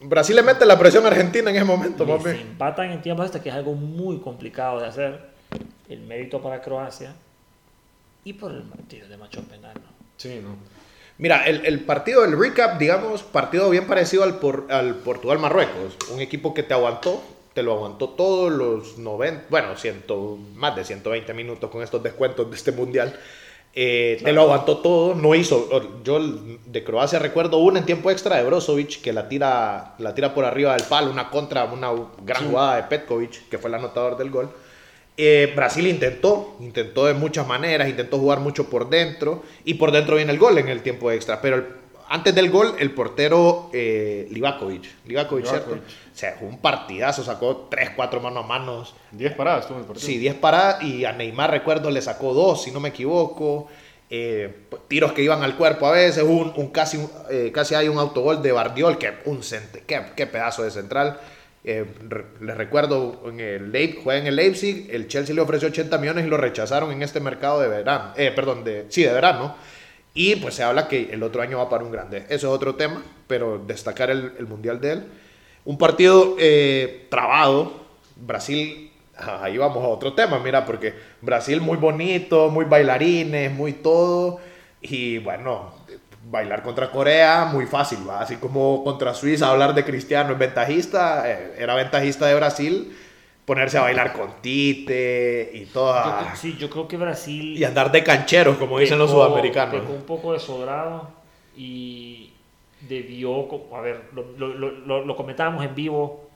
Brasil 0.00 0.36
le 0.36 0.42
mete 0.42 0.64
la 0.64 0.78
presión 0.78 1.04
a 1.04 1.08
Argentina 1.08 1.50
en 1.50 1.56
ese 1.56 1.64
momento, 1.64 2.04
Les 2.04 2.16
papi. 2.16 2.30
empatan 2.40 2.90
en 2.92 3.02
tiempo 3.02 3.22
extra, 3.22 3.42
que 3.42 3.48
es 3.48 3.54
algo 3.54 3.74
muy 3.74 4.18
complicado 4.20 4.80
de 4.80 4.86
hacer. 4.86 5.28
El 5.88 6.00
mérito 6.02 6.42
para 6.42 6.60
Croacia 6.60 7.14
y 8.24 8.34
por 8.34 8.52
el 8.52 8.62
partido 8.62 9.08
de 9.08 9.16
macho 9.16 9.42
penal. 9.44 9.72
¿no? 9.74 9.88
Sí, 10.18 10.40
no. 10.42 10.56
Mira, 11.16 11.46
el, 11.46 11.64
el 11.66 11.80
partido, 11.80 12.24
el 12.24 12.38
recap, 12.38 12.78
digamos, 12.78 13.22
partido 13.22 13.70
bien 13.70 13.86
parecido 13.86 14.22
al, 14.22 14.38
por- 14.38 14.66
al 14.70 14.96
Portugal-Marruecos. 14.96 15.96
Un 16.12 16.20
equipo 16.20 16.52
que 16.54 16.62
te 16.62 16.74
aguantó, 16.74 17.22
te 17.54 17.62
lo 17.62 17.72
aguantó 17.72 18.10
todos 18.10 18.52
los 18.52 18.98
90, 18.98 19.46
bueno, 19.50 19.76
100, 19.76 20.04
más 20.54 20.76
de 20.76 20.84
120 20.84 21.32
minutos 21.34 21.70
con 21.70 21.82
estos 21.82 22.02
descuentos 22.02 22.48
de 22.50 22.56
este 22.56 22.70
mundial. 22.70 23.18
Eh, 23.74 24.18
Te 24.24 24.32
lo 24.32 24.42
aguantó 24.42 24.78
todo, 24.78 25.14
no 25.14 25.34
hizo. 25.34 25.68
Yo 26.02 26.18
de 26.20 26.84
Croacia 26.84 27.18
recuerdo 27.18 27.58
una 27.58 27.78
en 27.78 27.86
tiempo 27.86 28.10
extra 28.10 28.36
de 28.36 28.42
Brozovic 28.44 29.00
que 29.02 29.12
la 29.12 29.28
tira, 29.28 29.94
la 29.98 30.14
tira 30.14 30.34
por 30.34 30.44
arriba 30.44 30.72
del 30.74 30.84
palo, 30.86 31.10
una 31.10 31.30
contra, 31.30 31.64
una 31.64 31.90
gran 32.24 32.48
jugada 32.48 32.76
de 32.76 32.82
Petkovic, 32.84 33.48
que 33.48 33.58
fue 33.58 33.68
el 33.68 33.74
anotador 33.74 34.16
del 34.16 34.30
gol. 34.30 34.50
Eh, 35.16 35.52
Brasil 35.54 35.86
intentó, 35.86 36.56
intentó 36.60 37.06
de 37.06 37.14
muchas 37.14 37.46
maneras, 37.46 37.88
intentó 37.88 38.18
jugar 38.18 38.40
mucho 38.40 38.70
por 38.70 38.88
dentro 38.88 39.42
y 39.64 39.74
por 39.74 39.90
dentro 39.92 40.16
viene 40.16 40.32
el 40.32 40.38
gol 40.38 40.58
en 40.58 40.68
el 40.68 40.82
tiempo 40.82 41.10
extra. 41.10 41.40
Pero 41.40 41.56
el- 41.56 41.66
antes 42.08 42.34
del 42.34 42.50
gol, 42.50 42.74
el 42.78 42.90
portero 42.92 43.70
eh, 43.72 44.26
Livakovic, 44.30 44.84
Livakovic, 45.06 45.44
¿cierto? 45.46 45.70
O 46.14 46.16
sea, 46.18 46.36
un 46.40 46.58
partidazo, 46.58 47.22
sacó 47.22 47.68
3, 47.70 47.90
4 47.96 48.20
manos 48.20 48.44
a 48.44 48.46
manos. 48.48 48.94
10 49.12 49.34
paradas 49.34 49.60
estuvo 49.62 49.76
en 49.78 49.82
el 49.82 49.86
partido. 49.86 50.06
Sí, 50.06 50.18
10 50.18 50.34
paradas 50.36 50.82
y 50.82 51.04
a 51.04 51.12
Neymar 51.12 51.50
recuerdo 51.50 51.90
le 51.90 52.02
sacó 52.02 52.34
2, 52.34 52.62
si 52.62 52.70
no 52.72 52.80
me 52.80 52.88
equivoco. 52.90 53.68
Eh, 54.10 54.52
p- 54.70 54.76
tiros 54.88 55.12
que 55.12 55.22
iban 55.22 55.42
al 55.42 55.56
cuerpo 55.56 55.86
a 55.86 55.92
veces, 55.92 56.22
un, 56.24 56.52
un 56.56 56.68
casi, 56.68 56.96
un- 56.96 57.10
eh, 57.30 57.50
casi 57.52 57.74
hay 57.74 57.88
un 57.88 57.98
autogol 57.98 58.40
de 58.42 58.52
Bardiol, 58.52 58.96
que 58.96 59.12
un 59.26 59.42
cente, 59.42 59.84
qué, 59.86 60.00
qué 60.16 60.26
pedazo 60.26 60.62
de 60.62 60.70
central. 60.70 61.20
Eh, 61.62 61.84
re- 62.08 62.24
les 62.40 62.56
recuerdo, 62.56 63.20
en 63.26 63.40
el, 63.40 63.70
Leip- 63.70 64.02
juega 64.02 64.18
en 64.20 64.26
el 64.28 64.36
Leipzig, 64.36 64.88
el 64.90 65.08
Chelsea 65.08 65.34
le 65.34 65.42
ofreció 65.42 65.68
80 65.68 65.98
millones 65.98 66.24
y 66.24 66.28
lo 66.30 66.38
rechazaron 66.38 66.90
en 66.90 67.02
este 67.02 67.20
mercado 67.20 67.60
de 67.60 67.68
verano, 67.68 68.12
eh, 68.16 68.32
perdón, 68.34 68.64
de, 68.64 68.86
sí, 68.88 69.02
de 69.02 69.12
verano. 69.12 69.54
Y 70.18 70.34
pues 70.34 70.56
se 70.56 70.64
habla 70.64 70.88
que 70.88 71.10
el 71.12 71.22
otro 71.22 71.42
año 71.42 71.58
va 71.58 71.68
para 71.70 71.84
un 71.84 71.92
grande. 71.92 72.24
Eso 72.28 72.48
es 72.48 72.52
otro 72.52 72.74
tema, 72.74 73.04
pero 73.28 73.62
destacar 73.64 74.10
el, 74.10 74.32
el 74.36 74.48
mundial 74.48 74.80
de 74.80 74.92
él. 74.94 75.04
Un 75.64 75.78
partido 75.78 76.34
eh, 76.40 77.06
trabado. 77.08 77.86
Brasil, 78.16 78.90
ah, 79.16 79.42
ahí 79.44 79.56
vamos 79.56 79.84
a 79.84 79.86
otro 79.86 80.14
tema, 80.14 80.40
mira, 80.40 80.66
porque 80.66 80.92
Brasil 81.20 81.60
muy 81.60 81.76
bonito, 81.76 82.50
muy 82.50 82.64
bailarines, 82.64 83.52
muy 83.52 83.74
todo. 83.74 84.40
Y 84.80 85.18
bueno, 85.18 85.72
bailar 86.24 86.64
contra 86.64 86.90
Corea, 86.90 87.44
muy 87.44 87.66
fácil, 87.66 87.98
¿va? 88.08 88.20
Así 88.20 88.38
como 88.38 88.82
contra 88.82 89.14
Suiza, 89.14 89.48
hablar 89.48 89.72
de 89.72 89.84
Cristiano 89.84 90.32
es 90.32 90.38
ventajista, 90.40 91.30
eh, 91.30 91.54
era 91.58 91.76
ventajista 91.76 92.26
de 92.26 92.34
Brasil, 92.34 92.92
ponerse 93.48 93.78
a 93.78 93.80
bailar 93.80 94.12
con 94.12 94.30
Tite 94.42 95.50
y 95.54 95.64
Yo 95.64 95.72
toda. 95.72 96.20
creo- 96.20 96.36
sí, 96.36 96.56
yo 96.58 96.68
creo 96.70 96.86
que 96.86 96.96
Brasil. 96.98 97.56
Y 97.58 97.64
andar 97.64 97.90
de 97.90 98.04
cancheros, 98.04 98.56
como 98.58 98.78
dicen 98.78 98.98
los 98.98 99.10
pecó- 99.10 99.24
sudamericanos. 99.26 99.80
pecó 99.80 99.92
un 99.92 100.02
poco 100.02 100.34
de 100.34 100.38
sobrado 100.38 101.08
y 101.56 102.30
debió, 102.82 103.48
a 103.74 103.80
ver, 103.80 104.02
lo, 104.12 104.22
lo- 104.36 104.48
lo- 104.54 104.70
lo- 104.70 105.04
lo 105.04 105.16
comentábamos 105.16 105.64
en 105.64 105.74
vivo, 105.74 106.28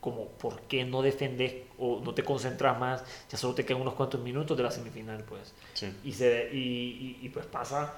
como 0.00 0.26
por 0.26 0.60
qué 0.62 0.84
no 0.84 1.00
defendes 1.00 1.54
o 1.78 2.00
no 2.04 2.12
te 2.12 2.22
concentras 2.22 2.78
más, 2.78 3.04
ya 3.30 3.38
solo 3.38 3.54
te 3.54 3.64
quedan 3.64 3.80
unos 3.82 3.94
cuantos 3.94 4.20
minutos 4.20 4.56
de 4.56 4.62
la 4.62 4.70
semifinal, 4.70 5.22
pues. 5.28 5.54
Sí. 5.74 5.92
Y, 6.04 6.12
se, 6.12 6.50
y, 6.52 6.56
y- 6.58 7.18
y, 7.22 7.28
pues 7.28 7.46
pasa 7.46 7.94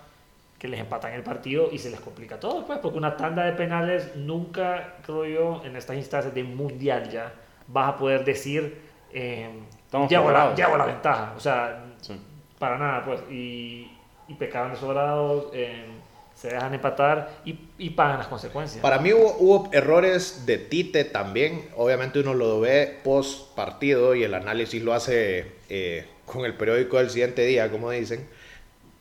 que 0.59 0.69
les 0.69 0.81
empatan 0.81 1.12
el 1.14 1.23
partido 1.23 1.69
y 1.73 1.79
se 1.79 1.91
les 1.91 2.01
complica 2.01 2.38
todo, 2.41 2.67
pues, 2.67 2.79
porque 2.81 2.99
una 2.99 3.17
tanda 3.17 3.45
de 3.45 3.53
penales 3.53 4.17
nunca, 4.17 4.97
creo 5.05 5.25
yo, 5.25 5.62
en 5.64 5.77
estas 5.77 5.97
instancias 5.97 6.35
de 6.35 6.45
mundial 6.45 7.09
ya, 7.11 7.33
vas 7.68 7.90
a 7.94 7.96
poder 7.96 8.24
decir, 8.24 8.78
eh, 9.12 9.48
Estamos 9.85 10.11
llevo, 10.11 10.31
la, 10.31 10.54
llevo 10.54 10.76
la 10.76 10.87
ventaja, 10.87 11.33
o 11.37 11.40
sea, 11.40 11.85
Sí. 12.00 12.14
para 12.59 12.76
nada, 12.78 13.04
pues, 13.04 13.20
y, 13.31 13.90
y 14.28 14.35
pecaban 14.35 14.72
de 14.72 14.78
sobrados, 14.78 15.46
eh, 15.54 15.87
se 16.35 16.48
dejan 16.48 16.72
empatar 16.74 17.31
y, 17.44 17.59
y 17.78 17.90
pagan 17.90 18.18
las 18.18 18.28
consecuencias. 18.28 18.81
Para 18.81 18.98
mí 18.98 19.12
hubo, 19.12 19.35
hubo 19.38 19.70
errores 19.72 20.44
de 20.46 20.59
Tite 20.59 21.04
también. 21.04 21.68
Obviamente 21.76 22.20
uno 22.20 22.33
lo 22.35 22.61
ve 22.61 22.98
post 23.02 23.54
partido 23.57 24.14
y 24.14 24.22
el 24.22 24.35
análisis 24.35 24.81
lo 24.83 24.92
hace 24.94 25.50
eh, 25.68 26.07
con 26.26 26.44
el 26.44 26.54
periódico 26.54 26.98
del 26.98 27.11
siguiente 27.11 27.44
día, 27.44 27.68
como 27.70 27.90
dicen. 27.90 28.28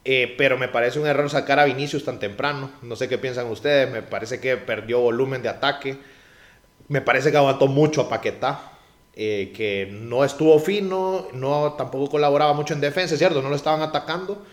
Eh, 0.04 0.34
pero 0.38 0.58
me 0.58 0.68
parece 0.68 1.00
un 1.00 1.06
error 1.06 1.30
sacar 1.30 1.60
a 1.60 1.66
Vinicius 1.66 2.06
tan 2.06 2.18
temprano. 2.18 2.72
No 2.82 2.96
sé 2.96 3.08
qué 3.08 3.18
piensan 3.20 3.46
ustedes. 3.48 3.92
Me 3.92 4.02
parece 4.02 4.40
que 4.40 4.58
perdió 4.58 5.00
volumen 5.02 5.44
de 5.44 5.50
ataque. 5.50 5.98
Me 6.90 7.02
parece 7.02 7.32
que 7.32 7.38
aguantó 7.38 7.68
mucho 7.68 8.02
a 8.02 8.10
Paquetá. 8.10 8.72
eh, 9.20 9.52
que 9.56 9.90
no 9.92 10.24
estuvo 10.24 10.60
fino, 10.60 11.28
no 11.34 11.74
tampoco 11.74 12.08
colaboraba 12.12 12.54
mucho 12.54 12.76
en 12.76 12.82
defensa, 12.82 13.16
es 13.16 13.20
cierto, 13.20 13.42
no 13.42 13.50
lo 13.50 13.56
estaban 13.56 13.82
atacando. 13.82 14.46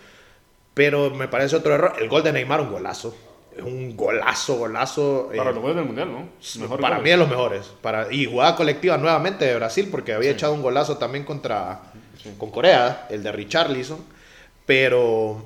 Pero 0.72 1.10
me 1.10 1.28
parece 1.28 1.54
otro 1.56 1.74
error. 1.74 1.92
El 2.00 2.08
gol 2.08 2.22
de 2.22 2.32
Neymar, 2.32 2.62
un 2.62 2.70
golazo. 2.72 3.14
Un 3.62 3.94
golazo, 3.96 4.56
golazo. 4.56 5.30
Para 5.36 5.50
eh, 5.50 5.52
los 5.52 5.60
goles 5.62 5.76
del 5.76 5.84
mundial, 5.84 6.10
¿no? 6.10 6.28
Mejor 6.60 6.80
para 6.80 6.96
goles. 6.96 7.04
mí 7.04 7.10
de 7.10 7.16
los 7.18 7.28
mejores. 7.28 7.70
Para, 7.82 8.10
y 8.12 8.24
jugada 8.24 8.56
colectiva 8.56 8.96
nuevamente 8.96 9.44
de 9.44 9.54
Brasil, 9.54 9.88
porque 9.90 10.14
había 10.14 10.30
Sí. 10.30 10.36
echado 10.36 10.54
un 10.54 10.62
golazo 10.62 10.96
también 10.96 11.24
contra 11.24 11.82
con 12.38 12.50
Corea, 12.50 13.06
el 13.10 13.22
de 13.22 13.30
Richarlison. 13.32 13.98
Pero 14.66 15.44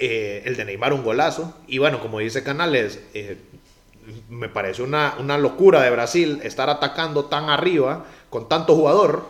eh, 0.00 0.42
el 0.44 0.56
de 0.56 0.64
Neymar 0.64 0.92
un 0.92 1.04
golazo. 1.04 1.54
Y 1.68 1.78
bueno, 1.78 2.00
como 2.00 2.18
dice 2.18 2.42
Canales, 2.42 3.00
me 4.28 4.48
parece 4.48 4.82
una, 4.82 5.14
una 5.18 5.38
locura 5.38 5.82
de 5.82 5.90
Brasil 5.90 6.40
estar 6.42 6.70
atacando 6.70 7.26
tan 7.26 7.48
arriba 7.50 8.06
con 8.30 8.48
tanto 8.48 8.74
jugador 8.74 9.24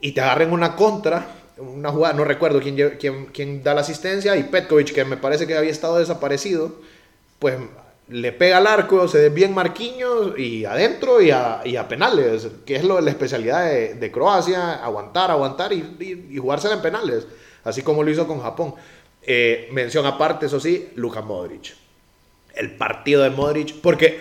y 0.00 0.12
te 0.12 0.20
agarren 0.20 0.52
una 0.52 0.74
contra, 0.76 1.26
una 1.58 1.90
jugada, 1.90 2.14
no 2.14 2.24
recuerdo 2.24 2.60
quién, 2.60 2.96
quién, 2.98 3.26
quién 3.26 3.62
da 3.62 3.74
la 3.74 3.82
asistencia, 3.82 4.36
y 4.36 4.44
Petkovic, 4.44 4.92
que 4.92 5.04
me 5.04 5.16
parece 5.16 5.46
que 5.46 5.56
había 5.56 5.70
estado 5.70 5.98
desaparecido, 5.98 6.74
pues 7.38 7.56
le 8.08 8.32
pega 8.32 8.58
al 8.58 8.66
arco, 8.66 9.06
se 9.06 9.18
desvían 9.18 9.54
Marquinhos 9.54 10.38
y 10.38 10.64
adentro 10.64 11.20
y 11.22 11.30
a, 11.30 11.86
penales, 11.88 12.48
que 12.66 12.76
es 12.76 12.84
lo, 12.84 13.00
la 13.00 13.10
especialidad 13.10 13.70
de, 13.70 14.12
Croacia, 14.12 14.74
aguantar, 14.84 15.30
aguantar 15.30 15.72
y 15.72 16.36
jugársela 16.36 16.74
en 16.74 16.82
penales, 16.82 17.26
así 17.64 17.82
como 17.82 18.02
lo 18.02 18.10
hizo 18.10 18.26
con 18.26 18.40
Japón. 18.40 18.74
Eh, 19.24 19.68
mención 19.72 20.04
aparte, 20.04 20.46
eso 20.46 20.58
sí, 20.58 20.90
Luka 20.96 21.22
Modric. 21.22 21.81
El 22.54 22.72
partido 22.72 23.22
de 23.22 23.30
Modric, 23.30 23.80
porque 23.80 24.18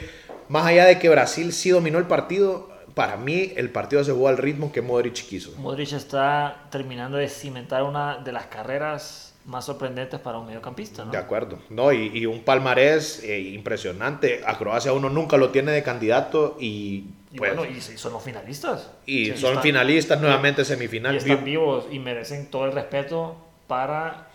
más 0.49 0.65
allá 0.65 0.85
de 0.85 0.99
que 0.99 1.09
Brasil 1.09 1.51
sí 1.53 1.69
dominó 1.69 1.97
el 1.97 2.05
partido, 2.05 2.69
para 2.93 3.15
mí 3.17 3.53
el 3.55 3.69
partido 3.69 4.03
se 4.03 4.11
jugó 4.11 4.27
al 4.27 4.37
ritmo 4.37 4.71
que 4.71 4.81
Modric 4.81 5.13
quiso. 5.27 5.53
Modric 5.57 5.93
está 5.93 6.65
terminando 6.71 7.17
de 7.17 7.29
cimentar 7.29 7.83
una 7.83 8.17
de 8.17 8.31
las 8.31 8.45
carreras 8.47 9.33
más 9.45 9.65
sorprendentes 9.65 10.19
para 10.19 10.37
un 10.37 10.45
mediocampista, 10.45 11.03
¿no? 11.03 11.11
De 11.11 11.17
acuerdo, 11.17 11.57
no, 11.69 11.91
y, 11.91 12.11
y 12.15 12.25
un 12.27 12.41
palmarés 12.41 13.23
eh, 13.23 13.39
impresionante. 13.39 14.41
A 14.45 14.57
Croacia 14.57 14.93
uno 14.93 15.09
nunca 15.09 15.35
lo 15.37 15.49
tiene 15.49 15.71
de 15.71 15.81
candidato 15.81 16.57
y, 16.59 17.05
Y 17.31 17.37
pues, 17.37 17.55
bueno, 17.55 17.65
y 17.75 17.81
sí, 17.81 17.97
son 17.97 18.13
los 18.13 18.21
finalistas. 18.21 18.91
y 19.05 19.25
Sí, 19.25 19.37
son 19.37 19.51
están- 19.51 19.63
finalistas 19.63 20.21
nuevamente 20.21 20.61
Y 20.61 20.65
semifinal. 20.65 21.15
están 21.15 21.43
vivos 21.43 21.85
y 21.91 21.97
merecen 21.97 22.51
todo 22.51 22.65
el 22.65 22.71
respeto 22.73 23.35
para, 23.67 24.27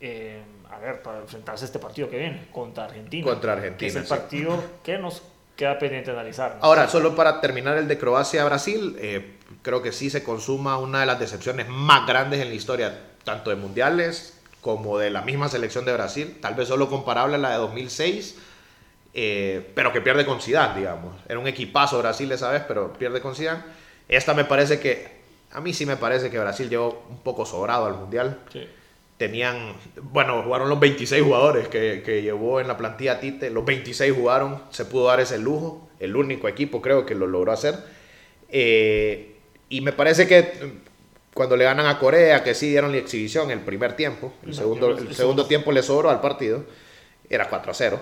eh, 0.00 0.40
a 0.76 0.78
ver, 0.78 1.02
para 1.02 1.20
enfrentarse 1.20 1.64
a 1.64 1.66
este 1.66 1.78
partido 1.78 2.08
que 2.10 2.18
viene 2.18 2.48
contra 2.52 2.84
Argentina. 2.84 3.24
Contra 3.24 3.54
Que 3.54 3.58
Argentina, 3.60 3.88
es 3.88 3.96
el 3.96 4.02
sí. 4.04 4.08
partido 4.08 4.62
que 4.82 4.98
nos 4.98 5.22
queda 5.56 5.78
pendiente 5.78 6.10
analizar. 6.10 6.56
¿no? 6.56 6.64
Ahora, 6.64 6.88
solo 6.88 7.16
para 7.16 7.40
terminar 7.40 7.78
el 7.78 7.88
de 7.88 7.98
Croacia-Brasil, 7.98 8.96
eh, 8.98 9.36
creo 9.62 9.82
que 9.82 9.92
sí 9.92 10.10
se 10.10 10.22
consuma 10.22 10.78
una 10.78 11.00
de 11.00 11.06
las 11.06 11.18
decepciones 11.18 11.68
más 11.68 12.06
grandes 12.06 12.40
en 12.40 12.48
la 12.48 12.54
historia, 12.54 13.00
tanto 13.24 13.50
de 13.50 13.56
mundiales 13.56 14.38
como 14.60 14.98
de 14.98 15.10
la 15.10 15.22
misma 15.22 15.48
selección 15.48 15.84
de 15.84 15.92
Brasil, 15.92 16.38
tal 16.42 16.54
vez 16.54 16.68
solo 16.68 16.88
comparable 16.90 17.36
a 17.36 17.38
la 17.38 17.50
de 17.52 17.56
2006, 17.56 18.36
eh, 19.14 19.72
pero 19.74 19.92
que 19.92 20.00
pierde 20.00 20.26
con 20.26 20.40
Zidane, 20.40 20.78
digamos. 20.80 21.14
Era 21.28 21.38
un 21.38 21.46
equipazo 21.46 21.98
Brasil 22.00 22.30
esa 22.32 22.50
vez, 22.50 22.64
pero 22.66 22.92
pierde 22.92 23.20
con 23.20 23.34
Zidane. 23.34 23.62
Esta 24.08 24.34
me 24.34 24.44
parece 24.44 24.80
que, 24.80 25.08
a 25.52 25.60
mí 25.60 25.72
sí 25.72 25.86
me 25.86 25.96
parece 25.96 26.30
que 26.30 26.38
Brasil 26.38 26.68
llegó 26.68 27.06
un 27.08 27.18
poco 27.20 27.46
sobrado 27.46 27.86
al 27.86 27.94
mundial. 27.94 28.40
Sí. 28.52 28.68
Tenían, 29.18 29.72
bueno, 30.12 30.42
jugaron 30.42 30.68
los 30.68 30.78
26 30.78 31.22
jugadores 31.22 31.68
que, 31.68 32.02
que 32.04 32.20
llevó 32.20 32.60
en 32.60 32.68
la 32.68 32.76
plantilla 32.76 33.18
Tite, 33.18 33.48
los 33.48 33.64
26 33.64 34.12
jugaron, 34.14 34.62
se 34.70 34.84
pudo 34.84 35.06
dar 35.06 35.20
ese 35.20 35.38
lujo, 35.38 35.88
el 36.00 36.14
único 36.16 36.48
equipo 36.48 36.82
creo 36.82 37.06
que 37.06 37.14
lo 37.14 37.26
logró 37.26 37.52
hacer. 37.52 37.76
Eh, 38.50 39.36
y 39.70 39.80
me 39.80 39.92
parece 39.92 40.26
que 40.26 40.42
mm, 40.42 41.34
cuando 41.34 41.56
le 41.56 41.64
ganan 41.64 41.86
a 41.86 41.98
Corea, 41.98 42.44
que 42.44 42.54
sí 42.54 42.68
dieron 42.68 42.92
la 42.92 42.98
exhibición 42.98 43.50
el 43.50 43.60
primer 43.60 43.96
tiempo, 43.96 44.32
el, 44.44 44.50
No, 44.50 44.54
segundo, 44.54 44.86
el 44.88 44.92
el 45.08 45.14
segundo. 45.14 45.14
segundo 45.14 45.46
tiempo 45.46 45.72
le 45.72 45.82
sobró 45.82 46.10
al 46.10 46.20
partido, 46.20 46.64
era 47.30 47.48
4 47.48 47.70
a 47.70 47.74
0. 47.74 48.00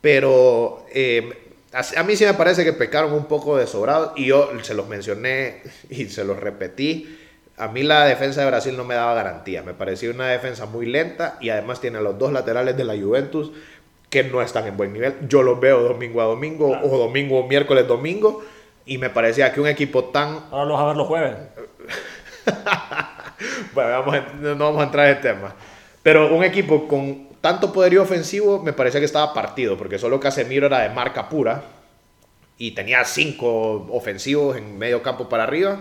Pero 0.00 0.86
eh, 0.92 1.30
a, 1.72 2.00
a 2.00 2.02
mí 2.04 2.16
sí 2.16 2.24
me 2.24 2.34
parece 2.34 2.64
que 2.64 2.72
pecaron 2.72 3.12
un 3.12 3.26
poco 3.26 3.56
de 3.56 3.66
sobrado 3.66 4.14
y 4.16 4.26
yo 4.26 4.50
se 4.62 4.74
los 4.74 4.88
mencioné 4.88 5.62
y 5.90 6.06
se 6.06 6.24
los 6.24 6.38
repetí. 6.38 7.18
A 7.56 7.68
mí 7.68 7.82
la 7.84 8.04
defensa 8.06 8.40
de 8.40 8.48
Brasil 8.48 8.76
no 8.76 8.84
me 8.84 8.94
daba 8.94 9.14
garantía. 9.14 9.62
Me 9.62 9.74
parecía 9.74 10.10
una 10.10 10.26
defensa 10.28 10.66
muy 10.66 10.86
lenta 10.86 11.36
y 11.40 11.50
además 11.50 11.80
tiene 11.80 11.98
a 11.98 12.00
los 12.00 12.18
dos 12.18 12.32
laterales 12.32 12.76
de 12.76 12.84
la 12.84 12.94
Juventus 12.96 13.52
que 14.10 14.24
no 14.24 14.42
están 14.42 14.66
en 14.66 14.76
buen 14.76 14.92
nivel. 14.92 15.14
Yo 15.28 15.42
los 15.42 15.60
veo 15.60 15.80
domingo 15.82 16.20
a 16.20 16.24
domingo 16.24 16.68
Claro. 16.68 16.86
o 16.90 16.98
domingo, 16.98 17.46
miércoles, 17.46 17.86
domingo 17.86 18.44
y 18.86 18.98
me 18.98 19.08
parecía 19.10 19.52
que 19.52 19.60
un 19.60 19.68
equipo 19.68 20.04
tan 20.04 20.40
Ahora 20.50 20.64
los 20.66 20.80
a 20.80 20.84
ver 20.86 20.96
los 20.96 21.06
jueves. 21.06 21.36
bueno, 23.74 23.90
vamos 23.90 24.14
a- 24.14 24.34
no 24.54 24.56
vamos 24.64 24.80
a 24.80 24.84
entrar 24.84 25.08
en 25.08 25.20
tema. 25.20 25.54
Pero 26.02 26.34
un 26.34 26.44
equipo 26.44 26.86
con 26.88 27.28
tanto 27.40 27.72
poderío 27.72 28.02
ofensivo 28.02 28.60
me 28.62 28.72
parecía 28.72 29.00
que 29.00 29.06
estaba 29.06 29.32
partido, 29.32 29.76
porque 29.76 29.98
solo 29.98 30.20
Casemiro 30.20 30.66
era 30.66 30.80
de 30.80 30.88
marca 30.90 31.28
pura 31.28 31.62
y 32.58 32.72
tenía 32.72 33.04
cinco 33.04 33.86
ofensivos 33.90 34.56
en 34.56 34.78
medio 34.78 35.02
campo 35.02 35.28
para 35.28 35.44
arriba, 35.44 35.78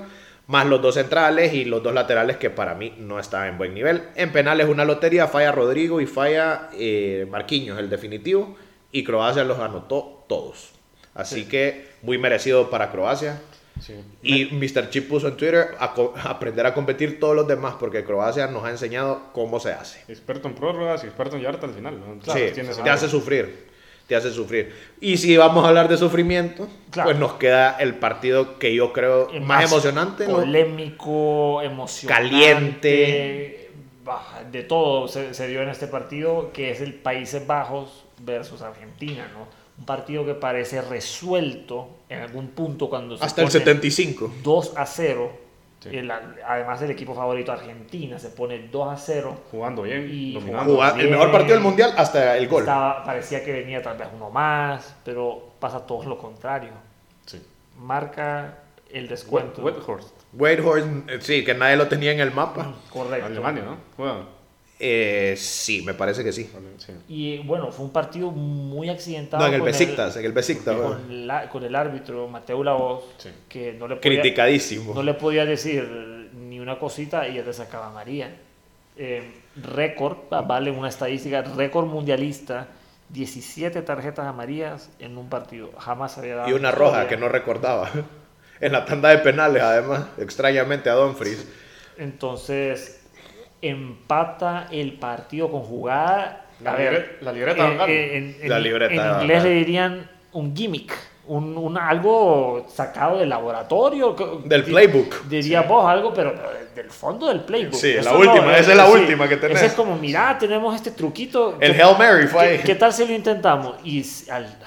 más 0.54 0.68
los 0.68 0.84
dos 0.84 0.94
centrales 0.94 1.52
y 1.52 1.66
los 1.66 1.82
dos 1.82 1.96
laterales 1.96 2.38
que 2.38 2.52
para 2.52 2.76
mí 2.76 2.94
no 3.00 3.20
estaban 3.20 3.48
en 3.48 3.58
buen 3.58 3.74
nivel. 3.74 4.04
En 4.14 4.32
penales 4.32 4.70
una 4.70 4.86
lotería, 4.86 5.28
falla 5.28 5.52
Rodrigo 5.52 6.00
y 6.00 6.06
falla 6.06 6.70
eh, 6.74 7.26
Marquinhos, 7.28 7.80
el 7.80 7.90
definitivo, 7.90 8.56
y 8.92 9.04
Croacia 9.04 9.44
los 9.44 9.58
anotó 9.58 10.26
todos. 10.30 10.70
Así 11.16 11.46
que 11.46 11.88
muy 12.04 12.20
merecido 12.20 12.70
para 12.70 12.92
Croacia. 12.92 13.42
Sí. 13.82 13.96
Y 14.22 14.46
Mr. 14.54 14.92
Chip 14.92 15.10
puso 15.10 15.28
en 15.28 15.38
Twitter 15.38 15.70
a 15.80 15.96
aprender 16.30 16.68
a 16.68 16.76
competir 16.76 17.20
todos 17.20 17.36
los 17.36 17.48
demás 17.48 17.74
porque 17.80 18.04
Croacia 18.04 18.46
nos 18.46 18.64
ha 18.64 18.70
enseñado 18.70 19.32
cómo 19.34 19.60
se 19.60 19.72
hace. 19.72 20.02
Experto 20.08 20.48
en 20.48 20.54
prórrogas 20.54 21.04
y 21.04 21.08
experto 21.08 21.36
en 21.36 21.42
llevarte 21.42 21.66
al 21.66 21.74
final. 21.74 22.00
¿no? 22.00 22.32
sí, 22.32 22.52
tiene 22.54 22.76
te 22.76 22.90
hace 22.92 23.10
sufrir. 23.10 23.73
Te 24.08 24.16
hace 24.16 24.32
sufrir. 24.32 24.74
Y 25.00 25.18
si 25.18 25.38
vamos 25.38 25.64
a 25.64 25.70
hablar 25.70 25.88
de 25.88 25.98
sufrimiento, 25.98 26.68
Claro. 26.92 27.10
pues 27.10 27.20
nos 27.20 27.34
queda 27.34 27.78
el 27.80 27.96
partido 27.96 28.60
que 28.60 28.76
yo 28.76 28.92
creo 28.94 29.30
más, 29.42 29.72
emocionante. 29.72 30.28
¿no? 30.28 30.34
Polémico, 30.36 31.62
emocionante. 31.62 32.30
Caliente. 32.30 33.60
De 34.52 34.64
todo 34.64 35.08
se, 35.08 35.34
se 35.34 35.48
dio 35.48 35.62
en 35.62 35.70
este 35.70 35.88
partido, 35.88 36.52
que 36.52 36.72
es 36.72 36.82
el 36.82 36.94
Países 36.94 37.48
Bajos 37.48 38.04
versus 38.20 38.62
Argentina, 38.62 39.26
¿no? 39.34 39.48
Un 39.80 39.86
partido 39.86 40.26
que 40.26 40.34
parece 40.34 40.82
resuelto 40.82 41.88
en 42.10 42.20
algún 42.20 42.50
punto 42.50 42.90
cuando 42.90 43.18
se 43.18 43.24
Hasta 43.24 43.42
el 43.42 43.48
pone 43.48 43.60
75. 43.60 44.34
2 44.44 44.74
a 44.76 44.86
0. 44.86 45.32
Sí. 45.84 45.98
El- 45.98 46.10
además, 46.12 46.82
el 46.82 46.92
equipo 46.92 47.14
favorito 47.14 47.52
Argentina 47.52 48.18
se 48.18 48.30
pone 48.30 48.68
2 48.72 48.94
a 48.94 48.98
0. 48.98 49.38
Jugando 49.52 49.82
bien, 49.82 50.08
Y. 50.10 50.40
Jugá- 50.42 50.96
el 50.98 51.10
mejor 51.10 51.32
partido 51.32 51.56
del 51.56 51.64
mundial 51.64 51.94
hasta 51.98 52.38
el 52.38 52.48
gol. 52.48 52.62
Estaba- 52.62 53.04
parecía 53.04 53.44
que 53.44 53.52
venía 53.52 53.82
tal 53.82 53.98
vez 53.98 54.08
uno 54.16 54.30
más, 54.30 54.96
pero 55.04 55.52
pasa 55.60 55.86
todo 55.86 56.04
lo 56.06 56.18
contrario. 56.18 56.72
Sí. 57.26 57.42
Marca 57.80 58.60
el 58.92 59.08
descuento. 59.08 59.62
Wet- 59.62 59.76
Whitehorse, 60.34 60.88
eh, 61.10 61.18
sí, 61.22 61.44
que 61.44 61.54
nadie 61.54 61.76
lo 61.76 61.88
tenía 61.88 62.12
en 62.12 62.20
el 62.20 62.32
mapa. 62.32 62.74
Correcto. 62.90 63.26
Alemania, 63.26 63.64
¿no? 63.64 63.78
Juega. 63.98 64.22
Eh, 64.86 65.36
sí, 65.38 65.82
me 65.84 65.94
parece 65.94 66.26
que 66.26 66.34
sí. 66.34 66.50
Sí. 66.78 66.92
Y 67.08 67.38
bueno, 67.40 67.72
fue 67.72 67.86
un 67.86 67.92
partido 67.94 68.32
muy 68.32 68.90
accidentado. 68.90 69.42
No, 69.44 69.48
en 69.48 69.54
el 69.54 69.60
con 69.62 69.68
Besiktas, 69.68 70.18
en 70.18 70.26
el 70.26 70.34
Besiktas. 70.34 70.76
con, 70.76 71.26
la- 71.28 71.48
con 71.48 71.64
el 71.64 71.74
árbitro 71.74 72.28
Mateo 72.28 72.64
Lavoz, 72.66 73.06
Sí. 73.18 73.30
que 73.48 73.72
no 73.74 73.88
le, 73.88 73.96
podía, 73.96 74.20
Criticadísimo. 74.22 74.94
no 74.94 75.02
le 75.02 75.14
podía 75.14 75.46
decir 75.46 76.30
ni 76.34 76.60
una 76.60 76.78
cosita 76.80 77.28
y 77.30 77.36
ya 77.36 77.44
te 77.44 77.54
sacaba 77.54 77.92
María. 77.92 78.36
Eh, 78.98 79.24
récord, 79.56 80.18
va- 80.32 80.42
vale 80.42 80.70
una 80.70 80.90
estadística, 80.90 81.42
récord 81.44 81.86
mundialista, 81.86 82.68
17 83.08 83.82
tarjetas 83.84 84.26
amarillas 84.26 84.90
en 85.00 85.18
un 85.18 85.30
partido. 85.30 85.72
Jamás 85.80 86.18
había 86.18 86.36
dado. 86.36 86.50
Y 86.50 86.54
una 86.54 86.72
roja 86.72 87.04
historia. 87.04 87.08
que 87.10 87.18
no 87.18 87.30
recordaba. 87.30 87.90
En 88.60 88.72
la 88.72 88.86
tanda 88.86 89.10
de 89.10 89.18
penales, 89.18 89.62
además, 89.62 90.06
extrañamente 90.18 90.90
a 90.90 90.94
Dumfries. 90.94 91.46
Entonces, 91.98 93.02
empata 93.70 94.68
el 94.72 94.94
partido 94.94 95.50
con 95.52 95.62
jugada. 95.62 96.46
La 96.62 96.74
a 96.74 96.76
ver, 96.76 96.92
libre- 96.94 97.18
la 97.22 97.32
libreta 97.32 97.64
en, 97.64 97.70
Van 97.70 97.78
Gaal. 97.78 97.90
en- 97.90 98.38
en- 98.42 98.50
La 98.50 98.60
libreta 98.60 98.94
en 99.16 99.22
inglés 99.22 99.44
le 99.44 99.50
dirían 99.50 100.10
un 100.34 100.56
gimmick, 100.56 100.94
un, 101.28 101.58
un 101.58 101.78
algo 101.78 102.66
sacado 102.70 103.18
del 103.20 103.30
laboratorio. 103.30 104.16
Del 104.46 104.64
playbook. 104.64 105.24
Diría 105.28 105.62
vos 105.62 105.86
algo, 105.90 106.14
pero, 106.14 106.34
pero 106.36 106.50
del 106.76 106.90
fondo 106.90 107.28
del 107.28 107.42
playbook. 107.42 107.76
Sí, 107.76 107.92
Eso 107.92 108.12
la 108.12 108.18
última, 108.18 108.58
esa 108.58 108.72
es 108.72 108.78
la 108.78 108.88
última 108.88 109.28
que 109.28 109.38
tenés. 109.38 109.62
Es 109.62 109.74
como, 109.74 109.96
mira, 109.98 110.38
tenemos 110.40 110.76
este 110.76 110.92
truquito. 110.92 111.58
El 111.60 111.76
¿qué- 111.76 111.82
Hail 111.84 111.98
Mary 111.98 112.28
fue 112.28 112.44
¿qué, 112.44 112.50
ahí. 112.50 112.60
qué 112.64 112.76
tal 112.76 112.94
si 112.94 113.06
lo 113.08 113.14
intentamos? 113.14 113.76
Y 113.84 114.06
al, 114.30 114.58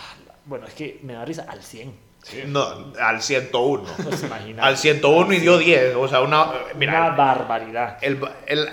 bueno, 0.45 0.66
es 0.66 0.75
que 0.75 1.01
me 1.03 1.12
da 1.14 1.25
risa, 1.25 1.47
al 1.49 1.62
100. 1.62 2.07
No, 2.47 2.66
al 3.01 3.23
101. 3.23 3.85
Pues. 4.03 4.25
Al 4.59 4.77
101 4.77 5.33
y 5.33 5.39
dio 5.39 5.59
10. 5.59 5.95
O 5.95 6.09
sea, 6.09 6.23
una. 6.23 6.45
Una 6.47 6.55
Mira, 6.77 7.11
barbaridad. 7.11 7.99
el, 8.01 8.18
el- 8.49 8.68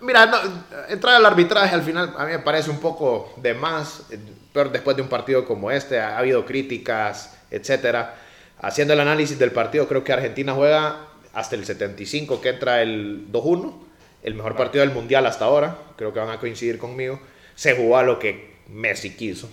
mira 0.00 0.26
no, 0.26 0.38
entrar 0.88 1.16
al 1.16 1.26
arbitraje 1.26 1.74
al 1.74 1.82
final 1.82 2.14
a 2.16 2.24
mí 2.24 2.32
me 2.32 2.38
parece 2.38 2.70
un 2.70 2.80
poco 2.80 3.32
de 3.36 3.54
más. 3.54 4.02
eh, 4.10 4.18
Pero 4.52 4.70
después 4.70 4.96
de 4.96 5.02
un 5.02 5.08
partido 5.08 5.44
como 5.44 5.70
este, 5.70 6.00
ha 6.00 6.18
habido 6.18 6.44
críticas, 6.44 7.36
etcétera. 7.50 8.14
Haciendo 8.60 8.94
el 8.94 9.00
análisis 9.00 9.38
del 9.38 9.52
partido, 9.52 9.86
creo 9.86 10.02
que 10.02 10.12
Argentina 10.12 10.52
juega 10.52 10.96
hasta 11.32 11.54
el 11.54 11.64
75, 11.64 12.40
que 12.40 12.48
entra 12.50 12.82
el 12.82 13.26
2-1. 13.30 13.72
El 14.22 14.34
mejor 14.34 14.56
partido 14.56 14.84
del 14.84 14.92
mundial 14.94 15.26
hasta 15.26 15.44
ahora. 15.44 15.76
Creo 15.96 16.12
que 16.12 16.18
van 16.18 16.30
a 16.30 16.40
coincidir 16.40 16.78
conmigo. 16.78 17.20
Se 17.54 17.76
jugó 17.76 17.98
a 17.98 18.02
lo 18.02 18.18
que 18.18 18.56
Messi 18.68 19.14
quiso. 19.14 19.48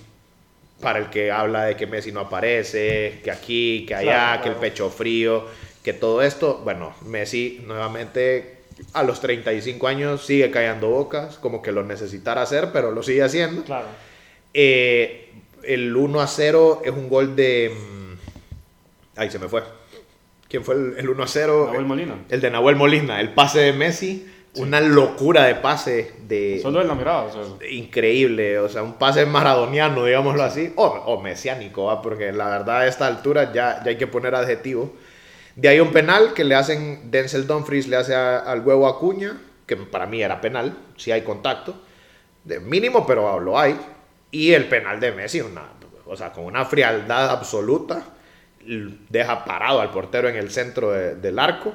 Para 0.81 0.99
el 0.99 1.09
que 1.09 1.31
habla 1.31 1.65
de 1.65 1.75
que 1.75 1.85
Messi 1.87 2.11
no 2.11 2.21
aparece, 2.21 3.21
que 3.23 3.31
aquí, 3.31 3.85
que 3.87 3.95
allá, 3.95 4.39
Claro, 4.39 4.41
que 4.41 4.49
el 4.49 4.55
claro. 4.55 4.61
pecho 4.61 4.89
frío, 4.89 5.45
que 5.83 5.93
todo 5.93 6.21
esto, 6.23 6.61
bueno, 6.63 6.95
Messi 7.05 7.61
nuevamente 7.65 8.54
a 8.93 9.03
los 9.03 9.21
35 9.21 9.87
años 9.87 10.25
sigue 10.25 10.51
callando 10.51 10.89
bocas, 10.89 11.37
como 11.37 11.61
que 11.61 11.71
lo 11.71 11.83
necesitara 11.83 12.41
hacer, 12.41 12.69
pero 12.73 12.91
lo 12.91 13.03
sigue 13.03 13.23
haciendo. 13.23 13.63
Claro. 13.63 13.87
Eh, 14.53 15.33
el 15.63 15.95
1 15.95 16.21
a 16.21 16.27
0 16.27 16.81
es 16.85 16.91
un 16.91 17.09
gol 17.09 17.35
de... 17.35 17.73
mm, 17.73 19.19
Ahí 19.19 19.29
se 19.31 19.39
me 19.39 19.47
fue. 19.47 19.63
¿Quién 20.49 20.63
fue 20.63 20.75
el, 20.75 20.95
el 20.97 21.09
1 21.09 21.23
a 21.23 21.27
0? 21.27 21.65
Nahuel 21.67 21.85
Molina. 21.85 22.15
El 22.29 22.41
de 22.41 22.51
Nahuel 22.51 22.75
Molina, 22.75 23.19
el 23.21 23.33
pase 23.33 23.59
de 23.59 23.73
Messi. 23.73 24.31
Una 24.57 24.79
locura 24.79 25.43
de 25.43 25.55
pase 25.55 26.13
de... 26.29 26.59
Solo 26.61 26.81
en 26.81 26.87
la 26.87 26.95
mirada, 26.95 27.23
o 27.23 27.31
sea, 27.59 27.69
Increíble, 27.69 28.57
o 28.59 28.69
sea, 28.69 28.83
un 28.83 28.93
pase 28.93 29.25
maradoniano, 29.25 30.05
digámoslo 30.05 30.43
así, 30.43 30.71
o, 30.77 30.85
o 30.85 31.21
mesiánico, 31.21 31.85
¿va? 31.85 32.01
porque 32.01 32.31
la 32.31 32.49
verdad 32.49 32.77
a 32.77 32.87
esta 32.87 33.05
altura 33.05 33.51
ya, 33.51 33.81
ya 33.83 33.89
hay 33.89 33.97
que 33.97 34.07
poner 34.07 34.33
adjetivo. 34.33 34.93
De 35.55 35.69
ahí 35.69 35.79
un 35.79 35.91
penal 35.91 36.33
que 36.33 36.43
le 36.43 36.55
hacen, 36.55 37.11
Denzel 37.11 37.47
Dumfries 37.47 37.87
le 37.87 37.95
hace 37.95 38.13
al 38.13 38.61
huevo 38.61 38.87
Acuña, 38.87 39.37
que 39.65 39.77
para 39.77 40.05
mí 40.05 40.21
era 40.21 40.41
penal, 40.41 40.77
si 40.97 41.11
hay 41.11 41.21
contacto, 41.21 41.75
de 42.43 42.59
mínimo, 42.59 43.05
pero 43.07 43.39
lo 43.39 43.57
hay. 43.57 43.77
Y 44.31 44.51
el 44.53 44.67
penal 44.67 44.99
de 44.99 45.11
Messi, 45.13 45.41
una, 45.41 45.63
o 46.05 46.15
sea, 46.17 46.31
con 46.33 46.45
una 46.45 46.65
frialdad 46.65 47.29
absoluta, 47.31 48.03
deja 49.09 49.45
parado 49.45 49.79
al 49.81 49.91
portero 49.91 50.27
en 50.27 50.35
el 50.35 50.49
centro 50.51 50.91
de- 50.91 51.15
del 51.15 51.37
arco 51.39 51.73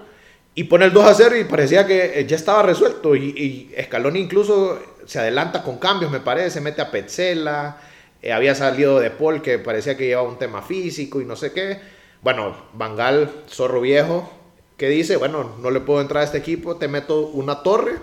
y 0.54 0.64
pone 0.64 0.84
el 0.86 0.92
2 0.92 1.04
a 1.06 1.14
0 1.14 1.36
y 1.36 1.44
parecía 1.44 1.86
que 1.86 2.18
eh, 2.20 2.26
ya 2.26 2.36
estaba 2.36 2.62
resuelto. 2.62 3.14
Y, 3.16 3.70
y 3.76 3.82
Scaloni 3.84 4.18
incluso 4.20 4.80
se 5.06 5.18
adelanta 5.20 5.62
con 5.62 5.78
cambios, 5.78 6.10
me 6.10 6.20
parece, 6.20 6.60
mete 6.60 6.82
a 6.82 6.90
Petzela, 6.90 7.76
eh, 8.20 8.32
había 8.32 8.54
salido 8.54 8.98
de 9.00 9.10
Paul 9.10 9.40
que 9.42 9.58
parecía 9.58 9.96
que 9.96 10.06
llevaba 10.06 10.28
un 10.28 10.38
tema 10.38 10.62
físico 10.62 11.20
y 11.20 11.24
no 11.24 11.36
sé 11.36 11.52
qué. 11.52 11.78
Bueno, 12.22 12.54
Bangal, 12.74 13.30
zorro 13.48 13.80
viejo, 13.80 14.30
que 14.76 14.88
dice, 14.88 15.16
bueno, 15.16 15.52
no 15.60 15.70
le 15.70 15.80
puedo 15.80 16.00
entrar 16.00 16.22
a 16.22 16.24
este 16.24 16.38
equipo, 16.38 16.76
te 16.76 16.88
meto 16.88 17.26
una 17.28 17.62
torre 17.62 17.96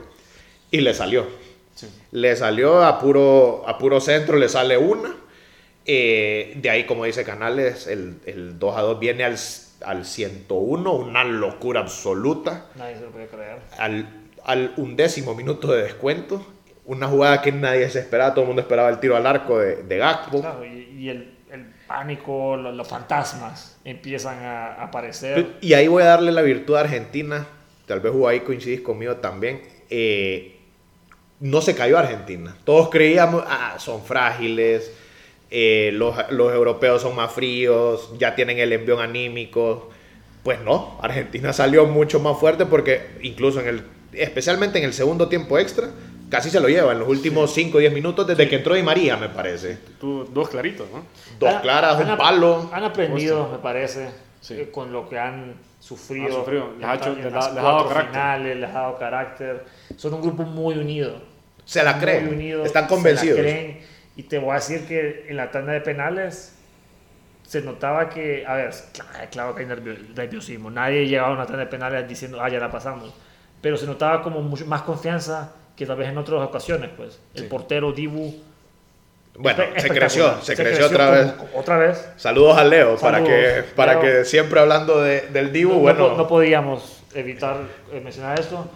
y 0.72 0.82
le 0.82 0.94
salió. 0.94 1.26
sí. 1.76 1.88
Le 2.12 2.36
salió 2.36 2.84
a 2.84 3.00
puro, 3.00 3.64
a 3.68 3.78
puro 3.78 4.00
centro, 4.02 4.38
le 4.38 4.50
sale 4.50 4.78
una. 4.78 5.16
Eh, 5.86 6.54
de 6.58 6.70
ahí, 6.70 6.86
como 6.86 7.06
dice 7.06 7.24
Canales, 7.24 7.88
el, 7.88 8.18
el 8.26 8.60
2 8.60 8.78
a 8.78 8.82
2 8.82 9.00
viene 9.00 9.24
al, 9.24 9.38
al 9.86 10.06
101, 10.06 10.94
una 10.94 11.24
locura 11.24 11.80
absoluta. 11.82 12.66
Nadie 12.76 12.96
se 12.96 13.02
lo 13.02 13.10
puede 13.12 13.28
creer. 13.28 13.60
Al, 13.78 14.08
al 14.44 14.74
undécimo 14.78 15.34
minuto 15.36 15.72
de 15.72 15.84
descuento, 15.84 16.46
una 16.86 17.08
jugada 17.08 17.42
que 17.42 17.52
nadie 17.52 17.90
se 17.90 18.00
esperaba, 18.00 18.34
todo 18.34 18.42
el 18.42 18.48
mundo 18.48 18.62
esperaba 18.62 18.90
el 18.90 19.00
tiro 19.00 19.16
al 19.16 19.26
arco 19.28 19.60
de, 19.60 19.84
de 19.84 19.98
Gakpo. 19.98 20.42
Claro, 20.42 20.66
y, 20.66 20.90
y 20.98 21.10
el, 21.10 21.18
el 21.18 21.37
pánico, 21.88 22.58
lo- 22.58 22.72
los, 22.72 22.88
fantasmas 22.88 23.78
empiezan 23.86 24.44
a 24.44 24.74
aparecer. 24.84 25.58
Y 25.62 25.74
ahí 25.74 25.88
voy 25.88 26.04
a 26.04 26.08
darle 26.08 26.32
la 26.32 26.42
virtud 26.42 26.76
a 26.76 26.82
Argentina. 26.82 27.48
Tal 27.86 28.00
vez 28.02 28.12
vos 28.14 28.30
ahí 28.30 28.42
coincidís 28.42 28.82
conmigo 28.82 29.16
también. 29.18 29.62
Eh, 29.90 30.58
no 31.40 31.62
se 31.62 31.76
cayó 31.76 31.98
Argentina. 31.98 32.56
Todos 32.66 32.90
creíamos, 32.90 33.44
ah, 33.48 33.76
son 33.80 34.04
frágiles. 34.04 34.92
eh, 35.50 35.92
los, 35.94 36.14
los 36.32 36.54
europeos 36.54 37.02
son 37.02 37.16
más 37.16 37.32
fríos. 37.32 38.12
Ya 38.18 38.36
tienen 38.36 38.58
el 38.60 38.74
envión 38.74 39.00
anímico. 39.00 39.90
Pues 40.44 40.60
no, 40.62 40.98
Argentina 41.02 41.52
salió 41.54 41.86
mucho 41.86 42.20
más 42.20 42.38
fuerte 42.40 42.66
porque 42.66 43.02
incluso 43.22 43.60
en 43.62 43.68
el, 43.68 43.84
especialmente 44.14 44.78
en 44.80 44.86
el 44.86 44.94
segundo 44.94 45.28
tiempo 45.30 45.58
extra, 45.60 45.90
casi 46.30 46.50
se 46.50 46.60
lo 46.60 46.68
lleva 46.68 46.92
en 46.94 47.00
los 47.00 47.08
últimos 47.08 47.54
5 47.54 47.78
o 47.78 47.80
10 47.80 47.94
minutos 47.94 48.26
desde 48.28 48.48
que 48.48 48.56
entró 48.58 48.74
Di 48.76 48.84
María, 48.84 49.18
me 49.18 49.30
parece. 49.30 49.78
Tú, 50.00 50.26
dos 50.34 50.50
claritos, 50.50 50.88
¿no? 50.92 51.06
Dos 51.40 51.54
Han- 51.56 51.62
claras, 51.62 52.00
han 52.00 52.12
un 52.12 52.18
palo. 52.18 52.70
Han 52.74 52.84
aprendido, 52.84 53.50
me 53.52 53.58
parece, 53.60 54.10
Sí. 54.42 54.56
eh, 54.60 54.70
con 54.72 54.92
lo 54.92 55.08
que 55.10 55.18
han 55.20 55.56
sufrido. 55.80 56.28
Han 56.28 56.34
sufrido, 56.34 56.70
les 56.80 56.88
ha 56.88 56.96
hecho- 56.96 57.16
les 57.16 57.26
ha- 57.26 57.30
les 57.30 57.46
ha 57.48 57.52
dado 57.54 57.88
carácter. 57.88 58.12
finales, 58.12 58.58
les 58.58 58.70
ha 58.70 58.74
dado 58.74 58.98
carácter. 58.98 59.66
Son 59.96 60.14
un 60.14 60.22
grupo 60.22 60.44
muy 60.44 60.76
unido. 60.78 61.22
Se 61.66 61.84
la 61.84 61.94
muy 61.94 62.02
creen, 62.02 62.28
unido, 62.30 62.64
están 62.66 62.84
se 62.84 62.90
la 62.90 62.96
convencidos. 62.96 63.40
creen. 63.40 63.82
y 64.16 64.24
te 64.24 64.40
voy 64.40 64.50
a 64.50 64.56
decir 64.56 64.88
que 64.88 65.28
en 65.30 65.38
la 65.38 65.52
tanda 65.52 65.74
de 65.74 65.82
penales 65.82 66.56
se 67.44 67.62
notaba 67.62 68.10
que, 68.10 68.44
a 68.48 68.56
ver, 68.56 68.74
claro, 68.92 69.28
claro 69.32 69.56
que 69.56 69.62
hay 69.62 69.68
nervio- 69.68 69.96
nerviosismo. 70.16 70.72
Nadie 70.72 71.06
llegaba 71.08 71.30
a 71.30 71.32
una 71.34 71.46
tanda 71.46 71.60
de 71.60 71.68
penales 71.68 72.08
diciendo, 72.10 72.42
ah, 72.42 72.50
ya 72.50 72.58
la 72.60 72.72
pasamos. 72.72 73.14
Pero 73.62 73.78
se 73.78 73.86
notaba 73.86 74.24
como 74.24 74.42
mucho 74.42 74.66
más 74.66 74.82
confianza 74.82 75.52
que 75.78 75.86
tal 75.86 75.96
vez 75.98 76.10
en 76.10 76.18
otras 76.18 76.42
ocasiones, 76.42 76.90
pues. 76.98 77.20
El 77.36 77.44
Sí. 77.44 77.48
portero 77.48 77.94
Dibu. 77.94 78.36
Bueno, 79.40 79.64
se 79.78 79.88
creció, 79.90 80.26
espectacular. 80.26 80.44
se, 80.44 80.56
creció, 80.56 80.86
otra 80.88 81.10
vez. 81.12 81.34
Otra 81.54 81.78
vez. 81.78 82.10
Saludos 82.18 82.58
a 82.58 82.64
Leo, 82.64 82.98
para 82.98 83.24
que, 83.24 83.64
para 83.76 83.94
Leo. 83.94 84.02
que 84.02 84.26
siempre 84.26 84.60
hablando 84.60 85.00
de- 85.02 85.22
del 85.28 85.54
Dibu, 85.54 85.74
no, 85.74 85.80
bueno, 85.80 86.10
no, 86.10 86.18
no 86.18 86.28
podíamos 86.28 87.04
evitar 87.14 87.58
eh, 87.94 88.02
mencionar 88.04 88.40
esto. 88.40 88.68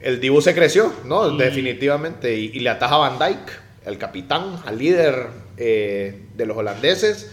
el 0.00 0.20
Dibu 0.20 0.40
se 0.40 0.54
creció, 0.54 0.92
¿no? 1.04 1.32
Y- 1.32 1.38
Definitivamente, 1.38 2.36
y, 2.36 2.52
y 2.54 2.60
le 2.60 2.70
ataja 2.70 2.94
a 2.94 2.98
Van 2.98 3.18
Dijk, 3.18 3.50
el 3.84 3.98
capitán, 3.98 4.60
al 4.64 4.78
líder 4.78 5.26
eh, 5.56 6.26
de 6.36 6.46
los 6.46 6.56
holandeses. 6.56 7.32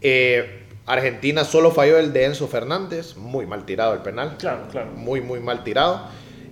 Eh, 0.00 0.62
Argentina 0.86 1.44
solo 1.44 1.70
falló 1.72 1.98
el 1.98 2.12
de 2.14 2.24
Enzo 2.26 2.46
Fernández, 2.48 3.16
muy 3.16 3.44
mal 3.44 3.66
tirado 3.66 3.92
el 3.92 4.00
penal. 4.00 4.36
Claro, 4.38 4.68
claro. 4.70 4.90
Muy, 4.94 5.20
muy 5.20 5.40
mal 5.40 5.64
tirado. 5.64 6.08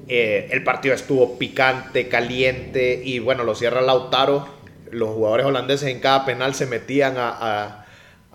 Eh, 0.08 0.48
el 0.50 0.62
partido 0.64 0.94
estuvo 0.94 1.38
picante, 1.38 2.08
caliente 2.08 3.00
y 3.04 3.18
bueno, 3.20 3.44
lo 3.44 3.54
cierra 3.54 3.80
Lautaro. 3.80 4.46
Los 4.90 5.10
jugadores 5.10 5.46
holandeses 5.46 5.88
en 5.88 6.00
cada 6.00 6.24
penal 6.24 6.54
se 6.54 6.66
metían 6.66 7.16
a, 7.16 7.28
a- 7.30 7.86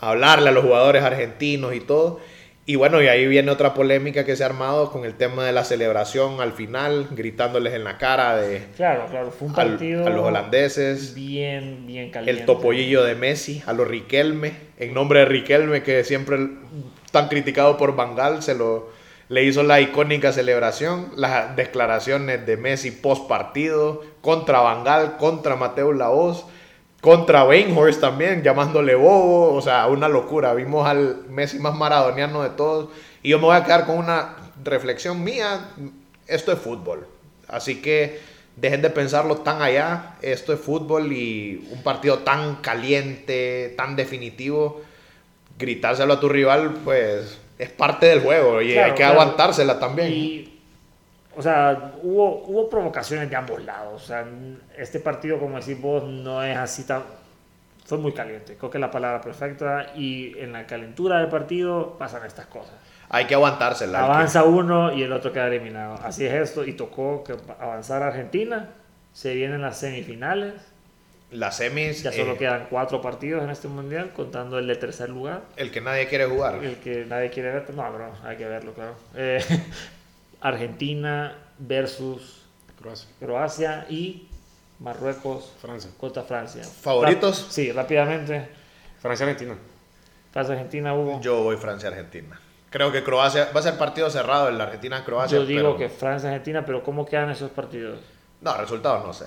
a 0.01 0.09
hablarle 0.11 0.49
a 0.49 0.51
los 0.53 0.63
jugadores 0.63 1.03
argentinos 1.03 1.73
y 1.75 1.79
todo. 1.81 2.19
Y 2.65 2.75
bueno, 2.75 3.01
y 3.01 3.07
ahí 3.07 3.25
viene 3.27 3.49
otra 3.51 3.73
polémica 3.73 4.25
que 4.25 4.35
se 4.35 4.43
ha 4.43 4.45
armado 4.45 4.91
con 4.91 5.03
el 5.03 5.15
tema 5.15 5.43
de 5.43 5.51
la 5.51 5.63
celebración 5.65 6.39
al 6.39 6.53
final, 6.53 7.07
gritándoles 7.11 7.73
en 7.73 7.83
la 7.83 7.97
cara 7.97 8.37
de, 8.37 8.61
Claro, 8.77 9.07
claro. 9.09 9.31
Fue 9.31 9.47
un 9.47 9.59
al- 9.59 9.69
partido 9.71 10.05
a 10.05 10.09
los 10.11 10.23
holandeses. 10.23 11.15
bien, 11.15 11.87
bien 11.87 12.11
caliente. 12.11 12.39
El 12.41 12.45
topollillo 12.45 13.03
de 13.03 13.15
Messi, 13.15 13.63
a 13.65 13.73
los 13.73 13.87
Riquelme, 13.87 14.53
en 14.77 14.93
nombre 14.93 15.19
de 15.21 15.25
Riquelme, 15.25 15.81
que 15.81 16.03
siempre 16.03 16.37
tan 17.11 17.27
criticado 17.27 17.75
por 17.75 17.95
Bangal, 17.95 18.43
se 18.43 18.53
lo 18.53 18.89
le 19.29 19.43
hizo 19.43 19.61
la 19.61 19.79
icónica 19.79 20.33
celebración, 20.33 21.11
las 21.15 21.55
declaraciones 21.55 22.45
de 22.47 22.57
Messi 22.57 22.89
post 22.89 23.27
partido, 23.27 24.01
contra 24.21 24.59
Bangal, 24.59 25.17
contra 25.17 25.55
Mateo 25.55 25.93
Laoz, 25.93 26.45
contra 26.99 27.45
Weinhorst 27.45 28.01
también, 28.01 28.41
llamándole 28.41 28.95
bobo, 28.95 29.53
o 29.53 29.61
sea, 29.61 29.87
una 29.87 30.09
locura. 30.09 30.55
Vimos 30.55 30.87
al 30.87 31.27
Messi 31.29 31.59
más 31.59 31.75
maradoniano 31.75 32.41
de 32.41 32.49
todos. 32.49 32.89
Y 33.21 33.29
yo 33.29 33.37
me 33.37 33.45
voy 33.45 33.55
a 33.55 33.63
quedar 33.63 33.85
con 33.85 33.99
una 33.99 34.35
reflexión 34.63 35.23
mía, 35.23 35.69
esto 36.27 36.51
es 36.51 36.59
fútbol. 36.59 37.07
Así 37.47 37.81
que 37.81 38.19
dejen 38.55 38.81
de 38.81 38.89
pensarlo 38.89 39.37
tan 39.37 39.61
allá, 39.61 40.15
esto 40.23 40.53
es 40.53 40.59
fútbol 40.59 41.13
y 41.13 41.69
un 41.71 41.83
partido 41.83 42.19
tan 42.19 42.57
caliente, 42.57 43.75
tan 43.77 43.95
definitivo, 43.95 44.81
gritárselo 45.59 46.13
a 46.13 46.19
tu 46.19 46.29
rival, 46.29 46.73
pues 46.83 47.37
es 47.59 47.69
parte 47.69 48.07
del 48.07 48.21
juego 48.21 48.59
y 48.61 48.73
Claro, 48.73 48.85
hay 48.87 48.91
que 48.93 48.97
claro. 48.97 49.21
aguantársela 49.21 49.77
también. 49.79 50.11
Y, 50.11 50.59
o 51.37 51.41
sea, 51.43 51.93
hubo, 52.01 52.43
hubo 52.47 52.69
provocaciones 52.69 53.29
de 53.29 53.35
ambos 53.35 53.63
lados. 53.63 54.01
O 54.01 54.05
sea, 54.07 54.25
este 54.77 54.99
partido, 54.99 55.37
como 55.39 55.59
decís 55.59 55.79
vos, 55.79 56.03
no 56.03 56.43
es 56.43 56.57
así 56.57 56.83
tan... 56.85 57.03
Fue 57.85 57.97
muy 57.97 58.11
caliente, 58.13 58.55
creo 58.55 58.69
que 58.69 58.77
es 58.77 58.81
la 58.81 58.91
palabra 58.91 59.19
perfecta. 59.21 59.87
Y 59.95 60.37
en 60.39 60.53
la 60.53 60.65
calentura 60.65 61.19
del 61.19 61.27
partido 61.27 61.95
pasan 61.99 62.25
estas 62.25 62.45
cosas. 62.47 62.73
Hay 63.09 63.25
que 63.25 63.33
aguantársela. 63.35 63.99
hay 63.99 64.05
que- 64.05 64.11
Avanza 64.13 64.43
uno 64.43 64.93
y 64.93 65.01
el 65.03 65.11
otro 65.11 65.31
queda 65.33 65.47
eliminado. 65.47 65.95
Así 66.03 66.25
es 66.25 66.33
esto. 66.33 66.63
Y 66.65 66.73
tocó 66.73 67.23
que 67.23 67.35
avanzar 67.59 68.03
Argentina. 68.03 68.69
Se 69.11 69.33
vienen 69.33 69.61
las 69.61 69.77
semifinales. 69.77 70.53
Las 71.31 71.57
semis, 71.57 72.01
Ya 72.01 72.11
solo 72.11 72.33
eh, 72.33 72.37
quedan 72.37 72.67
cuatro 72.69 73.01
partidos 73.01 73.43
en 73.43 73.51
este 73.51 73.67
mundial, 73.67 74.11
contando 74.15 74.57
el 74.57 74.65
de 74.67 74.75
tercer 74.75 75.09
lugar. 75.09 75.43
el 75.57 75.69
que 75.71 75.79
nadie 75.79 76.07
quiere 76.07 76.25
jugar. 76.25 76.55
El 76.63 76.77
que 76.77 77.05
nadie 77.05 77.29
quiere 77.29 77.51
ver, 77.51 77.69
no, 77.73 77.91
bro, 77.93 78.11
hay 78.23 78.35
que 78.37 78.45
verlo, 78.45 78.73
claro. 78.73 78.95
Eh, 79.15 79.43
Argentina 80.41 81.35
versus 81.57 82.43
Croacia. 82.81 83.09
Croacia 83.19 83.85
y 83.89 84.27
Marruecos 84.79 85.53
Francia. 85.61 85.91
contra 85.97 86.23
Francia. 86.23 86.63
¿Favoritos? 86.63 87.43
Rap- 87.43 87.51
sí, 87.51 87.71
rápidamente. 87.71 88.47
Francia-Argentina. 89.01 89.55
Francia-Argentina 90.31 90.93
hubo. 90.93 91.13
Yo, 91.17 91.21
Yo 91.21 91.43
voy 91.43 91.57
Francia-Argentina. 91.57 92.39
Creo 92.69 92.91
que 92.91 93.03
Croacia 93.03 93.49
va 93.53 93.59
a 93.59 93.63
ser 93.63 93.77
partido 93.77 94.09
cerrado 94.09 94.47
en 94.49 94.57
la 94.57 94.65
Argentina-Croacia. 94.65 95.39
digo 95.39 95.75
pero- 95.75 95.77
que 95.77 95.89
Francia-Argentina, 95.89 96.63
pero 96.65 96.83
¿cómo 96.83 97.05
quedan 97.05 97.29
esos 97.31 97.51
partidos? 97.51 97.99
No, 98.41 98.55
resultados 98.55 99.05
no 99.05 99.13
sé. 99.13 99.25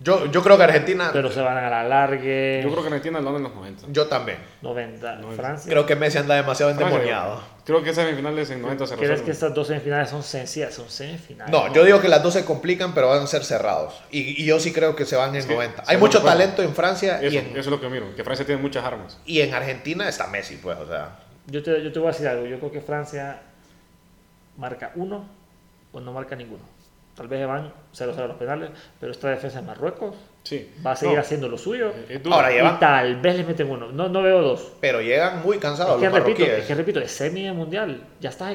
Yo, 0.00 0.26
yo 0.26 0.42
creo 0.42 0.56
que 0.56 0.64
Argentina. 0.64 1.10
Pero 1.12 1.30
se 1.30 1.40
van 1.40 1.56
a 1.56 1.70
la 1.70 1.84
largue. 1.84 2.60
Yo 2.62 2.70
creo 2.70 2.82
que 2.82 2.88
Argentina 2.88 3.20
lo 3.20 3.36
en 3.36 3.44
los 3.44 3.54
90. 3.54 3.86
Yo 3.90 4.06
también. 4.06 4.38
90. 4.60 5.16
Noventa. 5.16 5.42
Francia. 5.42 5.70
Creo 5.70 5.86
que 5.86 5.96
Messi 5.96 6.18
anda 6.18 6.34
demasiado 6.34 6.72
endemoniado. 6.72 7.40
Creo 7.64 7.82
que 7.82 7.90
esas 7.90 8.04
semifinales 8.04 8.50
en 8.50 8.60
90 8.60 8.86
se 8.86 8.96
¿Crees 8.96 9.22
que 9.22 9.30
estas 9.30 9.54
dos 9.54 9.68
semifinales 9.68 10.10
son 10.10 10.22
sencillas? 10.22 10.74
Son 10.74 10.90
semifinales. 10.90 11.50
No, 11.50 11.72
yo 11.72 11.84
digo 11.84 12.00
que 12.00 12.08
las 12.08 12.22
dos 12.22 12.34
se 12.34 12.44
complican, 12.44 12.92
pero 12.92 13.08
van 13.08 13.22
a 13.22 13.26
ser 13.26 13.44
cerrados. 13.44 13.94
Y, 14.10 14.42
y 14.42 14.44
yo 14.44 14.60
sí 14.60 14.72
creo 14.72 14.94
que 14.96 15.06
se 15.06 15.16
van 15.16 15.34
en 15.34 15.46
que, 15.46 15.54
90. 15.54 15.82
Hay 15.82 15.86
¿sabes 15.86 16.00
mucho 16.00 16.22
talento 16.22 16.62
en 16.62 16.74
Francia 16.74 17.22
y 17.22 17.26
Eso, 17.28 17.38
en, 17.38 17.46
eso 17.52 17.60
es 17.60 17.66
lo 17.68 17.80
que 17.80 17.88
miro. 17.88 18.14
Que 18.14 18.24
Francia 18.24 18.44
tiene 18.44 18.60
muchas 18.60 18.84
armas. 18.84 19.18
y 19.24 19.40
en 19.40 19.54
Argentina 19.54 20.08
está 20.08 20.26
Messi, 20.26 20.56
pues, 20.56 20.76
o 20.78 20.86
sea. 20.86 21.20
Yo 21.46 21.62
te, 21.62 21.82
yo 21.82 21.92
te 21.92 21.98
voy 21.98 22.08
a 22.08 22.12
decir 22.12 22.26
algo. 22.26 22.46
Yo 22.46 22.58
creo 22.58 22.72
que 22.72 22.80
Francia 22.80 23.40
marca 24.56 24.92
uno 24.96 25.24
o 25.92 26.00
no 26.00 26.12
marca 26.12 26.36
ninguno. 26.36 26.73
Tal 27.16 27.28
vez 27.28 27.40
se 27.40 27.46
van 27.46 27.72
0-0 27.94 28.18
a 28.18 28.26
los 28.26 28.36
penales, 28.36 28.70
pero 28.98 29.12
esta 29.12 29.28
defensa 29.30 29.60
de 29.60 29.66
Marruecos 29.66 30.14
Sí. 30.42 30.70
va 30.84 30.92
a 30.92 30.96
seguir 30.96 31.14
No, 31.16 31.20
haciendo 31.22 31.48
lo 31.48 31.56
suyo. 31.56 31.92
es. 32.08 32.20
Ahora 32.30 32.50
y 32.52 32.56
llevan, 32.56 32.78
tal 32.78 33.16
vez 33.20 33.36
les 33.36 33.46
meten 33.46 33.70
uno. 33.70 33.90
No, 33.92 34.08
no 34.08 34.20
veo 34.22 34.42
dos. 34.42 34.72
pero 34.80 35.00
llegan 35.00 35.42
muy 35.42 35.58
cansados 35.58 35.94
Es 35.94 36.00
que, 36.00 36.06
los 36.18 36.26
repito, 36.26 36.44
es 36.44 36.64
que 36.66 36.74
repito, 36.74 37.00
es 37.00 37.10
semi 37.10 37.50
mundial. 37.52 38.02
Ya 38.20 38.30
está. 38.30 38.52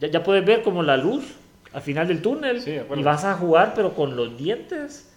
Ya, 0.00 0.08
ya 0.08 0.22
puedes 0.22 0.44
ver 0.44 0.62
como 0.62 0.82
la 0.82 0.96
luz 0.96 1.34
al 1.72 1.82
final 1.82 2.06
del 2.06 2.20
túnel. 2.22 2.60
Sí, 2.60 2.78
y 2.94 3.02
vas 3.02 3.24
a 3.24 3.34
jugar, 3.34 3.72
pero 3.74 3.94
con 3.94 4.14
los 4.16 4.36
dientes 4.38 5.10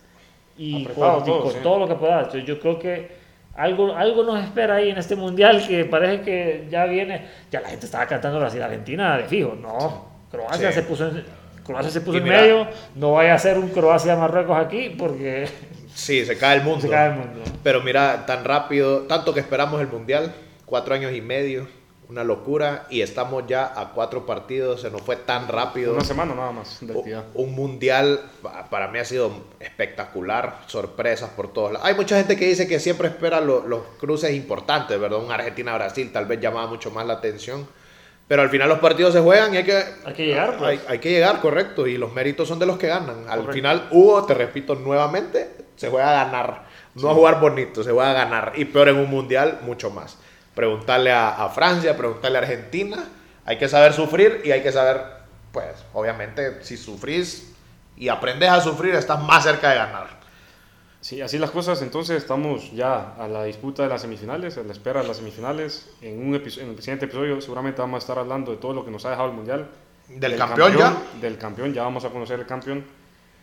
y 0.57 0.83
Apretado 0.85 1.13
con, 1.19 1.23
y 1.23 1.25
todo, 1.25 1.41
con 1.43 1.51
sí. 1.51 1.57
todo 1.61 1.79
lo 1.79 1.87
que 1.87 1.95
puedas. 1.95 2.17
Entonces, 2.25 2.45
yo 2.45 2.59
creo 2.59 2.79
que 2.79 3.11
algo, 3.55 3.93
algo 3.95 4.23
nos 4.23 4.43
espera 4.43 4.75
ahí 4.75 4.89
en 4.89 4.97
este 4.97 5.15
mundial 5.15 5.63
que 5.67 5.85
parece 5.85 6.21
que 6.23 6.67
ya 6.71 6.85
viene. 6.85 7.27
Ya 7.51 7.61
la 7.61 7.69
gente 7.69 7.85
estaba 7.85 8.07
cantando 8.07 8.39
Brasil-Argentina 8.39 9.17
de 9.17 9.25
fijo. 9.25 9.55
No, 9.61 10.07
Croacia 10.31 10.69
Sí. 10.71 10.75
se 10.79 10.83
puso 10.83 11.07
en, 11.09 11.23
Croacia 11.67 11.91
se 11.91 12.01
puso 12.01 12.15
Y 12.15 12.17
en 12.19 12.23
mira- 12.23 12.41
medio. 12.41 12.67
No 12.95 13.11
vaya 13.13 13.35
a 13.35 13.39
ser 13.39 13.57
un 13.59 13.67
Croacia-Marruecos 13.69 14.57
aquí 14.57 14.95
porque 14.97 15.47
Sí, 15.93 16.25
se 16.25 16.37
cae 16.37 16.57
el 16.57 16.63
mundo. 16.65 16.81
se 16.81 16.89
cae 16.89 17.09
el 17.11 17.15
mundo. 17.19 17.41
Pero 17.63 17.81
mira, 17.81 18.25
tan 18.25 18.43
rápido, 18.43 19.01
tanto 19.01 19.33
que 19.33 19.39
esperamos 19.41 19.79
el 19.81 19.87
Mundial, 19.87 20.33
cuatro 20.65 20.95
años 20.95 21.13
y 21.13 21.21
medio, 21.21 21.67
una 22.09 22.23
locura, 22.23 22.85
y 22.89 23.01
estamos 23.01 23.43
ya 23.47 23.65
a 23.75 23.89
cuatro 23.93 24.25
partidos, 24.25 24.79
se 24.81 24.89
nos 24.89 25.01
fue 25.01 25.17
tan 25.17 25.49
rápido. 25.49 25.93
Una 25.93 26.05
semana 26.05 26.33
nada 26.33 26.51
más 26.53 26.77
de 26.79 26.93
U- 26.93 26.99
actividad. 26.99 27.25
Un 27.33 27.53
mundial 27.53 28.21
pa- 28.41 28.69
para 28.69 28.87
mí 28.87 28.97
ha 28.99 29.03
sido 29.03 29.29
espectacular, 29.59 30.59
sorpresas 30.67 31.29
por 31.31 31.51
todos 31.51 31.73
lados. 31.73 31.85
Hay 31.87 31.95
mucha 31.95 32.15
gente 32.17 32.37
que 32.37 32.45
dice 32.47 32.67
que 32.67 32.79
siempre 32.79 33.09
espera 33.09 33.41
lo- 33.41 33.67
los 33.67 33.81
cruces 33.99 34.31
importantes, 34.33 34.97
¿verdad? 34.99 35.19
Un 35.19 35.31
Argentina-Brasil 35.31 36.11
tal 36.13 36.25
vez 36.25 36.39
llamaba 36.39 36.67
mucho 36.67 36.91
más 36.91 37.05
la 37.05 37.13
atención. 37.15 37.67
Pero 38.27 38.41
al 38.41 38.49
final 38.49 38.67
los 38.67 38.79
partidos 38.79 39.13
se 39.13 39.21
juegan 39.21 39.53
y 39.53 39.57
hay 39.57 39.63
que, 39.63 39.83
Hay 40.05 40.13
que 40.13 40.25
llegar, 40.25 40.57
pues. 40.57 40.69
hay, 40.69 40.81
hay 40.87 40.99
que 40.99 41.09
llegar, 41.11 41.39
correcto. 41.39 41.87
Y 41.87 41.97
los 41.97 42.11
méritos 42.13 42.47
son 42.47 42.59
de 42.59 42.65
los 42.65 42.77
que 42.77 42.87
ganan. 42.87 43.19
Al 43.21 43.39
Correcto. 43.39 43.51
final, 43.53 43.87
Hugo, 43.91 44.25
te 44.25 44.33
repito 44.33 44.75
nuevamente, 44.75 45.49
se 45.77 45.89
juega 45.89 46.09
a 46.21 46.25
ganar. 46.25 46.65
No 46.95 47.09
a 47.09 47.13
jugar 47.13 47.39
bonito, 47.39 47.83
se 47.83 47.91
juega 47.91 48.11
a 48.11 48.13
ganar. 48.13 48.53
Y 48.55 48.65
peor 48.65 48.89
en 48.89 48.97
un 48.97 49.09
mundial, 49.09 49.59
mucho 49.61 49.91
más. 49.91 50.17
Preguntarle 50.55 51.11
a, 51.11 51.29
a 51.29 51.49
Francia, 51.49 51.95
preguntarle 51.95 52.37
a 52.39 52.41
Argentina. 52.41 53.05
Hay 53.45 53.57
que 53.57 53.69
saber 53.69 53.93
sufrir 53.93 54.41
y 54.43 54.51
hay 54.51 54.61
que 54.61 54.71
saber, 54.73 55.01
pues, 55.53 55.85
obviamente, 55.93 56.63
si 56.63 56.75
sufrís 56.75 57.53
y 57.95 58.09
aprendes 58.09 58.49
a 58.49 58.59
sufrir, 58.59 58.93
estás 58.95 59.21
más 59.23 59.43
cerca 59.43 59.69
de 59.69 59.75
ganar. 59.77 60.16
Sí, 61.07 61.21
así 61.21 61.37
las 61.37 61.51
cosas, 61.51 61.81
entonces 61.81 62.17
estamos 62.17 62.69
ya 62.73 63.13
a 63.13 63.29
la 63.29 63.45
disputa 63.45 63.81
de 63.81 63.87
las 63.87 64.01
semifinales, 64.01 64.57
a 64.57 64.63
la 64.63 64.73
espera 64.73 65.01
de 65.01 65.07
las 65.07 65.15
semifinales. 65.15 65.89
En, 66.01 66.19
un 66.19 66.35
en 66.35 66.41
el 66.41 66.79
siguiente 66.81 67.05
episodio 67.05 67.39
seguramente 67.39 67.79
vamos 67.79 67.95
a 67.95 67.99
estar 67.99 68.19
hablando 68.19 68.51
de 68.51 68.57
todo 68.57 68.73
lo 68.73 68.83
que 68.83 68.91
nos 68.91 69.05
ha 69.05 69.11
dejado 69.11 69.29
el 69.29 69.33
Mundial. 69.33 69.69
Del 70.09 70.35
campeón 70.35 70.75
ya. 70.77 71.01
Del 71.21 71.37
campeón, 71.37 71.73
ya 71.73 71.83
vamos 71.83 72.03
a 72.03 72.09
conocer 72.09 72.41
el 72.41 72.45
campeón. 72.45 72.83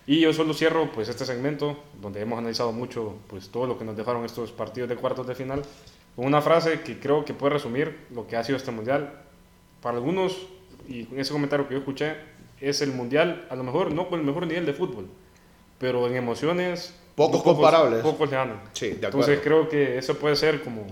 Y 0.06 0.20
yo 0.20 0.34
solo 0.34 0.52
cierro 0.52 0.92
pues 0.92 1.08
este 1.08 1.24
segmento 1.24 1.82
donde 2.02 2.20
hemos 2.20 2.38
analizado 2.38 2.70
mucho 2.70 3.14
pues 3.28 3.48
todo 3.48 3.66
lo 3.66 3.78
que 3.78 3.86
nos 3.86 3.96
dejaron 3.96 4.26
estos 4.26 4.52
partidos 4.52 4.90
de 4.90 4.96
cuartos 4.96 5.26
de 5.26 5.34
final 5.34 5.62
con 6.16 6.26
una 6.26 6.42
frase 6.42 6.82
que 6.82 7.00
creo 7.00 7.24
que 7.24 7.32
puede 7.32 7.54
resumir 7.54 7.98
lo 8.14 8.26
que 8.26 8.36
ha 8.36 8.44
sido 8.44 8.58
este 8.58 8.72
mundial. 8.72 9.22
Para 9.80 9.96
algunos 9.96 10.36
y 10.86 11.04
con 11.04 11.18
ese 11.18 11.32
comentario 11.32 11.66
que 11.66 11.72
yo 11.72 11.78
escuché 11.78 12.16
es 12.60 12.82
el 12.82 12.92
mundial 12.92 13.46
a 13.48 13.56
lo 13.56 13.64
mejor 13.64 13.90
no 13.90 14.10
con 14.10 14.20
el 14.20 14.26
mejor 14.26 14.46
nivel 14.46 14.66
de 14.66 14.74
fútbol, 14.74 15.08
pero 15.78 16.06
en 16.06 16.16
emociones 16.16 16.94
Pocos 17.14 17.42
comparables. 17.42 18.00
Pocos 18.02 18.28
le 18.30 18.36
ganan. 18.36 18.60
Sí, 18.72 18.88
de 18.90 19.06
acuerdo. 19.06 19.18
Entonces 19.32 19.40
creo 19.42 19.68
que 19.68 19.98
eso 19.98 20.16
puede 20.18 20.34
ser 20.36 20.62
como 20.62 20.84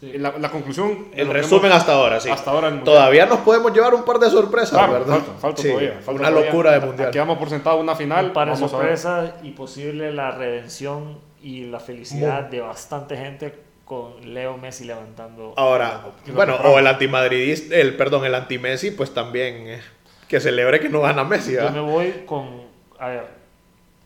la, 0.00 0.32
la 0.38 0.50
conclusión. 0.50 1.08
El 1.14 1.28
resumen 1.28 1.66
hemos- 1.66 1.76
hasta 1.80 1.92
ahora, 1.92 2.18
sí. 2.20 2.30
Hasta 2.30 2.50
ahora. 2.50 2.82
Todavía 2.82 3.26
nos 3.26 3.40
podemos 3.40 3.72
llevar 3.74 3.92
un 3.94 4.04
par 4.04 4.18
de 4.18 4.30
sorpresas, 4.30 4.70
Claro, 4.70 4.92
¿verdad? 4.94 5.16
falta, 5.18 5.32
falta 5.38 5.62
Sí, 5.62 5.68
todavía. 5.68 5.92
falta 6.00 6.10
una 6.12 6.28
todavía. 6.30 6.50
locura 6.50 6.72
de 6.72 6.80
mundial. 6.80 7.08
Aquí 7.08 7.18
damos 7.18 7.38
por 7.38 7.50
sentado 7.50 7.76
una 7.78 7.94
final. 7.94 8.26
Un 8.26 8.32
par 8.32 8.48
de 8.50 8.56
sorpresas 8.56 9.32
y 9.42 9.50
posible 9.50 10.12
la 10.12 10.30
redención 10.30 11.18
y 11.42 11.64
la 11.64 11.80
felicidad 11.80 12.44
de 12.44 12.60
bastante 12.60 13.16
gente 13.16 13.54
con 13.84 14.32
Leo 14.32 14.56
Messi 14.56 14.84
levantando. 14.84 15.52
Ahora, 15.56 16.06
bueno, 16.32 16.54
o 16.64 16.78
el 16.78 16.86
antimadridista, 16.86 17.74
el 17.76 17.96
perdón, 17.96 18.24
el 18.24 18.34
anti-Messi, 18.34 18.92
pues 18.92 19.12
también 19.12 19.66
eh, 19.68 19.80
que 20.28 20.38
celebre 20.40 20.78
que 20.80 20.88
no 20.88 21.00
gana 21.00 21.24
Messi. 21.24 21.54
Yo 21.54 21.70
me 21.72 21.80
voy 21.80 22.22
con. 22.24 22.62
A 22.98 23.08
ver, 23.08 23.26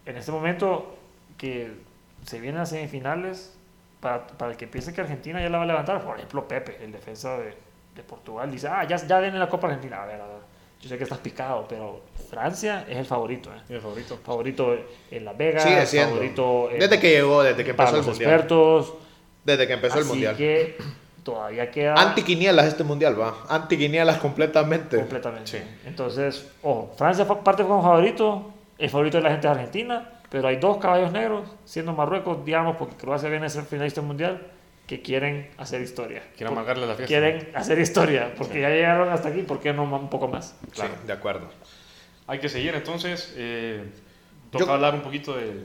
en 0.06 0.16
este 0.16 0.32
momento 0.32 0.96
que 1.36 1.72
se 2.24 2.40
vienen 2.40 2.60
las 2.60 2.70
semifinales, 2.70 3.54
para, 4.00 4.26
para 4.26 4.52
el 4.52 4.56
que 4.56 4.66
piense 4.66 4.92
que 4.92 5.00
Argentina 5.00 5.40
ya 5.40 5.48
la 5.48 5.58
va 5.58 5.64
a 5.64 5.66
levantar, 5.66 6.02
por 6.02 6.16
ejemplo, 6.16 6.46
Pepe, 6.46 6.78
el 6.82 6.92
defensa 6.92 7.38
de, 7.38 7.54
de 7.94 8.02
Portugal, 8.02 8.50
dice: 8.50 8.68
Ah, 8.68 8.84
ya, 8.84 8.96
ya 8.96 9.18
viene 9.20 9.38
la 9.38 9.48
Copa 9.48 9.66
Argentina. 9.68 10.02
A 10.02 10.06
ver, 10.06 10.20
a 10.20 10.26
ver, 10.26 10.36
yo 10.80 10.88
sé 10.88 10.98
que 10.98 11.04
estás 11.04 11.18
picado, 11.18 11.66
pero 11.68 12.02
Francia 12.30 12.84
es 12.88 12.98
el 12.98 13.06
favorito, 13.06 13.50
¿eh? 13.50 13.60
Mi 13.68 13.78
favorito. 13.80 14.18
Favorito 14.22 14.76
en 15.10 15.24
Las 15.24 15.36
Vegas, 15.36 15.62
Sigue 15.62 15.86
siendo. 15.86 16.10
favorito 16.14 16.70
en- 16.70 16.78
Desde 16.80 17.00
que 17.00 17.10
llegó, 17.10 17.42
desde 17.42 17.64
que 17.64 17.72
para 17.74 17.88
empezó 17.90 18.00
el 18.00 18.06
los 18.06 18.16
mundial. 18.18 18.30
expertos. 18.32 18.94
Desde 19.44 19.66
que 19.66 19.72
empezó 19.74 19.94
el 19.96 20.00
Así 20.02 20.10
mundial. 20.10 20.36
que 20.36 20.76
todavía 21.22 21.70
queda 21.70 21.94
Anti-quinielas 21.94 22.66
este 22.66 22.84
mundial, 22.84 23.18
va. 23.20 23.34
Anti-quinielas 23.48 24.18
completamente. 24.18 24.98
completamente. 24.98 25.50
Sí. 25.50 25.64
Entonces, 25.86 26.50
ojo, 26.62 26.92
Francia 26.96 27.26
parte 27.26 27.62
como 27.62 27.82
favorito, 27.82 28.52
el 28.78 28.90
favorito 28.90 29.16
de 29.18 29.22
la 29.22 29.30
gente 29.30 29.46
es 29.46 29.52
Argentina, 29.52 30.10
pero 30.30 30.48
hay 30.48 30.56
dos 30.56 30.78
caballos 30.78 31.12
negros, 31.12 31.48
siendo 31.64 31.92
Marruecos, 31.92 32.44
digamos, 32.44 32.76
porque 32.76 32.96
Croacia 32.96 33.28
viene 33.28 33.46
a 33.46 33.48
ser 33.48 33.64
finalista 33.64 34.00
mundial, 34.02 34.46
que 34.86 35.00
quieren 35.00 35.50
hacer 35.56 35.80
historia. 35.80 36.22
Quiero 36.36 36.52
amargarle 36.52 36.86
la 36.86 36.94
fiesta. 36.94 37.06
Quieren 37.08 37.48
hacer 37.54 37.78
historia, 37.78 38.34
porque 38.36 38.60
ya 38.60 38.68
llegaron 38.68 39.08
hasta 39.10 39.28
aquí, 39.28 39.42
¿por 39.42 39.60
qué 39.60 39.72
no 39.72 39.84
un 39.84 40.10
poco 40.10 40.28
más? 40.28 40.56
Sí, 40.72 40.82
de 41.06 41.12
acuerdo. 41.12 41.48
Hay 42.26 42.38
que 42.38 42.48
seguir 42.48 42.74
entonces. 42.74 43.32
Eh, 43.36 43.84
toca 44.50 44.64
Yo- 44.66 44.72
hablar 44.72 44.94
un 44.94 45.00
poquito 45.02 45.36
de. 45.36 45.64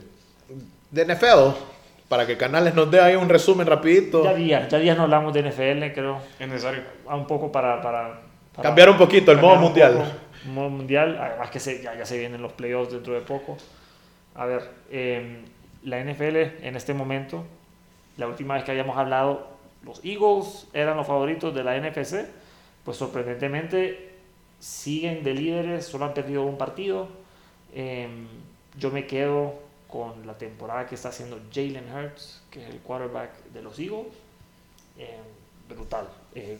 De 0.91 1.05
NFL, 1.05 1.53
para 2.07 2.25
que 2.25 2.35
Canales 2.37 2.73
nos 2.73 2.89
dé 2.89 2.99
ahí 2.99 3.15
un 3.15 3.29
resumen 3.29 3.67
rapidito. 3.67 4.23
Ya 4.23 4.33
días, 4.33 4.69
ya 4.69 4.79
días 4.79 4.97
no 4.97 5.03
hablamos 5.03 5.33
de 5.33 5.41
NFL, 5.43 5.93
creo, 5.93 6.19
Es 6.39 6.47
necesario. 6.47 6.81
a 7.07 7.15
un 7.15 7.27
poco 7.27 7.51
para... 7.51 7.81
para, 7.81 8.21
para 8.55 8.63
Cambiar 8.69 8.89
un 8.89 8.97
poquito 8.97 9.31
el 9.31 9.37
modo 9.39 9.57
mundial. 9.57 9.93
poco, 9.93 10.51
modo 10.51 10.69
mundial, 10.69 11.17
además 11.21 11.49
que 11.51 11.59
se- 11.59 11.81
ya, 11.83 11.93
ya 11.95 12.05
se 12.05 12.17
vienen 12.17 12.41
los 12.41 12.53
playoffs 12.53 12.91
dentro 12.93 13.13
de 13.13 13.21
poco. 13.21 13.57
A 14.35 14.45
ver, 14.45 14.69
eh, 14.89 15.43
la 15.83 15.99
NFL 15.99 16.65
en 16.65 16.75
este 16.75 16.93
momento, 16.93 17.43
la 18.17 18.27
última 18.27 18.55
vez 18.55 18.63
que 18.63 18.71
habíamos 18.71 18.97
hablado, 18.97 19.47
los 19.83 20.03
Eagles 20.03 20.67
eran 20.73 20.97
los 20.97 21.07
favoritos 21.07 21.53
de 21.53 21.63
la 21.63 21.77
NFC, 21.77 22.25
pues 22.83 22.97
sorprendentemente 22.97 24.09
siguen 24.59 25.23
de 25.23 25.33
líderes, 25.33 25.85
solo 25.85 26.05
han 26.05 26.13
perdido 26.13 26.43
un 26.43 26.57
partido. 26.57 27.07
Eh, 27.73 28.07
yo 28.77 28.91
me 28.91 29.07
quedo 29.07 29.53
con 29.87 30.25
la 30.27 30.37
temporada 30.37 30.85
que 30.85 30.95
está 30.95 31.09
haciendo 31.09 31.39
Jalen 31.53 31.85
Hurts, 31.93 32.43
que 32.51 32.63
es 32.63 32.69
el 32.69 32.79
quarterback 32.79 33.31
de 33.53 33.61
los 33.61 33.79
Eagles. 33.79 34.07
Eh, 34.97 35.17
brutal. 35.67 36.07
Eh, 36.35 36.57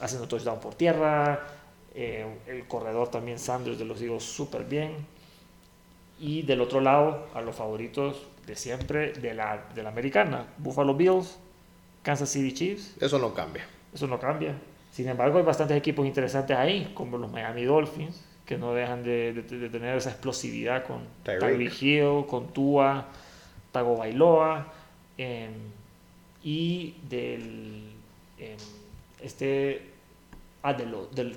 haciendo 0.00 0.28
touchdown 0.28 0.60
por 0.60 0.74
tierra. 0.74 1.40
eh, 1.94 2.24
el 2.46 2.68
corredor 2.68 3.08
también 3.10 3.38
Sanders 3.38 3.78
de 3.78 3.84
los 3.84 4.00
Eagles 4.00 4.22
súper 4.22 4.64
bien. 4.64 4.94
Y 6.20 6.42
del 6.42 6.60
otro 6.60 6.80
lado, 6.80 7.26
a 7.34 7.40
los 7.40 7.56
favoritos 7.56 8.22
de 8.46 8.54
siempre 8.54 9.12
de 9.14 9.32
la, 9.34 9.64
de 9.74 9.82
la 9.82 9.88
americana, 9.88 10.46
Buffalo 10.58 10.94
Bills, 10.94 11.38
Kansas 12.02 12.28
City 12.28 12.52
Chiefs. 12.52 12.94
Eso 13.00 13.18
no 13.18 13.32
cambia. 13.34 13.64
Eso 13.94 14.06
no 14.06 14.18
cambia. 14.20 14.54
Sin 14.92 15.08
embargo, 15.08 15.38
hay 15.38 15.44
bastantes 15.44 15.76
equipos 15.76 16.04
interesantes 16.06 16.56
ahí, 16.56 16.92
como 16.94 17.16
los 17.16 17.30
Miami 17.30 17.64
Dolphins, 17.64 18.22
que 18.44 18.58
no 18.58 18.74
dejan 18.74 19.02
de, 19.02 19.32
de- 19.32 19.58
de 19.58 19.68
tener 19.70 19.96
esa 19.96 20.10
explosividad 20.10 20.84
con 20.84 21.02
Tyreek. 21.22 21.82
Hill, 21.82 22.26
con 22.28 22.52
Tua, 22.52 23.06
Tago 23.72 23.96
Bailoa, 23.96 24.66
em, 25.16 25.52
y 26.42 26.94
del 27.08 27.92
em, 28.38 28.56
este 29.22 29.82
ah, 30.62 30.72
de 30.72 30.86
lo- 30.86 31.06
del 31.06 31.36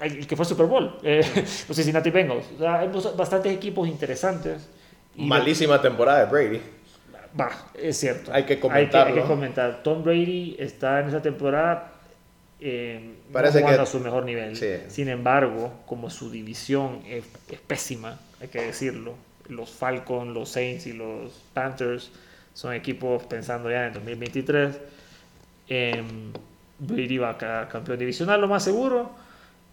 el 0.00 0.26
que 0.26 0.36
fue 0.36 0.44
Super 0.44 0.66
Bowl, 0.66 0.98
eh, 1.02 1.22
los 1.68 1.76
Cincinnati 1.76 2.10
Bengals. 2.10 2.46
O 2.56 2.58
sea, 2.58 2.80
hay 2.80 2.88
bas- 2.88 3.14
bastantes 3.16 3.52
equipos 3.54 3.88
interesantes. 3.88 4.68
Y 5.16 5.26
Malísima 5.26 5.80
temporada 5.82 6.24
de 6.24 6.30
Brady. 6.30 6.60
Va, 7.38 7.50
es 7.74 7.96
cierto. 7.96 8.32
Hay 8.32 8.44
que 8.44 8.54
Hay 8.54 8.56
que, 8.56 8.60
comentarlo. 8.60 9.26
comentar. 9.26 9.82
Tom 9.82 10.02
Brady 10.02 10.56
está 10.58 11.00
en 11.00 11.08
esa 11.08 11.22
temporada 11.22 11.92
eh, 12.62 13.14
no 13.28 13.32
Parece 13.32 13.60
jugando 13.60 13.78
que- 13.78 13.82
a 13.84 13.86
su 13.86 14.00
mejor 14.00 14.24
nivel. 14.24 14.54
Sí. 14.56 14.66
Sin 14.88 15.08
embargo, 15.08 15.72
como 15.86 16.10
su 16.10 16.30
división 16.30 17.00
es, 17.06 17.24
es 17.50 17.58
pésima, 17.60 18.18
hay 18.40 18.48
que 18.48 18.60
decirlo. 18.60 19.14
Los 19.48 19.70
Falcons, 19.70 20.32
los 20.34 20.50
Saints 20.50 20.86
y 20.86 20.92
los 20.92 21.32
Panthers 21.54 22.10
son 22.52 22.74
equipos 22.74 23.22
pensando 23.24 23.70
ya 23.70 23.86
en 23.86 23.94
2023. 23.94 24.78
em, 25.68 26.32
Brady 26.78 27.18
va 27.18 27.30
a 27.30 27.38
quedar 27.38 27.68
campeón 27.68 27.98
divisional, 27.98 28.40
lo 28.40 28.48
más 28.48 28.64
seguro. 28.64 29.10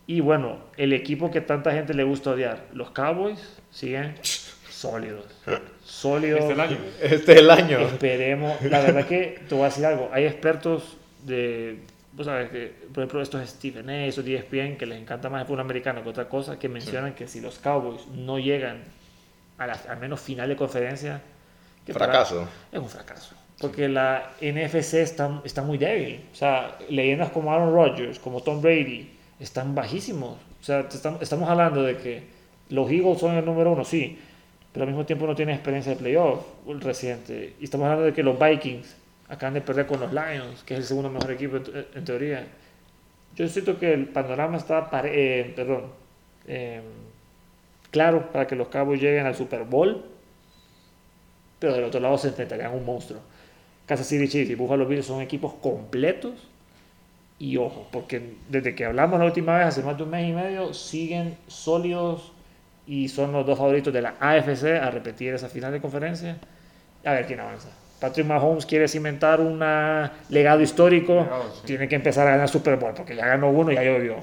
Y 0.08 0.22
bueno, 0.22 0.58
el 0.78 0.93
equipo 0.93 1.30
que 1.30 1.41
tanta 1.41 1.72
gente 1.74 1.93
le 1.93 2.03
gusta 2.03 2.32
odiar, 2.32 2.64
los 2.74 2.91
Cowboys, 2.91 3.39
siguen 3.72 4.16
sólidos. 4.70 5.26
Sólidos. 5.84 6.39
Este 6.41 6.53
es 6.53 6.53
el 6.53 6.60
año. 6.62 6.78
Este 7.01 7.32
es 7.34 7.39
el 7.39 7.49
año. 7.51 7.80
Esperemos. 7.82 8.62
La 8.64 8.80
verdad 8.82 9.05
que 9.05 9.39
te 9.47 9.53
voy 9.55 9.64
a 9.64 9.68
decir 9.68 9.86
algo. 9.86 10.10
Hay 10.14 10.26
expertos 10.26 10.97
de, 11.26 11.80
vos 12.14 12.26
sabes 12.26 12.49
que, 12.49 12.74
por 12.93 13.03
ejemplo, 13.03 13.22
estos 13.22 13.47
Stephen 13.49 13.89
A, 13.89 14.05
estos 14.05 14.26
ESPN, 14.26 14.78
que 14.78 14.86
les 14.86 14.99
encanta 14.99 15.30
más 15.30 15.41
el 15.41 15.47
fútbol 15.47 15.60
americano 15.62 16.01
que 16.03 16.10
otra 16.10 16.30
cosa, 16.30 16.58
que 16.58 16.70
mencionan 16.70 17.14
que 17.14 17.28
si 17.28 17.41
los 17.41 17.60
Cowboys 17.60 18.08
no 18.08 18.39
llegan 18.39 18.84
a 19.58 19.68
la, 19.68 19.74
al 19.89 19.97
menos 19.97 20.22
final 20.22 20.47
de 20.47 20.55
conferencia, 20.55 21.22
que 21.86 21.93
para- 21.93 22.05
Fracaso. 22.05 22.47
es 22.72 22.80
un 22.80 22.89
fracaso. 22.89 23.36
Porque 23.60 23.89
la 23.89 24.32
NFC 24.39 24.95
está, 24.95 25.41
está 25.43 25.64
muy 25.64 25.78
débil. 25.80 26.24
O 26.32 26.36
sea, 26.36 26.78
leyendas 26.89 27.32
como 27.32 27.51
Aaron 27.51 27.74
Rodgers, 27.74 28.20
como 28.20 28.41
Tom 28.43 28.62
Brady, 28.62 29.16
están 29.39 29.75
bajísimos. 29.75 30.38
O 30.61 30.63
sea, 30.63 30.81
estamos, 30.81 31.21
estamos 31.21 31.49
hablando 31.49 31.83
de 31.83 31.97
que 31.97 32.23
los 32.69 32.89
Eagles 32.91 33.19
son 33.19 33.35
el 33.35 33.45
número 33.45 33.71
uno, 33.71 33.85
sí, 33.85 34.17
pero 34.73 34.83
al 34.83 34.89
mismo 34.89 35.05
tiempo 35.05 35.25
no 35.27 35.35
tienen 35.35 35.55
experiencia 35.55 35.93
de 35.93 35.97
playoff 35.99 36.45
reciente. 36.79 37.53
Y 37.59 37.63
estamos 37.65 37.85
hablando 37.85 38.05
de 38.05 38.13
que 38.13 38.23
los 38.23 38.38
Vikings 38.39 38.95
acaban 39.29 39.53
de 39.53 39.61
perder 39.61 39.88
con 39.88 39.99
los 39.99 40.11
Lions, 40.11 40.63
que 40.63 40.73
es 40.75 40.79
el 40.81 40.85
segundo 40.85 41.09
mejor 41.09 41.31
equipo 41.31 41.57
en, 41.57 41.63
te- 41.63 41.88
en 41.95 42.05
teoría. 42.05 42.47
Yo 43.35 43.47
siento 43.47 43.77
que 43.79 43.93
el 43.93 44.07
panorama 44.07 44.57
está, 44.57 44.89
eh, 45.05 45.53
perdón, 45.55 45.83
eh, 46.47 46.81
claro 47.91 48.31
para 48.31 48.47
que 48.47 48.55
los 48.55 48.67
Cowboys 48.69 49.01
lleguen 49.01 49.25
al 49.25 49.35
Super 49.35 49.63
Bowl, 49.63 50.03
pero 51.59 51.73
del 51.73 51.83
otro 51.85 51.99
lado 51.99 52.17
se 52.17 52.29
enfrentarían 52.29 52.73
un 52.73 52.85
monstruo. 52.85 53.19
Kansas 53.85 54.07
City 54.07 54.27
Chiefs 54.27 54.51
y 54.51 54.55
Buffalo 54.55 54.85
Bills 54.85 55.05
son 55.05 55.21
equipos 55.21 55.53
completos. 55.55 56.33
Y 57.39 57.57
ojo, 57.57 57.88
porque 57.91 58.33
desde 58.49 58.73
que 58.73 58.85
hablamos 58.85 59.19
la 59.19 59.25
última 59.25 59.57
vez, 59.57 59.67
hace 59.67 59.83
más 59.83 59.95
de 59.97 60.03
un 60.03 60.09
mes 60.09 60.27
y 60.29 60.33
medio, 60.33 60.73
siguen 60.73 61.38
sólidos 61.47 62.31
y 62.88 63.09
son 63.09 63.31
los 63.31 63.45
dos 63.45 63.57
favoritos 63.59 63.93
de 63.93 64.01
la 64.01 64.15
AFC 64.19 64.65
a 64.81 64.89
repetir 64.89 65.33
esa 65.33 65.47
final 65.49 65.71
de 65.71 65.79
conferencia. 65.81 66.38
A 67.05 67.11
ver 67.11 67.27
quién 67.27 67.39
avanza. 67.39 67.69
Patrick 67.99 68.25
Mahomes 68.27 68.65
quiere 68.65 68.88
cimentar 68.88 69.39
un 69.39 69.59
legado 70.29 70.61
histórico, 70.61 71.13
Legado, 71.15 71.51
sí. 71.55 71.61
tiene 71.65 71.88
que 71.88 71.95
empezar 71.95 72.27
a 72.27 72.31
ganar 72.31 72.47
Super 72.49 72.75
Bowl, 72.77 72.93
porque 72.95 73.15
ya 73.15 73.25
ganó 73.25 73.49
uno, 73.49 73.71
ya 73.71 73.83
llovió. 73.83 74.15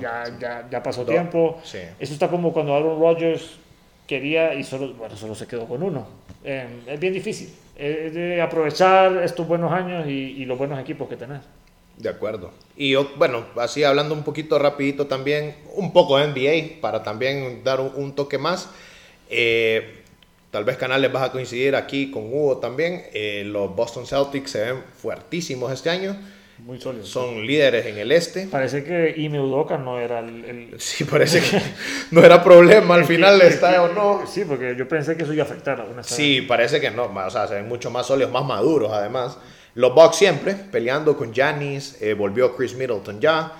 Ya, 0.00 0.24
ya, 0.40 0.68
ya 0.70 0.82
pasó 0.82 1.04
Do- 1.04 1.10
tiempo. 1.12 1.58
sí. 1.64 1.78
Eso 1.98 2.12
está 2.12 2.28
como 2.28 2.52
cuando 2.52 2.74
Aaron 2.76 3.00
Rodgers 3.00 3.58
quería 4.06 4.54
y 4.54 4.62
solo, 4.64 4.94
bueno, 4.94 5.16
solo 5.16 5.34
se 5.34 5.46
quedó 5.46 5.66
con 5.66 5.82
uno. 5.82 6.06
Eh, 6.44 6.66
es 6.86 6.98
bien 7.00 7.12
difícil. 7.12 7.52
Es 7.76 8.14
de 8.14 8.40
aprovechar 8.40 9.16
estos 9.22 9.46
buenos 9.46 9.72
años 9.72 10.06
y, 10.06 10.10
y 10.10 10.44
los 10.44 10.56
buenos 10.58 10.78
equipos 10.80 11.08
que 11.08 11.16
tenés. 11.16 11.40
De 11.98 12.08
acuerdo. 12.08 12.52
Y 12.76 12.90
yo, 12.92 13.10
bueno, 13.16 13.44
así 13.56 13.82
hablando 13.82 14.14
un 14.14 14.22
poquito 14.22 14.58
rapidito 14.58 15.06
también, 15.06 15.56
un 15.74 15.92
poco 15.92 16.16
de 16.18 16.28
NBA, 16.28 16.80
para 16.80 17.02
también 17.02 17.62
dar 17.64 17.80
un, 17.80 17.90
un 17.96 18.14
toque 18.14 18.38
más. 18.38 18.68
Eh, 19.30 20.02
tal 20.50 20.64
vez 20.64 20.76
canales 20.76 21.12
vas 21.12 21.24
a 21.24 21.32
coincidir 21.32 21.74
aquí 21.74 22.10
con 22.10 22.32
Hugo 22.32 22.58
también. 22.58 23.02
Eh, 23.12 23.42
los 23.46 23.74
Boston 23.74 24.06
Celtics 24.06 24.50
se 24.52 24.60
ven 24.60 24.82
fuertísimos 24.96 25.72
este 25.72 25.90
año. 25.90 26.16
Muy 26.58 26.80
sólido. 26.80 27.04
Son 27.06 27.46
líderes 27.46 27.86
en 27.86 27.98
el 27.98 28.10
este. 28.12 28.46
Parece 28.46 28.82
que 28.82 29.14
Ime 29.16 29.40
Udoka 29.40 29.76
no 29.78 30.00
era 30.00 30.20
el... 30.20 30.44
el- 30.44 30.74
Sí, 30.80 31.04
parece 31.04 31.40
que 31.40 31.60
no 32.12 32.24
era 32.24 32.42
problema 32.42 32.94
al 32.94 33.04
final 33.04 33.40
está 33.42 33.82
o 33.82 33.92
no. 33.92 34.26
Sí, 34.26 34.44
porque 34.44 34.74
yo 34.76 34.88
pensé 34.88 35.16
que 35.16 35.22
eso 35.24 35.32
iba 35.32 35.44
a 35.44 35.46
afectar 35.46 35.80
a 35.80 35.84
una 35.84 36.02
Sí, 36.02 36.42
parece 36.42 36.80
que 36.80 36.90
no. 36.90 37.04
O 37.04 37.30
sea, 37.30 37.46
se 37.48 37.54
ven 37.54 37.68
mucho 37.68 37.90
más 37.90 38.06
sólidos, 38.06 38.32
más 38.32 38.44
maduros 38.44 38.92
además. 38.92 39.36
Los 39.74 39.94
Bucks 39.94 40.16
siempre 40.16 40.54
peleando 40.54 41.16
con 41.16 41.32
Giannis. 41.32 42.00
eh, 42.00 42.14
volvió 42.14 42.56
Chris 42.56 42.74
Middleton 42.74 43.20
ya. 43.20 43.52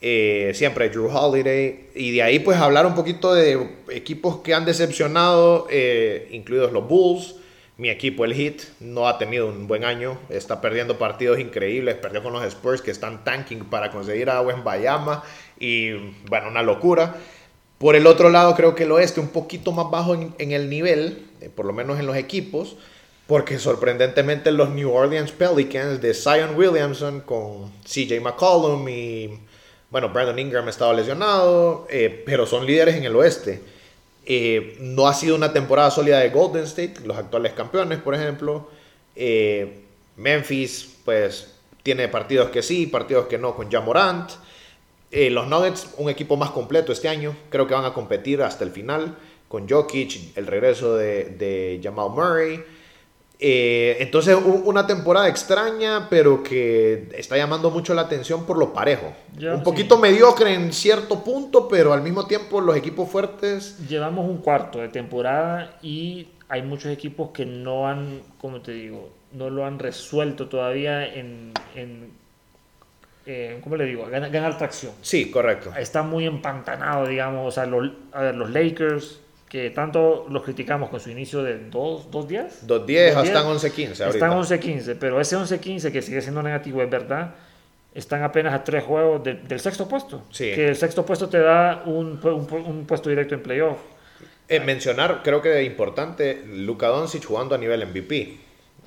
eh, 0.00 0.52
siempre 0.54 0.88
Drew 0.88 1.08
Holiday. 1.08 1.88
Y 1.94 2.12
de 2.12 2.22
ahí 2.22 2.38
pues 2.38 2.58
hablar 2.58 2.86
un 2.86 2.94
poquito 2.94 3.34
de 3.34 3.68
equipos 3.90 4.38
que 4.38 4.54
han 4.54 4.64
decepcionado, 4.64 5.66
eh, 5.70 6.28
incluidos 6.32 6.72
los 6.72 6.86
Bulls. 6.86 7.36
Mi 7.78 7.90
equipo, 7.90 8.24
el 8.24 8.32
Heat, 8.32 8.62
no 8.80 9.06
ha 9.06 9.18
tenido 9.18 9.48
un 9.48 9.66
buen 9.66 9.84
año. 9.84 10.18
Está 10.30 10.60
perdiendo 10.62 10.98
partidos 10.98 11.38
increíbles. 11.38 11.96
Perdió 11.96 12.22
con 12.22 12.32
los 12.32 12.42
Spurs 12.44 12.80
que 12.80 12.90
están 12.90 13.22
tanking 13.22 13.66
para 13.66 13.90
conseguir 13.90 14.30
a 14.30 14.40
Bayama 14.40 15.22
Y 15.58 15.92
bueno, 16.28 16.48
una 16.48 16.62
locura. 16.62 17.16
Por 17.78 17.94
el 17.94 18.06
otro 18.06 18.30
lado, 18.30 18.54
creo 18.54 18.74
que 18.74 18.84
el 18.84 18.92
oeste 18.92 19.20
un 19.20 19.28
poquito 19.28 19.72
más 19.72 19.90
bajo 19.90 20.14
en, 20.14 20.52
el 20.52 20.70
nivel, 20.70 21.26
por 21.54 21.66
lo 21.66 21.74
menos 21.74 22.00
en 22.00 22.06
los 22.06 22.16
equipos, 22.16 22.78
porque 23.26 23.58
sorprendentemente 23.58 24.52
los 24.52 24.70
New 24.70 24.92
Orleans 24.92 25.32
Pelicans 25.32 26.00
de 26.00 26.14
Zion 26.14 26.56
Williamson 26.56 27.20
con 27.20 27.72
CJ 27.82 28.20
McCollum 28.20 28.88
y, 28.88 29.40
bueno, 29.90 30.10
Brandon 30.10 30.38
Ingram 30.38 30.68
estaba 30.68 30.92
lesionado, 30.92 31.86
eh, 31.90 32.22
pero 32.24 32.46
son 32.46 32.64
líderes 32.64 32.94
en 32.94 33.04
el 33.04 33.16
oeste. 33.16 33.60
Eh, 34.24 34.76
no 34.80 35.08
ha 35.08 35.14
sido 35.14 35.34
una 35.34 35.52
temporada 35.52 35.90
sólida 35.90 36.20
de 36.20 36.30
Golden 36.30 36.64
State, 36.64 37.00
los 37.04 37.16
actuales 37.16 37.52
campeones, 37.52 37.98
por 37.98 38.14
ejemplo. 38.14 38.68
Eh, 39.16 39.82
Memphis, 40.16 40.96
pues, 41.04 41.52
tiene 41.82 42.08
partidos 42.08 42.50
que 42.50 42.62
sí, 42.62 42.86
partidos 42.86 43.26
que 43.26 43.38
no 43.38 43.56
con 43.56 43.70
Jamorant. 43.70 44.30
Los 45.10 45.46
Nuggets, 45.46 45.94
un 45.96 46.10
equipo 46.10 46.36
más 46.36 46.50
completo 46.50 46.92
este 46.92 47.08
año. 47.08 47.34
Creo 47.48 47.66
que 47.66 47.72
van 47.72 47.86
a 47.86 47.94
competir 47.94 48.42
hasta 48.42 48.64
el 48.64 48.70
final 48.70 49.16
con 49.48 49.66
Jokic, 49.66 50.36
el 50.36 50.46
regreso 50.46 50.94
de, 50.96 51.24
de 51.24 51.80
Jamal 51.82 52.10
Murray. 52.10 52.62
Eh, 53.38 53.98
entonces, 54.00 54.34
un- 54.34 54.62
una 54.64 54.86
temporada 54.86 55.28
extraña, 55.28 56.08
pero 56.08 56.42
que 56.42 57.08
está 57.16 57.36
llamando 57.36 57.70
mucho 57.70 57.92
la 57.94 58.02
atención 58.02 58.46
por 58.46 58.56
lo 58.56 58.72
parejo. 58.72 59.12
Ya, 59.38 59.52
un 59.52 59.58
sí. 59.58 59.64
poquito 59.64 59.98
mediocre 59.98 60.54
en 60.54 60.72
cierto 60.72 61.22
punto, 61.22 61.68
pero 61.68 61.92
al 61.92 62.00
mismo 62.02 62.26
tiempo 62.26 62.60
los 62.62 62.76
equipos 62.76 63.10
fuertes. 63.10 63.76
Llevamos 63.88 64.28
un 64.28 64.38
cuarto 64.38 64.78
de 64.78 64.88
temporada 64.88 65.76
y 65.82 66.28
hay 66.48 66.62
muchos 66.62 66.90
equipos 66.90 67.30
que 67.32 67.44
no 67.44 67.86
han, 67.88 68.22
como 68.40 68.62
te 68.62 68.72
digo, 68.72 69.10
no 69.32 69.50
lo 69.50 69.66
han 69.66 69.78
resuelto 69.78 70.48
todavía 70.48 71.04
en, 71.06 71.52
en 71.74 72.10
eh, 73.26 73.58
¿cómo 73.62 73.76
le 73.76 73.84
digo? 73.84 74.06
Ganar, 74.06 74.30
ganar 74.30 74.56
tracción. 74.56 74.92
Sí, 75.02 75.30
correcto. 75.30 75.72
Está 75.76 76.02
muy 76.02 76.24
empantanado, 76.26 77.06
digamos, 77.06 77.46
o 77.48 77.50
sea, 77.50 77.66
los, 77.66 77.90
a 78.12 78.22
ver, 78.22 78.36
los 78.36 78.50
Lakers, 78.50 79.20
que 79.62 79.70
tanto 79.70 80.26
los 80.28 80.42
criticamos 80.42 80.90
con 80.90 81.00
su 81.00 81.08
inicio 81.10 81.42
de 81.42 81.58
dos, 81.70 82.10
dos 82.10 82.28
días. 82.28 82.66
2-10 82.66 82.84
2-10, 82.86 83.24
están 83.24 83.46
11-15 83.46 84.00
ahorita. 84.04 84.08
Están 84.08 84.30
11-15, 84.32 84.96
pero 85.00 85.18
ese 85.18 85.34
11-15 85.36 85.90
que 85.92 86.02
sigue 86.02 86.20
siendo 86.20 86.42
negativo, 86.42 86.82
es 86.82 86.90
verdad, 86.90 87.34
están 87.94 88.22
apenas 88.22 88.52
a 88.52 88.62
tres 88.64 88.84
juegos 88.84 89.24
de- 89.24 89.32
del 89.34 89.58
sexto 89.58 89.88
puesto. 89.88 90.24
Sí. 90.30 90.52
Que 90.54 90.68
el 90.68 90.76
sexto 90.76 91.06
puesto 91.06 91.30
te 91.30 91.38
da 91.38 91.82
un, 91.86 92.20
un 92.22 92.46
un 92.66 92.86
puesto 92.86 93.08
directo 93.08 93.34
en 93.34 93.42
playoff. 93.42 93.78
Eh, 94.48 94.60
mencionar, 94.60 95.22
creo 95.24 95.40
que 95.40 95.58
es 95.62 95.66
importante, 95.66 96.44
Luka 96.46 96.88
Doncic 96.88 97.24
jugando 97.24 97.54
a 97.54 97.58
nivel 97.58 97.80
MVP. 97.86 98.36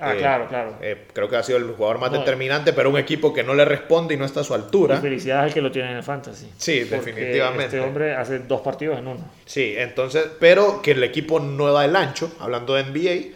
Ah, 0.02 0.14
Eh, 0.14 0.18
claro, 0.18 0.48
claro. 0.48 0.76
eh, 0.80 1.06
creo 1.12 1.28
que 1.28 1.36
ha 1.36 1.42
sido 1.42 1.58
el 1.58 1.64
jugador 1.72 1.98
más 1.98 2.10
No, 2.10 2.18
determinante, 2.20 2.72
pero 2.72 2.88
un 2.90 2.96
equipo 2.98 3.32
que 3.34 3.42
no 3.42 3.52
le 3.54 3.64
responde 3.66 4.14
y 4.14 4.16
no 4.16 4.24
está 4.24 4.40
a 4.40 4.44
su 4.44 4.54
Y 4.54 4.56
altura. 4.56 4.96
felicidades 5.00 5.44
al 5.48 5.54
que 5.54 5.60
lo 5.60 5.70
tiene 5.70 5.90
en 5.90 5.98
el 5.98 6.02
fantasy. 6.02 6.48
Sí, 6.56 6.80
definitivamente. 6.84 7.64
Este 7.66 7.80
hombre 7.80 8.14
hace 8.14 8.38
dos 8.40 8.62
partidos 8.62 8.98
en 8.98 9.06
uno. 9.08 9.20
Sí, 9.44 9.74
entonces, 9.76 10.26
pero 10.40 10.80
que 10.82 10.92
el 10.92 11.04
equipo 11.04 11.38
no 11.38 11.70
da 11.72 11.84
el 11.84 11.94
ancho, 11.94 12.32
hablando 12.40 12.74
de 12.74 12.84
NBA, 12.84 13.34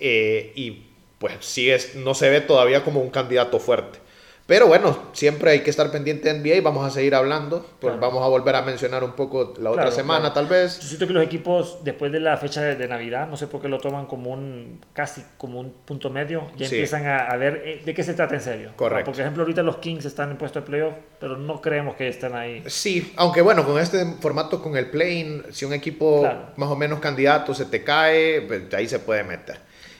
eh, 0.00 0.52
y 0.54 0.82
pues 1.18 1.34
sigue, 1.40 1.78
no 1.96 2.14
se 2.14 2.28
ve 2.30 2.40
todavía 2.40 2.82
como 2.84 3.00
un 3.00 3.10
candidato 3.10 3.58
fuerte. 3.58 3.98
Pero 4.46 4.66
bueno, 4.66 4.94
siempre 5.14 5.52
hay 5.52 5.60
que 5.60 5.70
estar 5.70 5.90
pendiente 5.90 6.30
de 6.30 6.38
NBA 6.38 6.56
y 6.56 6.60
vamos 6.60 6.86
a 6.86 6.90
seguir 6.90 7.14
hablando. 7.14 7.60
Pues 7.80 7.94
Claro. 7.94 7.98
vamos 8.00 8.22
a 8.22 8.28
volver 8.28 8.54
a 8.56 8.60
mencionar 8.60 9.02
un 9.02 9.12
poco 9.12 9.54
la 9.58 9.70
otra 9.70 9.84
Claro, 9.84 9.96
semana, 9.96 10.20
claro. 10.20 10.34
tal 10.34 10.46
vez. 10.48 10.80
Yo 10.80 10.86
siento 10.88 11.06
que 11.06 11.14
los 11.14 11.24
equipos, 11.24 11.78
después 11.82 12.12
de 12.12 12.20
la 12.20 12.36
fecha 12.36 12.60
de, 12.60 12.76
de 12.76 12.86
Navidad, 12.86 13.26
no 13.26 13.38
sé 13.38 13.46
por 13.46 13.62
qué 13.62 13.68
lo 13.70 13.78
toman 13.78 14.04
como 14.04 14.30
un, 14.32 14.80
casi 14.92 15.24
como 15.38 15.60
un 15.60 15.72
punto 15.86 16.10
medio, 16.10 16.50
ya 16.58 16.68
Sí. 16.68 16.74
empiezan 16.74 17.06
a, 17.06 17.24
a 17.24 17.36
ver 17.38 17.62
eh, 17.64 17.82
de 17.86 17.94
qué 17.94 18.02
se 18.02 18.12
trata 18.12 18.34
en 18.34 18.42
serio. 18.42 18.72
Correcto. 18.76 19.12
Por 19.12 19.18
ejemplo, 19.20 19.44
ahorita 19.44 19.62
los 19.62 19.78
Kings 19.78 20.04
están 20.04 20.30
en 20.32 20.36
puesto 20.36 20.60
de 20.60 20.66
playoff, 20.66 20.92
pero 21.18 21.38
no 21.38 21.62
creemos 21.62 21.96
que 21.96 22.08
estén 22.08 22.34
ahí. 22.34 22.62
Sí, 22.66 23.14
aunque 23.16 23.40
bueno, 23.40 23.64
con 23.64 23.80
este 23.80 24.04
formato, 24.20 24.60
con 24.62 24.76
el 24.76 24.90
play 24.90 25.42
si 25.52 25.64
un 25.64 25.72
equipo 25.72 26.28
más 26.56 26.68
o 26.68 26.76
menos 26.76 27.00
candidato 27.00 27.54
se 27.54 27.64
te 27.64 27.82
cae, 27.82 28.42
pues, 28.42 28.62
ahí 28.74 28.88
se 28.88 28.98
puede 28.98 29.24
meter. 29.24 29.56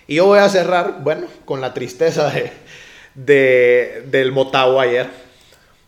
Y 0.07 0.16
yo 0.16 0.26
voy 0.26 0.38
a 0.38 0.49
cerrar, 0.51 0.97
bueno, 1.03 1.26
con 1.47 1.62
la 1.62 1.72
tristeza 1.72 2.28
de, 2.28 2.53
de- 3.15 4.03
del 4.07 4.33
Motagua 4.33 4.85
ayer, 4.85 5.09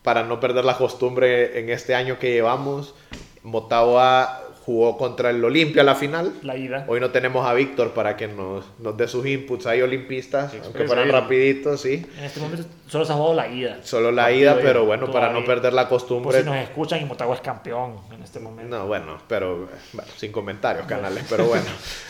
para 0.03 0.23
no 0.23 0.39
perder 0.41 0.65
la 0.65 0.77
costumbre 0.77 1.59
en 1.59 1.71
este 1.71 1.95
año 1.95 2.19
que 2.19 2.33
llevamos. 2.33 2.95
Motagua 3.43 4.43
jugó 4.65 4.99
contra 4.99 5.31
el 5.31 5.45
Olimpia 5.45 5.85
la 5.85 5.95
final. 5.95 6.33
La 6.43 6.57
ida. 6.57 6.85
Hoy 6.89 6.99
no 6.99 7.11
tenemos 7.11 7.47
a 7.47 7.55
Víctor 7.55 7.93
para 7.93 8.17
que 8.17 8.27
nos, 8.27 8.65
nos 8.81 8.97
dé 8.97 9.07
sus 9.07 9.25
inputs 9.25 9.65
ahí 9.67 9.81
olimpistas, 9.81 10.47
aunque 10.53 10.59
expresa 10.67 10.87
fueran 10.89 11.09
rapiditos, 11.11 11.81
sí. 11.81 12.05
En 12.19 12.25
este 12.25 12.41
momento 12.41 12.65
solo 12.89 13.05
se 13.05 13.13
ha 13.13 13.15
jugado 13.15 13.35
la 13.35 13.47
ida. 13.47 13.79
Solo 13.85 14.11
la 14.11 14.25
Partido 14.25 14.41
ida, 14.43 14.59
pero 14.61 14.85
bueno, 14.85 15.09
para 15.13 15.31
no 15.33 15.45
perder 15.45 15.73
la 15.73 15.89
Por 15.89 15.99
costumbre. 16.01 16.39
si 16.41 16.45
nos 16.45 16.57
escuchan 16.57 17.01
y 17.01 17.05
Motagua 17.05 17.37
es 17.37 17.41
campeón 17.41 18.01
en 18.13 18.23
este 18.25 18.41
momento. 18.41 18.77
No, 18.77 18.87
bueno, 18.89 19.19
pero 19.29 19.69
bueno, 19.93 20.11
sin 20.17 20.33
comentarios, 20.33 20.85
canales, 20.87 21.25
pero 21.31 21.45
bueno. 21.45 21.67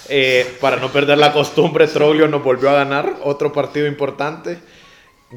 Eh, 0.09 0.57
para 0.59 0.77
no 0.77 0.89
perder 0.91 1.19
la 1.19 1.35
costumbre, 1.35 1.87
Troglio 1.89 2.27
nos 2.27 2.43
volvió 2.43 2.71
a 2.71 2.75
ganar 2.75 3.17
otro 3.23 3.53
partido 3.53 3.87
importante. 3.87 4.59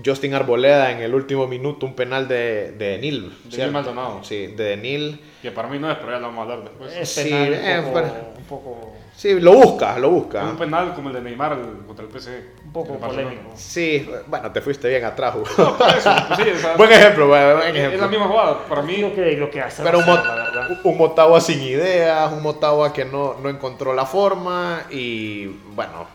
Justin 0.06 0.36
Arboleda 0.36 0.92
en 0.92 1.00
el 1.00 1.16
último 1.16 1.48
minuto, 1.48 1.86
un 1.86 1.96
penal 1.96 2.28
de, 2.28 2.72
de 2.74 2.90
Denil. 2.98 3.34
Maldonado. 3.72 4.24
Sí, 4.24 4.48
de 4.48 4.64
Denil. 4.64 5.20
Que 5.42 5.52
para 5.52 5.68
mí 5.68 5.80
no 5.80 5.90
es, 5.92 5.98
pero 5.98 6.12
ya 6.12 6.20
lo 6.20 6.28
vamos 6.28 6.40
a 6.40 6.42
hablar 6.54 6.70
después. 6.70 6.96
Es 6.96 7.10
Sí, 7.10 7.24
penal 7.30 7.54
eh, 7.56 7.80
un, 7.80 7.94
poco, 7.94 8.08
un 8.38 8.44
poco, 8.46 8.94
Sí, 9.16 9.40
lo 9.40 9.54
busca, 9.54 9.98
lo 9.98 10.12
busca. 10.12 10.44
un 10.44 10.58
penal 10.58 10.94
como 10.94 11.10
el 11.10 11.16
de 11.16 11.22
Neymar 11.22 11.58
contra 11.88 12.06
el 12.06 12.12
PSG. 12.12 12.30
un 12.66 12.72
poco 12.72 13.00
polémico. 13.00 13.50
Sí, 13.56 14.08
bueno, 14.28 14.52
te 14.52 14.62
fuiste 14.62 14.88
bien 14.90 15.04
atrás, 15.06 15.34
Hugo. 15.36 15.76
Por 15.78 15.88
eso, 15.90 16.12
pues 16.28 16.40
sí, 16.60 16.68
buen 16.78 16.92
ejemplo, 16.92 17.28
buen, 17.28 17.56
buen 17.58 17.68
es 17.70 17.74
la 17.74 17.86
ejemplo. 17.88 18.10
misma 18.10 18.28
jugada. 18.28 18.60
Para 18.70 18.82
mí, 18.84 18.98
Lo 18.98 19.14
que, 19.16 19.32
lo 19.38 19.50
que 19.50 19.60
hace 19.62 19.82
Pero 19.82 19.98
un, 20.00 20.06
Mot- 20.06 20.80
un 20.84 20.98
Motagua 20.98 21.42
sin 21.42 21.62
ideas, 21.64 22.32
un 22.32 22.44
Motagua 22.44 22.94
que 22.94 23.06
no, 23.06 23.36
no 23.42 23.50
encontró 23.50 23.94
la 23.96 24.06
forma 24.06 24.84
y 24.92 25.48
bueno, 25.74 26.06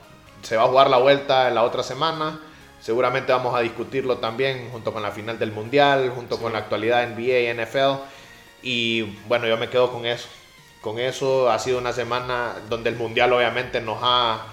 se 0.42 0.56
va 0.56 0.62
a 0.62 0.66
jugar 0.68 0.88
la 0.88 0.98
vuelta 0.98 1.48
en 1.48 1.56
la 1.56 1.64
otra 1.64 1.82
semana. 1.82 2.40
Seguramente 2.84 3.32
vamos 3.32 3.54
a 3.54 3.60
discutirlo 3.60 4.18
también 4.18 4.68
junto 4.70 4.92
con 4.92 5.02
la 5.02 5.10
final 5.10 5.38
del 5.38 5.52
Mundial, 5.52 6.12
junto 6.14 6.38
con 6.38 6.52
la 6.52 6.58
actualidad 6.58 7.08
NBA 7.08 7.40
y 7.40 7.54
NFL. 7.54 8.02
Y 8.62 9.02
bueno, 9.26 9.46
yo 9.46 9.56
me 9.56 9.70
quedo 9.70 9.90
con 9.90 10.04
eso. 10.04 10.28
Con 10.82 10.98
eso 10.98 11.50
ha 11.50 11.58
sido 11.58 11.78
una 11.78 11.94
semana 11.94 12.52
donde 12.68 12.90
el 12.90 12.96
Mundial 12.96 13.32
obviamente 13.32 13.80
nos 13.80 13.96
ha... 14.02 14.48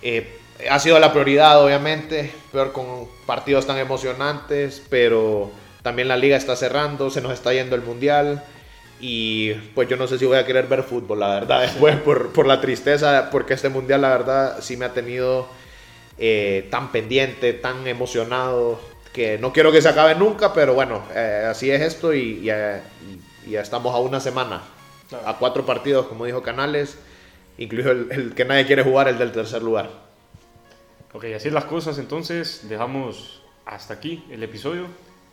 eh, 0.00 0.38
ha 0.70 0.78
sido 0.78 0.98
la 0.98 1.12
prioridad 1.12 1.62
obviamente, 1.62 2.32
peor 2.52 2.72
con 2.72 3.06
partidos 3.26 3.66
tan 3.66 3.76
emocionantes, 3.76 4.82
pero 4.88 5.50
también 5.82 6.08
la 6.08 6.16
liga 6.16 6.38
está 6.38 6.56
cerrando, 6.56 7.10
se 7.10 7.20
nos 7.20 7.32
está 7.34 7.52
yendo 7.52 7.76
el 7.76 7.82
Mundial. 7.82 8.42
Y 8.98 9.52
pues 9.74 9.90
yo 9.90 9.98
no 9.98 10.06
sé 10.06 10.18
si 10.18 10.24
voy 10.24 10.38
a 10.38 10.46
querer 10.46 10.68
ver 10.68 10.84
fútbol, 10.84 11.20
la 11.20 11.34
verdad, 11.34 11.60
después 11.60 11.96
por, 12.04 12.32
por 12.32 12.46
la 12.46 12.62
tristeza, 12.62 13.28
porque 13.30 13.52
este 13.52 13.68
mundial, 13.68 14.00
la 14.00 14.08
verdad, 14.08 14.56
sí 14.62 14.78
me 14.78 14.86
ha 14.86 14.94
tenido 14.94 15.48
eh, 16.18 16.68
tan 16.70 16.92
pendiente, 16.92 17.52
tan 17.52 17.86
emocionado, 17.86 18.80
que 19.12 19.38
no 19.38 19.52
quiero 19.52 19.70
que 19.72 19.82
se 19.82 19.88
acabe 19.88 20.14
nunca, 20.14 20.52
pero 20.54 20.74
bueno, 20.74 21.02
eh, 21.14 21.46
así 21.50 21.70
es 21.70 21.80
esto 21.82 22.14
y, 22.14 22.40
y, 22.44 22.50
eh, 22.50 22.80
y- 23.46 23.50
ya 23.50 23.60
estamos 23.60 23.94
a 23.94 23.98
una 23.98 24.20
semana, 24.20 24.62
Claro. 25.08 25.28
a 25.28 25.36
cuatro 25.38 25.66
partidos, 25.66 26.06
como 26.06 26.24
dijo 26.24 26.42
Canales, 26.42 26.96
incluso 27.58 27.90
el, 27.90 28.08
el 28.12 28.34
que 28.34 28.44
nadie 28.44 28.66
quiere 28.66 28.82
jugar, 28.82 29.08
el 29.08 29.18
del 29.18 29.32
tercer 29.32 29.62
lugar. 29.62 29.90
Ok, 31.12 31.24
así 31.36 31.50
las 31.50 31.64
cosas, 31.66 31.98
entonces 31.98 32.66
dejamos 32.68 33.42
hasta 33.66 33.94
aquí 33.94 34.24
el 34.30 34.42
episodio. 34.42 34.86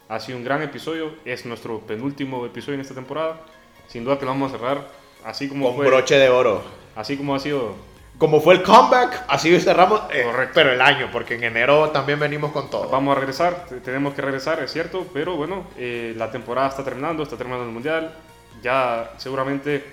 Ha 0.09 0.19
sido 0.19 0.37
un 0.39 0.43
gran 0.43 0.61
episodio, 0.63 1.13
es 1.23 1.45
nuestro 1.45 1.79
penúltimo 1.81 2.45
episodio 2.45 2.73
en 2.75 2.81
esta 2.81 2.95
temporada. 2.95 3.39
Sin 3.87 4.03
duda 4.03 4.17
que 4.19 4.25
lo 4.25 4.31
vamos 4.31 4.51
a 4.51 4.57
cerrar 4.57 4.87
así 5.23 5.47
como 5.47 5.67
Con 5.67 5.75
fue, 5.77 5.85
broche 5.87 6.17
de 6.17 6.29
oro. 6.29 6.63
así 6.95 7.15
como 7.15 7.35
ha 7.35 7.39
sido. 7.39 7.75
Como 8.19 8.41
fue 8.41 8.55
el 8.55 8.63
comeback, 8.63 9.23
así 9.29 9.57
cerramos, 9.61 10.01
eh, 10.11 10.23
Correcto. 10.23 10.51
pero 10.53 10.71
el 10.73 10.81
año, 10.81 11.07
porque 11.11 11.35
en 11.35 11.43
enero 11.45 11.89
también 11.91 12.19
venimos 12.19 12.51
con 12.51 12.69
todo. 12.69 12.89
Vamos 12.89 13.15
a 13.15 13.19
regresar, 13.19 13.65
te- 13.67 13.79
tenemos 13.79 14.13
que 14.13 14.21
regresar, 14.21 14.61
es 14.61 14.71
cierto, 14.71 15.07
pero 15.13 15.37
bueno, 15.37 15.65
eh, 15.77 16.13
la 16.17 16.29
temporada 16.29 16.67
está 16.67 16.83
terminando, 16.83 17.23
está 17.23 17.37
terminando 17.37 17.65
el 17.65 17.71
mundial. 17.71 18.13
Ya 18.61 19.11
seguramente 19.17 19.85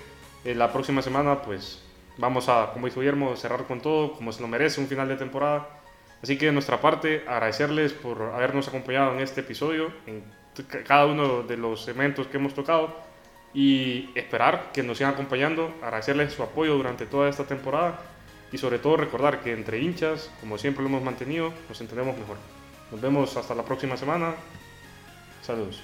eh, 0.44 0.54
la 0.56 0.72
próxima 0.72 1.02
semana, 1.02 1.40
pues 1.40 1.80
vamos 2.18 2.48
a, 2.48 2.70
como 2.72 2.86
dijo 2.86 2.98
Guillermo, 3.00 3.36
cerrar 3.36 3.62
con 3.64 3.80
todo, 3.80 4.12
como 4.14 4.32
se 4.32 4.42
lo 4.42 4.48
merece 4.48 4.80
un 4.80 4.88
final 4.88 5.06
de 5.06 5.16
temporada. 5.16 5.68
Así 6.20 6.36
que 6.36 6.46
de 6.46 6.52
nuestra 6.52 6.80
parte, 6.80 7.22
agradecerles 7.28 7.92
por 7.92 8.20
habernos 8.34 8.66
acompañado 8.66 9.12
en 9.12 9.20
este 9.20 9.42
episodio, 9.42 9.92
en 10.06 10.24
cada 10.84 11.06
uno 11.06 11.42
de 11.44 11.56
los 11.56 11.86
eventos 11.86 12.26
que 12.26 12.38
hemos 12.38 12.54
tocado 12.54 12.96
y 13.54 14.10
esperar 14.16 14.70
que 14.72 14.82
nos 14.82 14.98
sigan 14.98 15.12
acompañando, 15.12 15.72
agradecerles 15.80 16.32
su 16.32 16.42
apoyo 16.42 16.74
durante 16.74 17.06
toda 17.06 17.28
esta 17.28 17.44
temporada 17.44 18.00
y 18.52 18.58
sobre 18.58 18.78
todo 18.78 18.96
recordar 18.96 19.42
que 19.42 19.52
entre 19.52 19.80
hinchas, 19.80 20.30
como 20.40 20.58
siempre 20.58 20.82
lo 20.82 20.88
hemos 20.88 21.02
mantenido, 21.02 21.52
nos 21.68 21.80
entendemos 21.80 22.16
mejor. 22.16 22.36
Nos 22.90 23.00
vemos 23.00 23.36
hasta 23.36 23.54
la 23.54 23.64
próxima 23.64 23.96
semana. 23.96 24.34
Saludos. 25.42 25.82